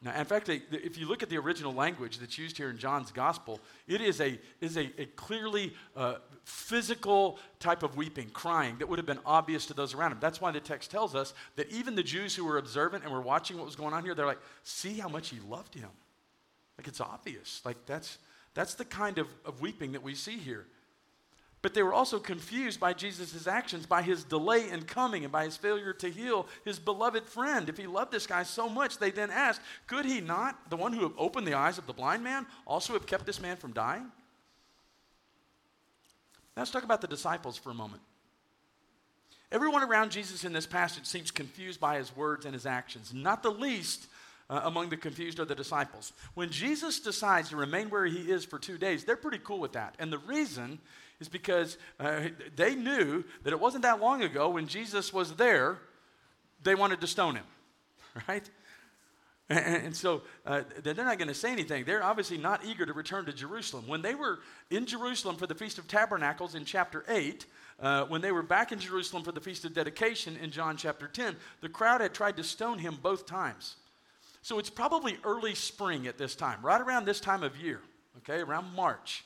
Now, 0.03 0.17
in 0.19 0.25
fact, 0.25 0.49
if 0.49 0.97
you 0.97 1.07
look 1.07 1.21
at 1.21 1.29
the 1.29 1.37
original 1.37 1.73
language 1.73 2.17
that's 2.17 2.35
used 2.35 2.57
here 2.57 2.71
in 2.71 2.77
John's 2.79 3.11
gospel, 3.11 3.59
it 3.87 4.01
is 4.01 4.19
a, 4.19 4.39
is 4.59 4.75
a, 4.75 4.91
a 4.99 5.05
clearly 5.15 5.73
uh, 5.95 6.15
physical 6.43 7.37
type 7.59 7.83
of 7.83 7.95
weeping, 7.95 8.29
crying 8.29 8.77
that 8.79 8.89
would 8.89 8.97
have 8.97 9.05
been 9.05 9.19
obvious 9.27 9.67
to 9.67 9.75
those 9.75 9.93
around 9.93 10.13
him. 10.13 10.17
That's 10.19 10.41
why 10.41 10.51
the 10.51 10.59
text 10.59 10.89
tells 10.89 11.13
us 11.13 11.35
that 11.55 11.69
even 11.69 11.93
the 11.93 12.01
Jews 12.01 12.35
who 12.35 12.45
were 12.45 12.57
observant 12.57 13.03
and 13.03 13.13
were 13.13 13.21
watching 13.21 13.57
what 13.57 13.65
was 13.65 13.75
going 13.75 13.93
on 13.93 14.03
here, 14.03 14.15
they're 14.15 14.25
like, 14.25 14.41
see 14.63 14.93
how 14.93 15.07
much 15.07 15.29
he 15.29 15.39
loved 15.47 15.75
him. 15.75 15.89
Like 16.79 16.87
it's 16.87 17.01
obvious. 17.01 17.61
Like 17.63 17.85
that's, 17.85 18.17
that's 18.55 18.73
the 18.73 18.85
kind 18.85 19.19
of, 19.19 19.27
of 19.45 19.61
weeping 19.61 19.91
that 19.91 20.01
we 20.01 20.15
see 20.15 20.37
here. 20.37 20.65
But 21.61 21.75
they 21.75 21.83
were 21.83 21.93
also 21.93 22.17
confused 22.17 22.79
by 22.79 22.93
Jesus' 22.93 23.45
actions, 23.45 23.85
by 23.85 24.01
his 24.01 24.23
delay 24.23 24.69
in 24.69 24.83
coming, 24.83 25.23
and 25.23 25.31
by 25.31 25.45
his 25.45 25.57
failure 25.57 25.93
to 25.93 26.09
heal 26.09 26.47
his 26.65 26.79
beloved 26.79 27.27
friend. 27.27 27.69
If 27.69 27.77
he 27.77 27.85
loved 27.85 28.11
this 28.11 28.25
guy 28.25 28.43
so 28.43 28.67
much, 28.67 28.97
they 28.97 29.11
then 29.11 29.29
asked, 29.29 29.61
Could 29.85 30.05
he 30.05 30.21
not, 30.21 30.69
the 30.71 30.77
one 30.77 30.93
who 30.93 31.13
opened 31.17 31.45
the 31.45 31.53
eyes 31.53 31.77
of 31.77 31.85
the 31.85 31.93
blind 31.93 32.23
man, 32.23 32.47
also 32.65 32.93
have 32.93 33.05
kept 33.05 33.27
this 33.27 33.39
man 33.39 33.57
from 33.57 33.73
dying? 33.73 34.11
Now 36.55 36.63
let's 36.63 36.71
talk 36.71 36.83
about 36.83 37.01
the 37.01 37.07
disciples 37.07 37.57
for 37.57 37.69
a 37.69 37.75
moment. 37.75 38.01
Everyone 39.51 39.83
around 39.83 40.11
Jesus 40.11 40.45
in 40.45 40.53
this 40.53 40.65
passage 40.65 41.05
seems 41.05 41.29
confused 41.29 41.79
by 41.79 41.97
his 41.97 42.15
words 42.15 42.45
and 42.45 42.53
his 42.53 42.65
actions, 42.65 43.13
not 43.13 43.43
the 43.43 43.51
least 43.51 44.07
uh, 44.49 44.61
among 44.63 44.89
the 44.89 44.97
confused 44.97 45.39
are 45.39 45.45
the 45.45 45.55
disciples. 45.55 46.13
When 46.33 46.49
Jesus 46.49 46.99
decides 46.99 47.49
to 47.49 47.55
remain 47.55 47.89
where 47.89 48.05
he 48.05 48.31
is 48.31 48.45
for 48.45 48.59
two 48.59 48.77
days, 48.77 49.03
they're 49.03 49.15
pretty 49.15 49.39
cool 49.39 49.59
with 49.59 49.73
that. 49.73 49.95
And 49.99 50.11
the 50.11 50.17
reason 50.19 50.79
is 51.21 51.29
because 51.29 51.77
uh, 51.99 52.23
they 52.55 52.75
knew 52.75 53.23
that 53.43 53.53
it 53.53 53.59
wasn't 53.59 53.83
that 53.83 54.01
long 54.01 54.23
ago 54.23 54.49
when 54.49 54.67
Jesus 54.67 55.13
was 55.13 55.33
there, 55.35 55.77
they 56.63 56.75
wanted 56.75 56.99
to 57.01 57.07
stone 57.07 57.35
him, 57.35 57.45
right? 58.27 58.49
And, 59.47 59.85
and 59.85 59.95
so 59.95 60.23
uh, 60.45 60.63
they're 60.81 60.95
not 60.95 61.17
going 61.17 61.27
to 61.27 61.33
say 61.33 61.51
anything. 61.51 61.83
They're 61.85 62.03
obviously 62.03 62.37
not 62.37 62.65
eager 62.65 62.85
to 62.85 62.93
return 62.93 63.25
to 63.25 63.33
Jerusalem. 63.33 63.87
When 63.87 64.01
they 64.01 64.15
were 64.15 64.39
in 64.69 64.85
Jerusalem 64.85 65.35
for 65.35 65.45
the 65.45 65.55
Feast 65.55 65.77
of 65.77 65.87
Tabernacles 65.87 66.55
in 66.55 66.65
chapter 66.65 67.05
8, 67.07 67.45
uh, 67.79 68.05
when 68.05 68.21
they 68.21 68.31
were 68.31 68.43
back 68.43 68.71
in 68.71 68.79
Jerusalem 68.79 69.23
for 69.23 69.31
the 69.31 69.41
Feast 69.41 69.63
of 69.63 69.73
Dedication 69.73 70.37
in 70.37 70.51
John 70.51 70.75
chapter 70.75 71.07
10, 71.07 71.35
the 71.61 71.69
crowd 71.69 72.01
had 72.01 72.13
tried 72.13 72.37
to 72.37 72.43
stone 72.43 72.79
him 72.79 72.97
both 73.01 73.25
times. 73.25 73.75
So 74.41 74.57
it's 74.57 74.71
probably 74.71 75.17
early 75.23 75.53
spring 75.53 76.07
at 76.07 76.17
this 76.17 76.33
time, 76.33 76.59
right 76.63 76.81
around 76.81 77.05
this 77.05 77.19
time 77.19 77.43
of 77.43 77.57
year, 77.57 77.79
okay, 78.19 78.41
around 78.41 78.73
March. 78.75 79.23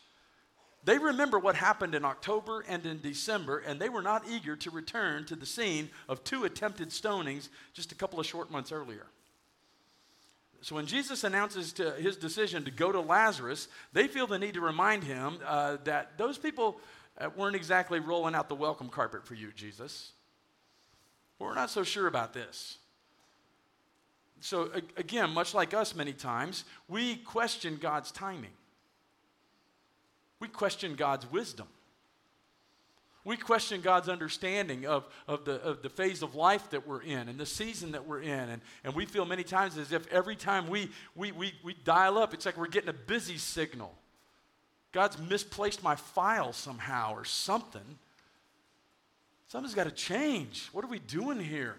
They 0.86 1.00
remember 1.00 1.40
what 1.40 1.56
happened 1.56 1.96
in 1.96 2.06
October 2.06 2.64
and 2.68 2.86
in 2.86 3.02
December, 3.02 3.58
and 3.58 3.80
they 3.80 3.90
were 3.90 4.04
not 4.04 4.24
eager 4.30 4.56
to 4.58 4.70
return 4.70 5.26
to 5.26 5.36
the 5.36 5.46
scene 5.46 5.90
of 6.08 6.24
two 6.24 6.46
attempted 6.46 6.90
stonings 6.90 7.50
just 7.74 7.92
a 7.92 7.96
couple 7.96 8.20
of 8.20 8.28
short 8.28 8.52
months 8.52 8.72
earlier. 8.72 9.08
So 10.62 10.76
when 10.76 10.86
Jesus 10.86 11.24
announces 11.24 11.74
his 12.00 12.18
decision 12.18 12.66
to 12.66 12.72
go 12.72 12.92
to 12.92 13.00
Lazarus, 13.00 13.68
they 13.94 14.08
feel 14.08 14.28
the 14.28 14.38
need 14.38 14.54
to 14.56 14.62
remind 14.62 15.04
him 15.04 15.40
uh, 15.46 15.78
that 15.86 16.18
those 16.18 16.38
people 16.38 16.80
uh, 17.20 17.30
weren't 17.36 17.56
exactly 17.56 18.00
rolling 18.00 18.36
out 18.36 18.48
the 18.48 18.56
welcome 18.56 18.90
carpet 18.90 19.26
for 19.26 19.34
you, 19.34 19.52
Jesus. 19.56 20.12
We're 21.40 21.56
not 21.56 21.72
so 21.72 21.84
sure 21.84 22.08
about 22.08 22.34
this. 22.34 22.78
So, 24.40 24.70
again, 24.98 25.32
much 25.32 25.54
like 25.56 25.74
us 25.74 25.96
many 25.96 26.14
times, 26.14 26.64
we 26.88 27.16
question 27.16 27.78
God's 27.82 28.12
timing. 28.12 28.52
We 30.40 30.48
question 30.48 30.96
God's 30.96 31.30
wisdom. 31.32 31.68
We 33.26 33.38
question 33.38 33.82
God's 33.82 34.08
understanding 34.08 34.86
of, 34.86 35.04
of, 35.28 35.46
the, 35.46 35.54
of 35.64 35.82
the 35.82 35.90
phase 35.90 36.22
of 36.22 36.36
life 36.36 36.70
that 36.70 36.88
we're 36.88 37.02
in 37.02 37.28
and 37.28 37.40
the 37.40 37.46
season 37.46 37.94
that 37.94 38.08
we're 38.08 38.22
in. 38.22 38.30
And, 38.50 38.62
and 38.84 38.94
we 38.94 39.06
feel 39.08 39.26
many 39.26 39.44
times 39.44 39.80
as 39.80 39.92
if 39.92 40.08
every 40.14 40.36
time 40.36 40.68
we, 40.68 40.92
we, 41.16 41.32
we, 41.32 41.54
we 41.64 41.74
dial 41.84 42.20
up, 42.20 42.36
it's 42.36 42.46
like 42.46 42.56
we're 42.56 42.68
getting 42.68 42.90
a 42.90 42.94
busy 42.94 43.38
signal. 43.38 43.96
God's 44.92 45.18
misplaced 45.18 45.84
my 45.84 45.96
file 45.96 46.54
somehow 46.54 47.14
or 47.16 47.26
something. 47.26 47.98
Something's 49.48 49.74
got 49.74 49.86
to 49.86 49.92
change. 49.92 50.70
What 50.72 50.86
are 50.86 50.90
we 50.90 51.00
doing 51.00 51.40
here? 51.40 51.78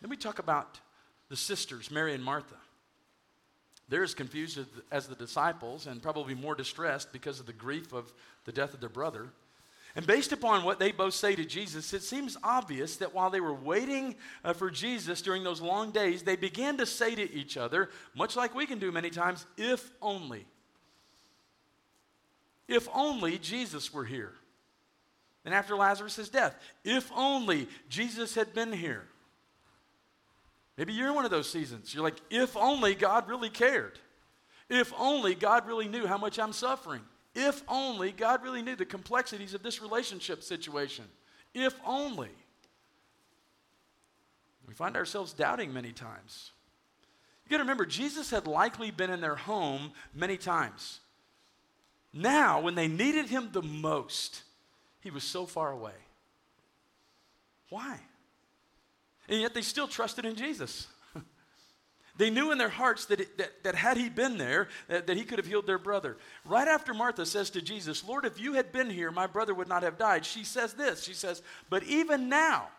Then 0.00 0.08
we 0.08 0.16
talk 0.16 0.38
about 0.38 0.80
the 1.28 1.36
sisters, 1.36 1.90
Mary 1.90 2.14
and 2.14 2.24
Martha. 2.24 2.54
They're 3.88 4.02
as 4.02 4.14
confused 4.14 4.58
as 4.90 5.06
the 5.06 5.14
disciples 5.14 5.86
and 5.86 6.02
probably 6.02 6.34
more 6.34 6.54
distressed 6.54 7.12
because 7.12 7.40
of 7.40 7.46
the 7.46 7.52
grief 7.52 7.92
of 7.92 8.12
the 8.44 8.52
death 8.52 8.74
of 8.74 8.80
their 8.80 8.88
brother. 8.88 9.28
And 9.96 10.06
based 10.06 10.32
upon 10.32 10.64
what 10.64 10.78
they 10.78 10.92
both 10.92 11.14
say 11.14 11.34
to 11.34 11.44
Jesus, 11.44 11.92
it 11.92 12.02
seems 12.02 12.36
obvious 12.44 12.96
that 12.96 13.14
while 13.14 13.30
they 13.30 13.40
were 13.40 13.54
waiting 13.54 14.14
uh, 14.44 14.52
for 14.52 14.70
Jesus 14.70 15.22
during 15.22 15.42
those 15.42 15.60
long 15.60 15.90
days, 15.90 16.22
they 16.22 16.36
began 16.36 16.76
to 16.76 16.86
say 16.86 17.14
to 17.14 17.32
each 17.32 17.56
other, 17.56 17.90
much 18.14 18.36
like 18.36 18.54
we 18.54 18.66
can 18.66 18.78
do 18.78 18.92
many 18.92 19.10
times, 19.10 19.46
if 19.56 19.90
only. 20.02 20.46
If 22.68 22.86
only 22.94 23.38
Jesus 23.38 23.92
were 23.92 24.04
here. 24.04 24.34
And 25.44 25.54
after 25.54 25.74
Lazarus' 25.74 26.28
death, 26.28 26.54
if 26.84 27.10
only 27.16 27.68
Jesus 27.88 28.34
had 28.34 28.52
been 28.52 28.72
here. 28.72 29.06
Maybe 30.78 30.92
you're 30.92 31.08
in 31.08 31.14
one 31.16 31.24
of 31.24 31.32
those 31.32 31.50
seasons. 31.50 31.92
You're 31.92 32.04
like, 32.04 32.20
if 32.30 32.56
only 32.56 32.94
God 32.94 33.28
really 33.28 33.50
cared. 33.50 33.98
If 34.70 34.92
only 34.96 35.34
God 35.34 35.66
really 35.66 35.88
knew 35.88 36.06
how 36.06 36.18
much 36.18 36.38
I'm 36.38 36.52
suffering. 36.52 37.00
If 37.34 37.62
only 37.66 38.12
God 38.12 38.44
really 38.44 38.62
knew 38.62 38.76
the 38.76 38.86
complexities 38.86 39.54
of 39.54 39.62
this 39.64 39.82
relationship 39.82 40.44
situation. 40.44 41.04
If 41.52 41.74
only. 41.84 42.30
We 44.68 44.74
find 44.74 44.96
ourselves 44.96 45.32
doubting 45.32 45.72
many 45.72 45.90
times. 45.90 46.52
You 47.44 47.50
got 47.50 47.56
to 47.56 47.64
remember, 47.64 47.86
Jesus 47.86 48.30
had 48.30 48.46
likely 48.46 48.92
been 48.92 49.10
in 49.10 49.20
their 49.20 49.34
home 49.34 49.90
many 50.14 50.36
times. 50.36 51.00
Now, 52.12 52.60
when 52.60 52.76
they 52.76 52.86
needed 52.86 53.26
him 53.26 53.48
the 53.50 53.62
most, 53.62 54.42
he 55.00 55.10
was 55.10 55.24
so 55.24 55.44
far 55.44 55.72
away. 55.72 55.92
Why? 57.68 57.98
And 59.28 59.40
yet 59.40 59.54
they 59.54 59.62
still 59.62 59.88
trusted 59.88 60.24
in 60.24 60.34
Jesus. 60.34 60.86
They 62.16 62.30
knew 62.30 62.50
in 62.50 62.58
their 62.58 62.68
hearts 62.68 63.04
that, 63.06 63.20
it, 63.20 63.38
that, 63.38 63.62
that, 63.62 63.74
had 63.76 63.96
he 63.96 64.08
been 64.08 64.38
there, 64.38 64.66
that, 64.88 65.06
that 65.06 65.16
he 65.16 65.22
could 65.22 65.38
have 65.38 65.46
healed 65.46 65.68
their 65.68 65.78
brother. 65.78 66.16
Right 66.44 66.66
after 66.66 66.92
Martha 66.92 67.24
says 67.24 67.48
to 67.50 67.62
Jesus, 67.62 68.02
Lord, 68.02 68.24
if 68.24 68.40
you 68.40 68.54
had 68.54 68.72
been 68.72 68.90
here, 68.90 69.12
my 69.12 69.28
brother 69.28 69.54
would 69.54 69.68
not 69.68 69.84
have 69.84 69.98
died, 69.98 70.26
she 70.26 70.42
says 70.42 70.72
this. 70.72 71.04
She 71.04 71.14
says, 71.14 71.42
But 71.70 71.84
even 71.84 72.28
now, 72.28 72.70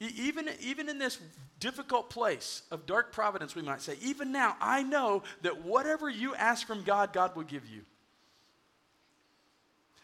even, 0.00 0.48
even 0.60 0.88
in 0.88 0.98
this 0.98 1.18
difficult 1.58 2.08
place 2.08 2.62
of 2.70 2.86
dark 2.86 3.12
providence, 3.12 3.54
we 3.54 3.62
might 3.62 3.82
say, 3.82 3.96
even 4.00 4.30
now, 4.30 4.56
I 4.60 4.82
know 4.82 5.24
that 5.42 5.64
whatever 5.64 6.08
you 6.08 6.34
ask 6.34 6.66
from 6.66 6.82
God, 6.82 7.12
God 7.12 7.34
will 7.34 7.42
give 7.42 7.66
you. 7.66 7.82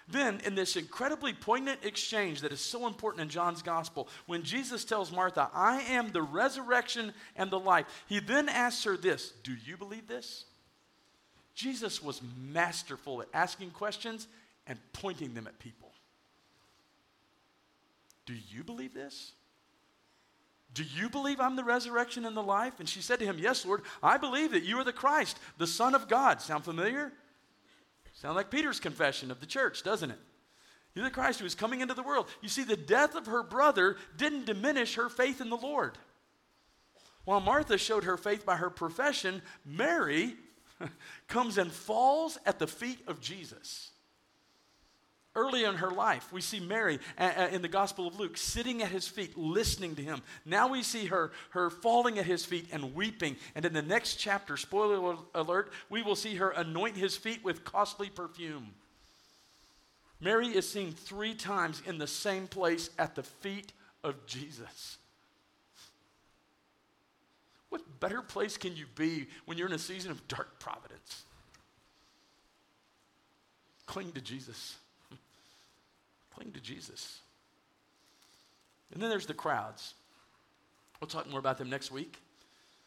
Then, 0.06 0.40
in 0.44 0.54
this 0.54 0.76
incredibly 0.76 1.32
poignant 1.32 1.84
exchange 1.84 2.42
that 2.42 2.52
is 2.52 2.60
so 2.60 2.86
important 2.86 3.22
in 3.22 3.28
John's 3.30 3.62
gospel, 3.62 4.08
when 4.26 4.42
Jesus 4.42 4.84
tells 4.84 5.10
Martha, 5.10 5.48
I 5.54 5.80
am 5.82 6.12
the 6.12 6.22
resurrection 6.22 7.14
and 7.36 7.50
the 7.50 7.58
life, 7.58 7.86
he 8.06 8.20
then 8.20 8.48
asks 8.48 8.84
her 8.84 8.96
this 8.96 9.32
Do 9.42 9.52
you 9.64 9.76
believe 9.76 10.06
this? 10.06 10.44
Jesus 11.54 12.02
was 12.02 12.20
masterful 12.52 13.22
at 13.22 13.28
asking 13.32 13.70
questions 13.70 14.26
and 14.66 14.78
pointing 14.92 15.34
them 15.34 15.46
at 15.46 15.58
people. 15.58 15.92
Do 18.26 18.34
you 18.50 18.64
believe 18.64 18.92
this? 18.92 19.32
Do 20.74 20.82
you 20.82 21.08
believe 21.08 21.40
I'm 21.40 21.56
the 21.56 21.64
resurrection 21.64 22.24
and 22.24 22.36
the 22.36 22.42
life? 22.42 22.80
And 22.80 22.88
she 22.88 23.00
said 23.00 23.20
to 23.20 23.24
him, 23.24 23.38
Yes, 23.38 23.64
Lord, 23.64 23.82
I 24.02 24.18
believe 24.18 24.50
that 24.50 24.64
you 24.64 24.78
are 24.78 24.84
the 24.84 24.92
Christ, 24.92 25.38
the 25.56 25.66
Son 25.66 25.94
of 25.94 26.08
God. 26.08 26.40
Sound 26.40 26.64
familiar? 26.64 27.12
Sound 28.14 28.36
like 28.36 28.50
Peter's 28.50 28.80
confession 28.80 29.30
of 29.30 29.40
the 29.40 29.46
church, 29.46 29.82
doesn't 29.82 30.10
it? 30.10 30.18
You're 30.94 31.04
the 31.04 31.10
Christ 31.10 31.40
who 31.40 31.46
is 31.46 31.56
coming 31.56 31.80
into 31.80 31.94
the 31.94 32.02
world. 32.02 32.28
You 32.40 32.48
see, 32.48 32.62
the 32.62 32.76
death 32.76 33.16
of 33.16 33.26
her 33.26 33.42
brother 33.42 33.96
didn't 34.16 34.46
diminish 34.46 34.94
her 34.94 35.08
faith 35.08 35.40
in 35.40 35.50
the 35.50 35.56
Lord. 35.56 35.98
While 37.24 37.40
Martha 37.40 37.76
showed 37.76 38.04
her 38.04 38.16
faith 38.16 38.46
by 38.46 38.56
her 38.56 38.70
profession, 38.70 39.42
Mary 39.64 40.36
comes 41.28 41.58
and 41.58 41.72
falls 41.72 42.38
at 42.46 42.58
the 42.58 42.66
feet 42.66 43.00
of 43.08 43.20
Jesus. 43.20 43.90
Early 45.36 45.64
in 45.64 45.74
her 45.76 45.90
life, 45.90 46.32
we 46.32 46.40
see 46.40 46.60
Mary 46.60 47.00
uh, 47.18 47.30
uh, 47.36 47.48
in 47.50 47.60
the 47.60 47.68
Gospel 47.68 48.06
of 48.06 48.20
Luke 48.20 48.36
sitting 48.36 48.82
at 48.82 48.90
his 48.90 49.08
feet, 49.08 49.36
listening 49.36 49.96
to 49.96 50.02
him. 50.02 50.22
Now 50.44 50.68
we 50.68 50.84
see 50.84 51.06
her, 51.06 51.32
her 51.50 51.70
falling 51.70 52.20
at 52.20 52.24
his 52.24 52.44
feet 52.44 52.68
and 52.70 52.94
weeping. 52.94 53.36
And 53.56 53.64
in 53.64 53.72
the 53.72 53.82
next 53.82 54.14
chapter, 54.16 54.56
spoiler 54.56 55.16
alert, 55.34 55.72
we 55.90 56.02
will 56.02 56.14
see 56.14 56.36
her 56.36 56.50
anoint 56.50 56.96
his 56.96 57.16
feet 57.16 57.42
with 57.42 57.64
costly 57.64 58.10
perfume. 58.10 58.74
Mary 60.20 60.46
is 60.46 60.68
seen 60.68 60.92
three 60.92 61.34
times 61.34 61.82
in 61.84 61.98
the 61.98 62.06
same 62.06 62.46
place 62.46 62.90
at 62.96 63.16
the 63.16 63.24
feet 63.24 63.72
of 64.04 64.26
Jesus. 64.26 64.98
What 67.70 67.82
better 67.98 68.22
place 68.22 68.56
can 68.56 68.76
you 68.76 68.86
be 68.94 69.26
when 69.46 69.58
you're 69.58 69.66
in 69.66 69.74
a 69.74 69.78
season 69.80 70.12
of 70.12 70.28
dark 70.28 70.60
providence? 70.60 71.24
Cling 73.86 74.12
to 74.12 74.20
Jesus. 74.20 74.76
Cling 76.34 76.52
to 76.52 76.60
Jesus. 76.60 77.20
And 78.92 79.02
then 79.02 79.10
there's 79.10 79.26
the 79.26 79.34
crowds. 79.34 79.94
We'll 81.00 81.08
talk 81.08 81.28
more 81.28 81.40
about 81.40 81.58
them 81.58 81.70
next 81.70 81.90
week. 81.90 82.18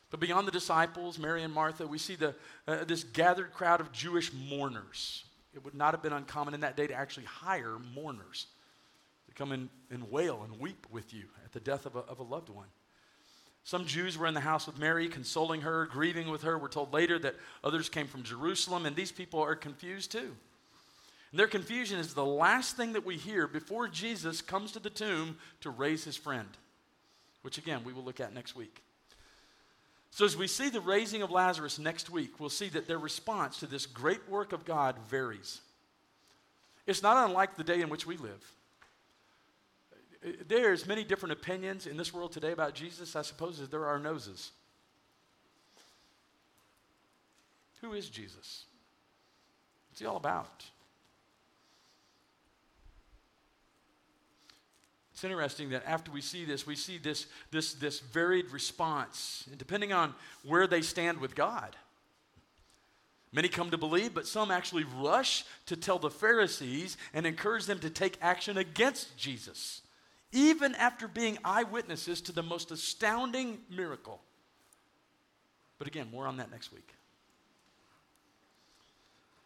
But 0.09 0.19
beyond 0.19 0.47
the 0.47 0.51
disciples, 0.51 1.19
Mary 1.19 1.43
and 1.43 1.53
Martha, 1.53 1.85
we 1.85 1.97
see 1.97 2.15
the, 2.15 2.33
uh, 2.67 2.85
this 2.85 3.03
gathered 3.03 3.53
crowd 3.53 3.81
of 3.81 3.91
Jewish 3.91 4.31
mourners. 4.33 5.25
It 5.53 5.65
would 5.65 5.75
not 5.75 5.93
have 5.93 6.01
been 6.01 6.13
uncommon 6.13 6.53
in 6.53 6.61
that 6.61 6.77
day 6.77 6.87
to 6.87 6.93
actually 6.93 7.25
hire 7.25 7.77
mourners 7.93 8.47
to 9.27 9.33
come 9.33 9.51
in 9.51 9.69
and 9.91 10.09
wail 10.09 10.43
and 10.43 10.59
weep 10.59 10.87
with 10.91 11.13
you 11.13 11.25
at 11.43 11.51
the 11.51 11.59
death 11.59 11.85
of 11.85 11.95
a, 11.95 11.99
of 11.99 12.19
a 12.19 12.23
loved 12.23 12.49
one. 12.49 12.67
Some 13.63 13.85
Jews 13.85 14.17
were 14.17 14.27
in 14.27 14.33
the 14.33 14.39
house 14.39 14.65
with 14.65 14.79
Mary, 14.79 15.09
consoling 15.09 15.61
her, 15.61 15.87
grieving 15.87 16.29
with 16.29 16.43
her. 16.43 16.57
We're 16.57 16.69
told 16.69 16.93
later 16.93 17.19
that 17.19 17.35
others 17.65 17.89
came 17.89 18.07
from 18.07 18.23
Jerusalem, 18.23 18.85
and 18.85 18.95
these 18.95 19.11
people 19.11 19.41
are 19.41 19.55
confused 19.55 20.13
too. 20.13 20.37
And 21.31 21.39
their 21.39 21.47
confusion 21.47 21.99
is 21.99 22.13
the 22.13 22.25
last 22.25 22.77
thing 22.77 22.93
that 22.93 23.05
we 23.05 23.17
hear 23.17 23.47
before 23.47 23.87
Jesus 23.87 24.41
comes 24.41 24.71
to 24.71 24.79
the 24.79 24.89
tomb 24.89 25.37
to 25.61 25.69
raise 25.69 26.03
his 26.03 26.15
friend, 26.15 26.47
which 27.41 27.57
again 27.57 27.83
we 27.83 27.93
will 27.93 28.03
look 28.03 28.19
at 28.19 28.33
next 28.33 28.55
week. 28.55 28.81
So, 30.11 30.25
as 30.25 30.37
we 30.37 30.47
see 30.47 30.69
the 30.69 30.81
raising 30.81 31.21
of 31.21 31.29
Lazarus 31.29 31.77
next 31.77 32.09
week, 32.09 32.39
we'll 32.39 32.49
see 32.49 32.69
that 32.69 32.87
their 32.87 32.97
response 32.97 33.59
to 33.59 33.67
this 33.67 33.85
great 33.85 34.27
work 34.29 34.53
of 34.53 34.65
God 34.65 34.95
varies. 35.09 35.61
It's 36.87 37.03
not 37.03 37.27
unlike 37.27 37.55
the 37.55 37.63
day 37.63 37.81
in 37.81 37.89
which 37.89 38.07
we 38.07 38.17
live. 38.17 38.53
There's 40.47 40.87
many 40.87 41.03
different 41.03 41.33
opinions 41.33 41.85
in 41.85 41.97
this 41.97 42.13
world 42.13 42.31
today 42.31 42.51
about 42.51 42.73
Jesus, 42.73 43.15
I 43.15 43.21
suppose, 43.21 43.59
as 43.59 43.69
there 43.69 43.85
are 43.85 43.99
noses. 43.99 44.51
Who 47.81 47.93
is 47.93 48.09
Jesus? 48.09 48.65
What's 49.89 49.99
he 49.99 50.05
all 50.07 50.17
about? 50.17 50.65
It's 55.17 55.23
interesting 55.23 55.71
that 55.71 55.81
after 55.87 56.11
we 56.11 56.21
see 56.21 56.45
this, 56.45 56.67
we 56.67 56.75
see 56.75 56.99
this, 56.99 57.25
this, 57.49 57.73
this 57.73 58.01
varied 58.01 58.51
response, 58.51 59.49
depending 59.57 59.91
on 59.91 60.13
where 60.43 60.67
they 60.67 60.83
stand 60.83 61.17
with 61.17 61.33
God. 61.33 61.75
Many 63.31 63.47
come 63.47 63.71
to 63.71 63.79
believe, 63.79 64.13
but 64.13 64.27
some 64.27 64.51
actually 64.51 64.85
rush 64.99 65.43
to 65.65 65.75
tell 65.75 65.97
the 65.97 66.11
Pharisees 66.11 66.97
and 67.15 67.25
encourage 67.25 67.65
them 67.65 67.79
to 67.79 67.89
take 67.89 68.19
action 68.21 68.59
against 68.59 69.17
Jesus, 69.17 69.81
even 70.33 70.75
after 70.75 71.07
being 71.07 71.39
eyewitnesses 71.43 72.21
to 72.21 72.31
the 72.31 72.43
most 72.43 72.69
astounding 72.69 73.57
miracle. 73.71 74.21
But 75.79 75.87
again, 75.87 76.11
more 76.11 76.27
on 76.27 76.37
that 76.37 76.51
next 76.51 76.71
week. 76.71 76.93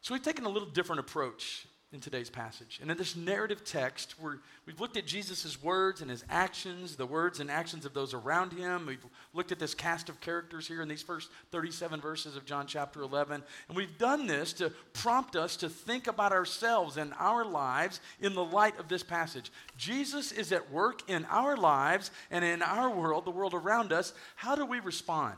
So 0.02 0.14
we've 0.14 0.22
taken 0.22 0.44
a 0.44 0.50
little 0.50 0.68
different 0.68 1.00
approach 1.00 1.66
in 1.94 2.00
today's 2.00 2.30
passage. 2.30 2.80
And 2.82 2.90
in 2.90 2.96
this 2.96 3.18
narrative 3.18 3.66
text, 3.66 4.16
we 4.22 4.32
have 4.68 4.80
looked 4.80 4.96
at 4.96 5.06
Jesus' 5.06 5.62
words 5.62 6.00
and 6.00 6.10
his 6.10 6.24
actions, 6.30 6.96
the 6.96 7.06
words 7.06 7.42
and 7.42 7.52
actions 7.52 7.84
of 7.84 7.94
those 7.94 8.14
around 8.14 8.54
him. 8.54 8.86
We've 8.86 9.06
looked 9.34 9.52
at 9.52 9.60
this 9.60 9.74
cast 9.74 10.08
of 10.08 10.22
characters 10.22 10.66
here 10.66 10.82
in 10.82 10.88
these 10.88 11.02
first 11.04 11.30
37 11.52 12.00
verses 12.00 12.38
of 12.38 12.46
John 12.46 12.66
chapter 12.66 13.02
11. 13.02 13.44
And 13.68 13.78
we've 13.78 13.98
done 13.98 14.26
this 14.26 14.54
to 14.54 14.72
prompt 14.94 15.36
us 15.36 15.58
to 15.58 15.68
think 15.68 16.08
about 16.08 16.32
ourselves 16.32 16.96
and 16.96 17.14
our 17.20 17.44
lives 17.44 18.00
in 18.22 18.36
the 18.36 18.46
light 18.46 18.80
of 18.80 18.88
this 18.88 19.04
passage. 19.04 19.52
Jesus 19.78 20.32
is 20.32 20.54
at 20.54 20.72
work 20.72 21.10
in 21.10 21.26
our 21.26 21.58
lives 21.58 22.10
and 22.30 22.46
in 22.46 22.62
our 22.62 22.90
world, 22.90 23.26
the 23.26 23.32
world 23.32 23.54
around 23.54 23.92
us. 23.92 24.14
How 24.38 24.56
do 24.56 24.66
we 24.66 24.80
respond? 24.80 25.36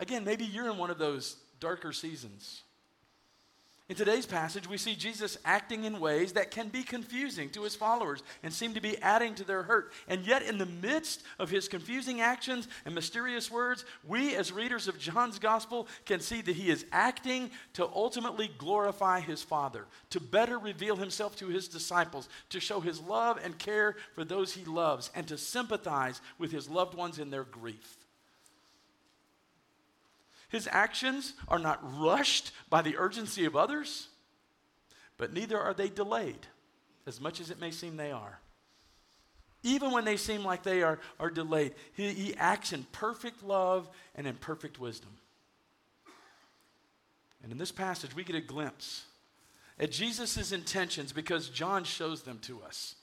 Again, 0.00 0.24
maybe 0.24 0.44
you're 0.44 0.68
in 0.68 0.76
one 0.76 0.90
of 0.90 0.98
those 0.98 1.36
darker 1.60 1.92
seasons 1.92 2.62
in 3.94 3.98
today's 3.98 4.26
passage, 4.26 4.68
we 4.68 4.76
see 4.76 4.96
Jesus 4.96 5.38
acting 5.44 5.84
in 5.84 6.00
ways 6.00 6.32
that 6.32 6.50
can 6.50 6.66
be 6.66 6.82
confusing 6.82 7.48
to 7.50 7.62
his 7.62 7.76
followers 7.76 8.24
and 8.42 8.52
seem 8.52 8.74
to 8.74 8.80
be 8.80 8.98
adding 8.98 9.36
to 9.36 9.44
their 9.44 9.62
hurt. 9.62 9.92
And 10.08 10.26
yet, 10.26 10.42
in 10.42 10.58
the 10.58 10.66
midst 10.66 11.22
of 11.38 11.48
his 11.48 11.68
confusing 11.68 12.20
actions 12.20 12.66
and 12.84 12.92
mysterious 12.92 13.52
words, 13.52 13.84
we 14.04 14.34
as 14.34 14.50
readers 14.50 14.88
of 14.88 14.98
John's 14.98 15.38
gospel 15.38 15.86
can 16.06 16.18
see 16.18 16.40
that 16.40 16.56
he 16.56 16.70
is 16.70 16.84
acting 16.90 17.52
to 17.74 17.86
ultimately 17.86 18.50
glorify 18.58 19.20
his 19.20 19.44
Father, 19.44 19.86
to 20.10 20.18
better 20.18 20.58
reveal 20.58 20.96
himself 20.96 21.36
to 21.36 21.46
his 21.46 21.68
disciples, 21.68 22.28
to 22.50 22.58
show 22.58 22.80
his 22.80 23.00
love 23.00 23.38
and 23.44 23.56
care 23.60 23.94
for 24.16 24.24
those 24.24 24.52
he 24.52 24.64
loves, 24.64 25.08
and 25.14 25.28
to 25.28 25.38
sympathize 25.38 26.20
with 26.36 26.50
his 26.50 26.68
loved 26.68 26.96
ones 26.96 27.20
in 27.20 27.30
their 27.30 27.44
grief. 27.44 28.03
His 30.54 30.68
actions 30.70 31.32
are 31.48 31.58
not 31.58 31.80
rushed 31.98 32.52
by 32.70 32.80
the 32.80 32.96
urgency 32.96 33.44
of 33.44 33.56
others, 33.56 34.06
but 35.16 35.32
neither 35.32 35.58
are 35.58 35.74
they 35.74 35.88
delayed, 35.88 36.46
as 37.08 37.20
much 37.20 37.40
as 37.40 37.50
it 37.50 37.60
may 37.60 37.72
seem 37.72 37.96
they 37.96 38.12
are. 38.12 38.38
Even 39.64 39.90
when 39.90 40.04
they 40.04 40.16
seem 40.16 40.44
like 40.44 40.62
they 40.62 40.84
are, 40.84 41.00
are 41.18 41.28
delayed, 41.28 41.74
he, 41.94 42.10
he 42.10 42.36
acts 42.36 42.72
in 42.72 42.84
perfect 42.92 43.42
love 43.42 43.88
and 44.14 44.28
in 44.28 44.36
perfect 44.36 44.78
wisdom. 44.78 45.10
And 47.42 47.50
in 47.50 47.58
this 47.58 47.72
passage, 47.72 48.14
we 48.14 48.22
get 48.22 48.36
a 48.36 48.40
glimpse 48.40 49.06
at 49.76 49.90
Jesus' 49.90 50.52
intentions 50.52 51.10
because 51.10 51.48
John 51.48 51.82
shows 51.82 52.22
them 52.22 52.38
to 52.42 52.62
us. 52.62 52.94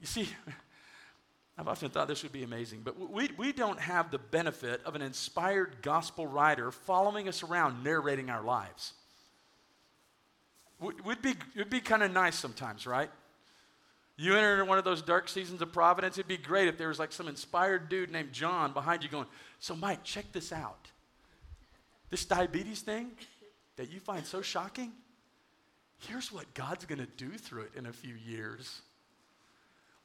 You 0.00 0.06
see, 0.06 0.28
I've 1.58 1.68
often 1.68 1.90
thought 1.90 2.08
this 2.08 2.22
would 2.22 2.32
be 2.32 2.44
amazing, 2.44 2.80
but 2.82 2.98
we, 2.98 3.30
we 3.36 3.52
don't 3.52 3.78
have 3.78 4.10
the 4.10 4.18
benefit 4.18 4.80
of 4.84 4.94
an 4.94 5.02
inspired 5.02 5.76
gospel 5.82 6.26
writer 6.26 6.70
following 6.70 7.28
us 7.28 7.42
around 7.42 7.84
narrating 7.84 8.30
our 8.30 8.42
lives. 8.42 8.94
Would 10.80 11.22
be, 11.22 11.34
it'd 11.54 11.70
be 11.70 11.80
kind 11.80 12.02
of 12.02 12.10
nice 12.10 12.36
sometimes, 12.36 12.86
right? 12.86 13.10
You 14.16 14.34
enter 14.34 14.54
into 14.54 14.64
one 14.64 14.78
of 14.78 14.84
those 14.84 15.02
dark 15.02 15.28
seasons 15.28 15.62
of 15.62 15.72
providence, 15.72 16.18
it'd 16.18 16.26
be 16.26 16.36
great 16.36 16.68
if 16.68 16.78
there 16.78 16.88
was 16.88 16.98
like 16.98 17.12
some 17.12 17.28
inspired 17.28 17.88
dude 17.88 18.10
named 18.10 18.32
John 18.32 18.72
behind 18.72 19.02
you 19.02 19.08
going, 19.08 19.26
So, 19.60 19.76
Mike, 19.76 20.02
check 20.04 20.32
this 20.32 20.52
out. 20.52 20.90
This 22.10 22.24
diabetes 22.24 22.80
thing 22.80 23.12
that 23.76 23.90
you 23.90 24.00
find 24.00 24.26
so 24.26 24.42
shocking, 24.42 24.92
here's 25.98 26.32
what 26.32 26.52
God's 26.54 26.84
going 26.84 26.98
to 26.98 27.06
do 27.16 27.30
through 27.30 27.62
it 27.62 27.72
in 27.76 27.86
a 27.86 27.92
few 27.92 28.14
years. 28.14 28.82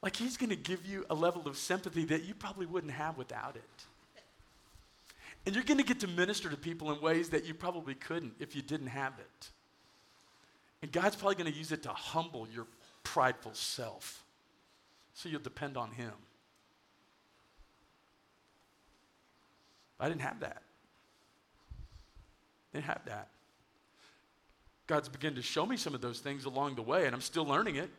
Like 0.02 0.16
he's 0.16 0.36
going 0.36 0.50
to 0.50 0.56
give 0.56 0.86
you 0.86 1.04
a 1.10 1.14
level 1.14 1.46
of 1.46 1.56
sympathy 1.56 2.04
that 2.06 2.24
you 2.24 2.34
probably 2.34 2.66
wouldn't 2.66 2.92
have 2.92 3.18
without 3.18 3.56
it. 3.56 4.22
And 5.44 5.54
you're 5.54 5.64
going 5.64 5.78
to 5.78 5.84
get 5.84 6.00
to 6.00 6.06
minister 6.06 6.48
to 6.50 6.56
people 6.56 6.92
in 6.92 7.00
ways 7.00 7.30
that 7.30 7.44
you 7.44 7.54
probably 7.54 7.94
couldn't 7.94 8.34
if 8.38 8.54
you 8.54 8.62
didn't 8.62 8.88
have 8.88 9.14
it. 9.18 9.50
And 10.82 10.92
God's 10.92 11.16
probably 11.16 11.34
going 11.34 11.50
to 11.50 11.58
use 11.58 11.72
it 11.72 11.82
to 11.84 11.90
humble 11.90 12.46
your 12.52 12.66
prideful 13.02 13.54
self 13.54 14.24
so 15.14 15.28
you'll 15.28 15.40
depend 15.40 15.76
on 15.76 15.90
Him. 15.90 16.12
I 19.98 20.08
didn't 20.08 20.20
have 20.20 20.40
that. 20.40 20.62
Didn't 22.72 22.84
have 22.84 23.04
that. 23.06 23.28
God's 24.86 25.08
begun 25.08 25.34
to 25.34 25.42
show 25.42 25.66
me 25.66 25.76
some 25.76 25.94
of 25.94 26.00
those 26.00 26.20
things 26.20 26.44
along 26.44 26.76
the 26.76 26.82
way, 26.82 27.06
and 27.06 27.14
I'm 27.14 27.20
still 27.20 27.44
learning 27.44 27.76
it. 27.76 27.90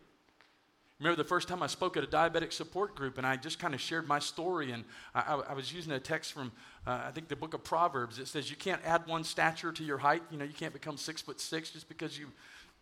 Remember 0.99 1.15
the 1.15 1.27
first 1.27 1.47
time 1.47 1.63
I 1.63 1.67
spoke 1.67 1.95
at 1.95 2.03
a 2.03 2.07
diabetic 2.07 2.51
support 2.51 2.93
group, 2.93 3.17
and 3.17 3.25
I 3.25 3.37
just 3.37 3.57
kind 3.57 3.73
of 3.73 3.79
shared 3.79 4.05
my 4.05 4.19
story, 4.19 4.71
and 4.71 4.83
I, 5.15 5.41
I, 5.49 5.53
was 5.53 5.71
using 5.71 5.93
a 5.93 5.99
text 5.99 6.33
from, 6.33 6.51
uh, 6.85 7.03
I 7.05 7.11
think, 7.11 7.29
the 7.29 7.37
book 7.37 7.53
of 7.53 7.63
Proverbs. 7.63 8.19
It 8.19 8.27
says, 8.27 8.49
You 8.49 8.57
can't 8.57 8.81
add 8.83 9.07
one 9.07 9.23
stature 9.23 9.71
to 9.71 9.83
your 9.83 9.97
height. 9.97 10.23
You 10.29 10.37
know, 10.37 10.43
you 10.43 10.53
can't 10.53 10.73
become 10.73 10.97
six 10.97 11.21
foot 11.21 11.39
six 11.39 11.69
just 11.69 11.87
because 11.87 12.19
you, 12.19 12.27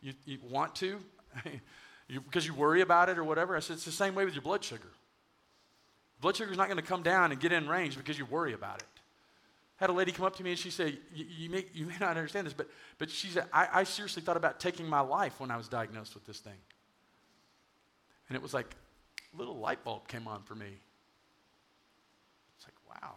you, 0.01 0.13
you 0.25 0.39
want 0.49 0.73
to, 0.75 0.97
you, 2.07 2.19
because 2.21 2.47
you 2.47 2.55
worry 2.55 2.81
about 2.81 3.07
it 3.09 3.19
or 3.19 3.23
whatever. 3.23 3.55
I 3.55 3.59
said, 3.59 3.75
It's 3.75 3.85
the 3.85 3.91
same 3.91 4.15
way 4.15 4.25
with 4.25 4.33
your 4.33 4.43
blood 4.43 4.63
sugar. 4.63 4.89
Blood 6.19 6.35
sugar 6.35 6.51
is 6.51 6.57
not 6.57 6.69
going 6.69 6.81
to 6.81 6.87
come 6.87 7.03
down 7.03 7.31
and 7.31 7.39
get 7.39 7.51
in 7.51 7.67
range 7.67 7.95
because 7.95 8.17
you 8.17 8.25
worry 8.25 8.53
about 8.53 8.81
it. 8.81 8.87
Had 9.75 9.91
a 9.91 9.93
lady 9.93 10.11
come 10.11 10.25
up 10.25 10.35
to 10.37 10.43
me 10.43 10.49
and 10.49 10.59
she 10.59 10.71
said, 10.71 10.97
You, 11.13 11.51
may, 11.51 11.65
you 11.71 11.85
may 11.85 11.97
not 11.99 12.17
understand 12.17 12.47
this, 12.47 12.53
but, 12.53 12.67
but 12.97 13.11
she 13.11 13.27
said, 13.27 13.45
I, 13.53 13.67
I 13.71 13.83
seriously 13.83 14.23
thought 14.23 14.37
about 14.37 14.59
taking 14.59 14.87
my 14.87 15.01
life 15.01 15.39
when 15.39 15.51
I 15.51 15.57
was 15.57 15.67
diagnosed 15.67 16.15
with 16.15 16.25
this 16.25 16.39
thing. 16.39 16.57
And 18.29 18.35
it 18.35 18.41
was 18.41 18.53
like 18.53 18.75
a 19.33 19.37
little 19.37 19.57
light 19.57 19.83
bulb 19.83 20.07
came 20.07 20.27
on 20.27 20.43
for 20.43 20.55
me. 20.55 20.67
It's 22.57 22.65
like, 22.65 23.01
wow. 23.01 23.13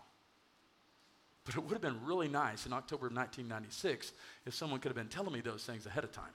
But 1.45 1.57
it 1.57 1.61
would 1.61 1.73
have 1.73 1.81
been 1.81 2.05
really 2.05 2.29
nice 2.29 2.67
in 2.67 2.73
October 2.73 3.07
of 3.07 3.15
1996 3.15 4.13
if 4.47 4.55
someone 4.55 4.81
could 4.81 4.91
have 4.91 4.97
been 4.97 5.09
telling 5.09 5.33
me 5.33 5.41
those 5.41 5.65
things 5.65 5.87
ahead 5.87 6.05
of 6.05 6.13
time. 6.13 6.33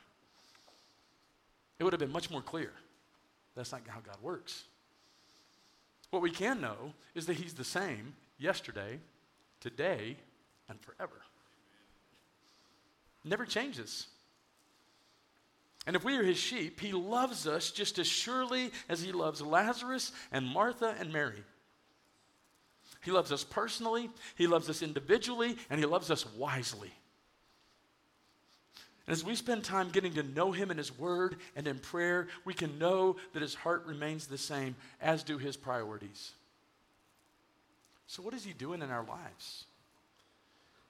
It 1.80 1.84
would 1.84 1.93
have 1.93 1.99
been 1.99 2.11
much 2.11 2.30
more 2.32 2.41
clear. 2.41 2.71
That's 3.55 3.71
not 3.71 3.82
how 3.88 3.99
God 3.99 4.17
works. 4.21 4.65
What 6.09 6.21
we 6.21 6.32
can 6.32 6.61
know 6.61 6.93
is 7.13 7.26
that 7.26 7.36
He's 7.36 7.53
the 7.53 7.63
same 7.63 8.13
yesterday, 8.38 8.99
today, 9.59 10.17
and 10.69 10.80
forever. 10.82 11.21
Never 13.23 13.45
changes. 13.45 14.07
And 15.88 15.95
if 15.95 16.03
we 16.03 16.17
are 16.17 16.23
his 16.23 16.38
sheep, 16.38 16.79
he 16.79 16.93
loves 16.93 17.47
us 17.47 17.71
just 17.71 17.99
as 17.99 18.07
surely 18.07 18.71
as 18.89 19.01
he 19.01 19.11
loves 19.11 19.41
Lazarus 19.41 20.11
and 20.31 20.45
Martha 20.45 20.95
and 20.99 21.13
Mary. 21.13 21.43
He 23.03 23.11
loves 23.11 23.31
us 23.31 23.43
personally, 23.43 24.09
he 24.36 24.47
loves 24.47 24.67
us 24.67 24.81
individually, 24.81 25.57
and 25.69 25.79
he 25.79 25.86
loves 25.86 26.09
us 26.09 26.25
wisely. 26.36 26.91
And 29.05 29.13
as 29.13 29.23
we 29.23 29.36
spend 29.36 29.63
time 29.63 29.89
getting 29.89 30.13
to 30.13 30.23
know 30.23 30.51
him 30.51 30.71
in 30.71 30.77
his 30.77 30.97
word 30.97 31.36
and 31.55 31.67
in 31.67 31.77
prayer, 31.77 32.27
we 32.43 32.55
can 32.55 32.79
know 32.79 33.17
that 33.33 33.43
his 33.43 33.53
heart 33.53 33.86
remains 33.86 34.25
the 34.25 34.39
same, 34.39 34.75
as 34.99 35.21
do 35.21 35.38
his 35.38 35.55
priorities. 35.55 36.31
So, 38.07 38.23
what 38.23 38.33
is 38.33 38.43
he 38.43 38.53
doing 38.53 38.81
in 38.81 38.89
our 38.89 39.05
lives? 39.05 39.65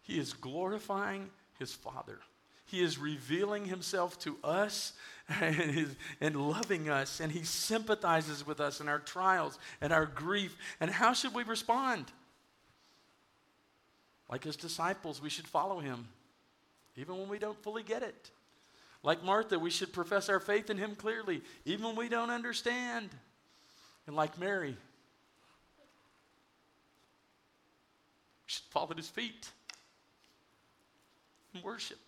He 0.04 0.18
is 0.18 0.32
glorifying 0.32 1.30
his 1.60 1.74
Father. 1.74 2.20
He 2.66 2.82
is 2.82 2.98
revealing 2.98 3.66
himself 3.66 4.18
to 4.20 4.38
us 4.44 4.94
and, 5.30 5.96
and 6.20 6.36
loving 6.36 6.90
us, 6.90 7.20
and 7.20 7.32
he 7.32 7.44
sympathizes 7.44 8.46
with 8.46 8.60
us 8.60 8.82
in 8.82 8.90
our 8.90 9.00
trials 9.00 9.58
and 9.82 9.94
our 9.94 10.06
grief. 10.06 10.58
And 10.80 10.90
how 10.90 11.14
should 11.14 11.34
we 11.34 11.44
respond? 11.44 12.06
Like 14.30 14.44
his 14.44 14.56
disciples, 14.56 15.22
we 15.22 15.30
should 15.30 15.48
follow 15.48 15.80
him, 15.80 16.08
even 16.96 17.18
when 17.18 17.30
we 17.30 17.38
don't 17.38 17.62
fully 17.64 17.84
get 17.84 18.02
it. 18.02 18.32
Like 19.04 19.24
Martha, 19.24 19.60
we 19.60 19.70
should 19.70 19.94
profess 19.94 20.30
our 20.30 20.40
faith 20.40 20.72
in 20.72 20.78
him 20.78 20.96
clearly, 20.96 21.44
even 21.64 21.86
when 21.86 21.96
we 21.96 22.10
don't 22.10 22.32
understand. 22.32 23.10
And 24.08 24.16
like 24.16 24.40
Mary, 24.40 24.72
we 24.72 24.76
should 28.48 28.66
fall 28.72 28.88
at 28.90 28.98
his 28.98 29.10
feet 29.10 29.52
and 31.54 31.64
worship 31.64 32.00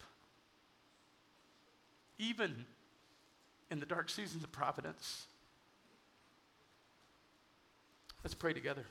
even 2.19 2.65
in 3.69 3.79
the 3.79 3.85
dark 3.85 4.09
seasons 4.09 4.43
of 4.43 4.51
providence. 4.51 5.27
Let's 8.23 8.33
pray 8.33 8.53
together. 8.53 8.85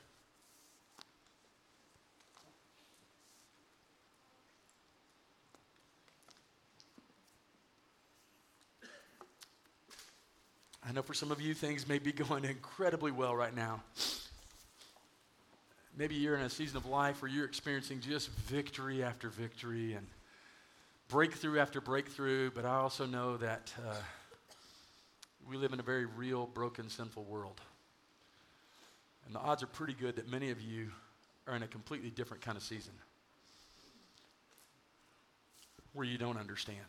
I 10.87 10.93
know 10.93 11.01
for 11.01 11.13
some 11.13 11.31
of 11.31 11.41
you 11.41 11.53
things 11.53 11.87
may 11.87 11.99
be 11.99 12.11
going 12.13 12.45
incredibly 12.45 13.11
well 13.11 13.35
right 13.35 13.55
now. 13.55 13.81
Maybe 15.97 16.15
you're 16.15 16.35
in 16.35 16.43
a 16.43 16.49
season 16.49 16.77
of 16.77 16.85
life 16.85 17.21
where 17.21 17.29
you're 17.29 17.45
experiencing 17.45 17.99
just 17.99 18.29
victory 18.29 19.03
after 19.03 19.29
victory 19.29 19.93
and 19.93 20.07
breakthrough 21.07 21.59
after 21.59 21.79
breakthrough, 21.79 22.51
but 22.51 22.65
I 22.65 22.75
also 22.75 23.05
know 23.05 23.37
that 23.37 23.73
uh, 23.87 23.95
we 25.49 25.55
live 25.57 25.71
in 25.73 25.79
a 25.79 25.83
very 25.83 26.05
real, 26.05 26.47
broken, 26.47 26.89
sinful 26.89 27.23
world. 27.23 27.61
And 29.25 29.33
the 29.33 29.39
odds 29.39 29.63
are 29.63 29.67
pretty 29.67 29.93
good 29.93 30.17
that 30.17 30.29
many 30.29 30.51
of 30.51 30.61
you 30.61 30.89
are 31.47 31.55
in 31.55 31.63
a 31.63 31.67
completely 31.67 32.09
different 32.09 32.41
kind 32.43 32.57
of 32.57 32.63
season 32.63 32.93
where 35.93 36.05
you 36.05 36.17
don't 36.17 36.37
understand. 36.37 36.79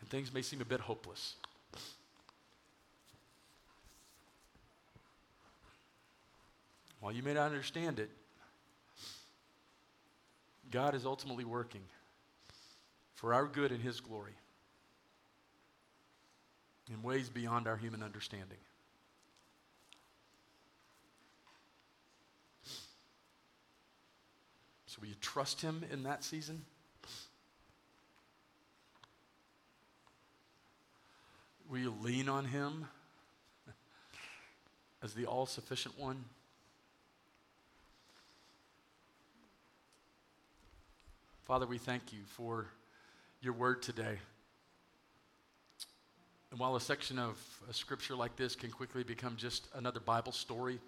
And 0.00 0.08
things 0.10 0.32
may 0.34 0.42
seem 0.42 0.60
a 0.60 0.64
bit 0.64 0.80
hopeless. 0.80 1.36
While 7.04 7.12
you 7.12 7.22
may 7.22 7.34
not 7.34 7.48
understand 7.48 7.98
it, 7.98 8.08
God 10.70 10.94
is 10.94 11.04
ultimately 11.04 11.44
working 11.44 11.82
for 13.14 13.34
our 13.34 13.44
good 13.44 13.72
and 13.72 13.82
His 13.82 14.00
glory 14.00 14.32
in 16.90 17.02
ways 17.02 17.28
beyond 17.28 17.68
our 17.68 17.76
human 17.76 18.02
understanding. 18.02 18.56
So, 24.86 25.00
will 25.02 25.08
you 25.08 25.16
trust 25.20 25.60
Him 25.60 25.84
in 25.92 26.04
that 26.04 26.24
season? 26.24 26.64
Will 31.68 31.80
you 31.80 31.94
lean 32.00 32.30
on 32.30 32.46
Him 32.46 32.86
as 35.02 35.12
the 35.12 35.26
all 35.26 35.44
sufficient 35.44 35.98
one? 35.98 36.24
Father, 41.44 41.66
we 41.66 41.76
thank 41.76 42.10
you 42.10 42.20
for 42.26 42.64
your 43.42 43.52
word 43.52 43.82
today. 43.82 44.16
And 46.50 46.58
while 46.58 46.74
a 46.74 46.80
section 46.80 47.18
of 47.18 47.36
a 47.68 47.74
scripture 47.74 48.16
like 48.16 48.34
this 48.34 48.56
can 48.56 48.70
quickly 48.70 49.04
become 49.04 49.36
just 49.36 49.68
another 49.74 50.00
Bible 50.00 50.32
story, 50.32 50.80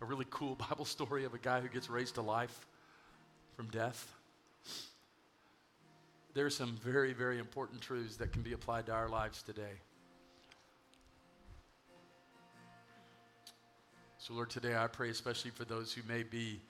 a 0.00 0.04
really 0.04 0.26
cool 0.30 0.56
Bible 0.68 0.84
story 0.84 1.24
of 1.24 1.32
a 1.32 1.38
guy 1.38 1.60
who 1.60 1.68
gets 1.68 1.88
raised 1.88 2.16
to 2.16 2.22
life 2.22 2.66
from 3.56 3.68
death, 3.68 4.12
there 6.34 6.44
are 6.44 6.50
some 6.50 6.76
very, 6.82 7.12
very 7.12 7.38
important 7.38 7.80
truths 7.80 8.16
that 8.16 8.32
can 8.32 8.42
be 8.42 8.52
applied 8.52 8.86
to 8.86 8.92
our 8.92 9.08
lives 9.08 9.44
today. 9.44 9.78
So, 14.18 14.34
Lord, 14.34 14.50
today 14.50 14.74
I 14.74 14.88
pray 14.88 15.10
especially 15.10 15.52
for 15.52 15.64
those 15.64 15.92
who 15.92 16.02
may 16.08 16.24
be 16.24 16.60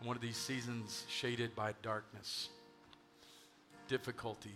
in 0.00 0.06
one 0.08 0.16
of 0.16 0.22
these 0.22 0.36
seasons 0.36 1.04
shaded 1.08 1.54
by 1.54 1.74
darkness 1.82 2.48
difficulty. 3.92 4.54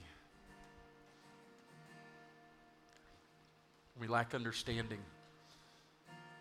We 4.00 4.08
lack 4.08 4.34
understanding. 4.34 5.00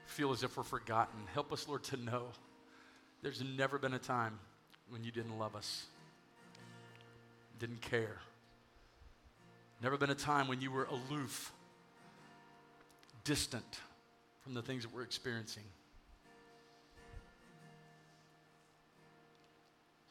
Feel 0.06 0.32
as 0.32 0.44
if 0.44 0.56
we're 0.56 0.64
forgotten. 0.64 1.20
Help 1.34 1.52
us, 1.52 1.68
Lord, 1.68 1.84
to 1.84 1.98
know 1.98 2.28
there's 3.22 3.44
never 3.44 3.78
been 3.78 3.96
a 3.96 4.00
time 4.00 4.40
when 4.88 5.04
you 5.04 5.12
didn't 5.12 5.38
love 5.38 5.58
us, 5.58 5.88
didn't 7.60 7.82
care. 7.82 8.16
Never 9.84 9.98
been 9.98 10.12
a 10.12 10.16
time 10.16 10.48
when 10.48 10.62
you 10.62 10.72
were 10.72 10.86
aloof, 10.86 11.52
distant 13.26 13.80
from 14.40 14.54
the 14.54 14.62
things 14.62 14.84
that 14.84 14.94
we're 14.94 15.04
experiencing. 15.04 15.64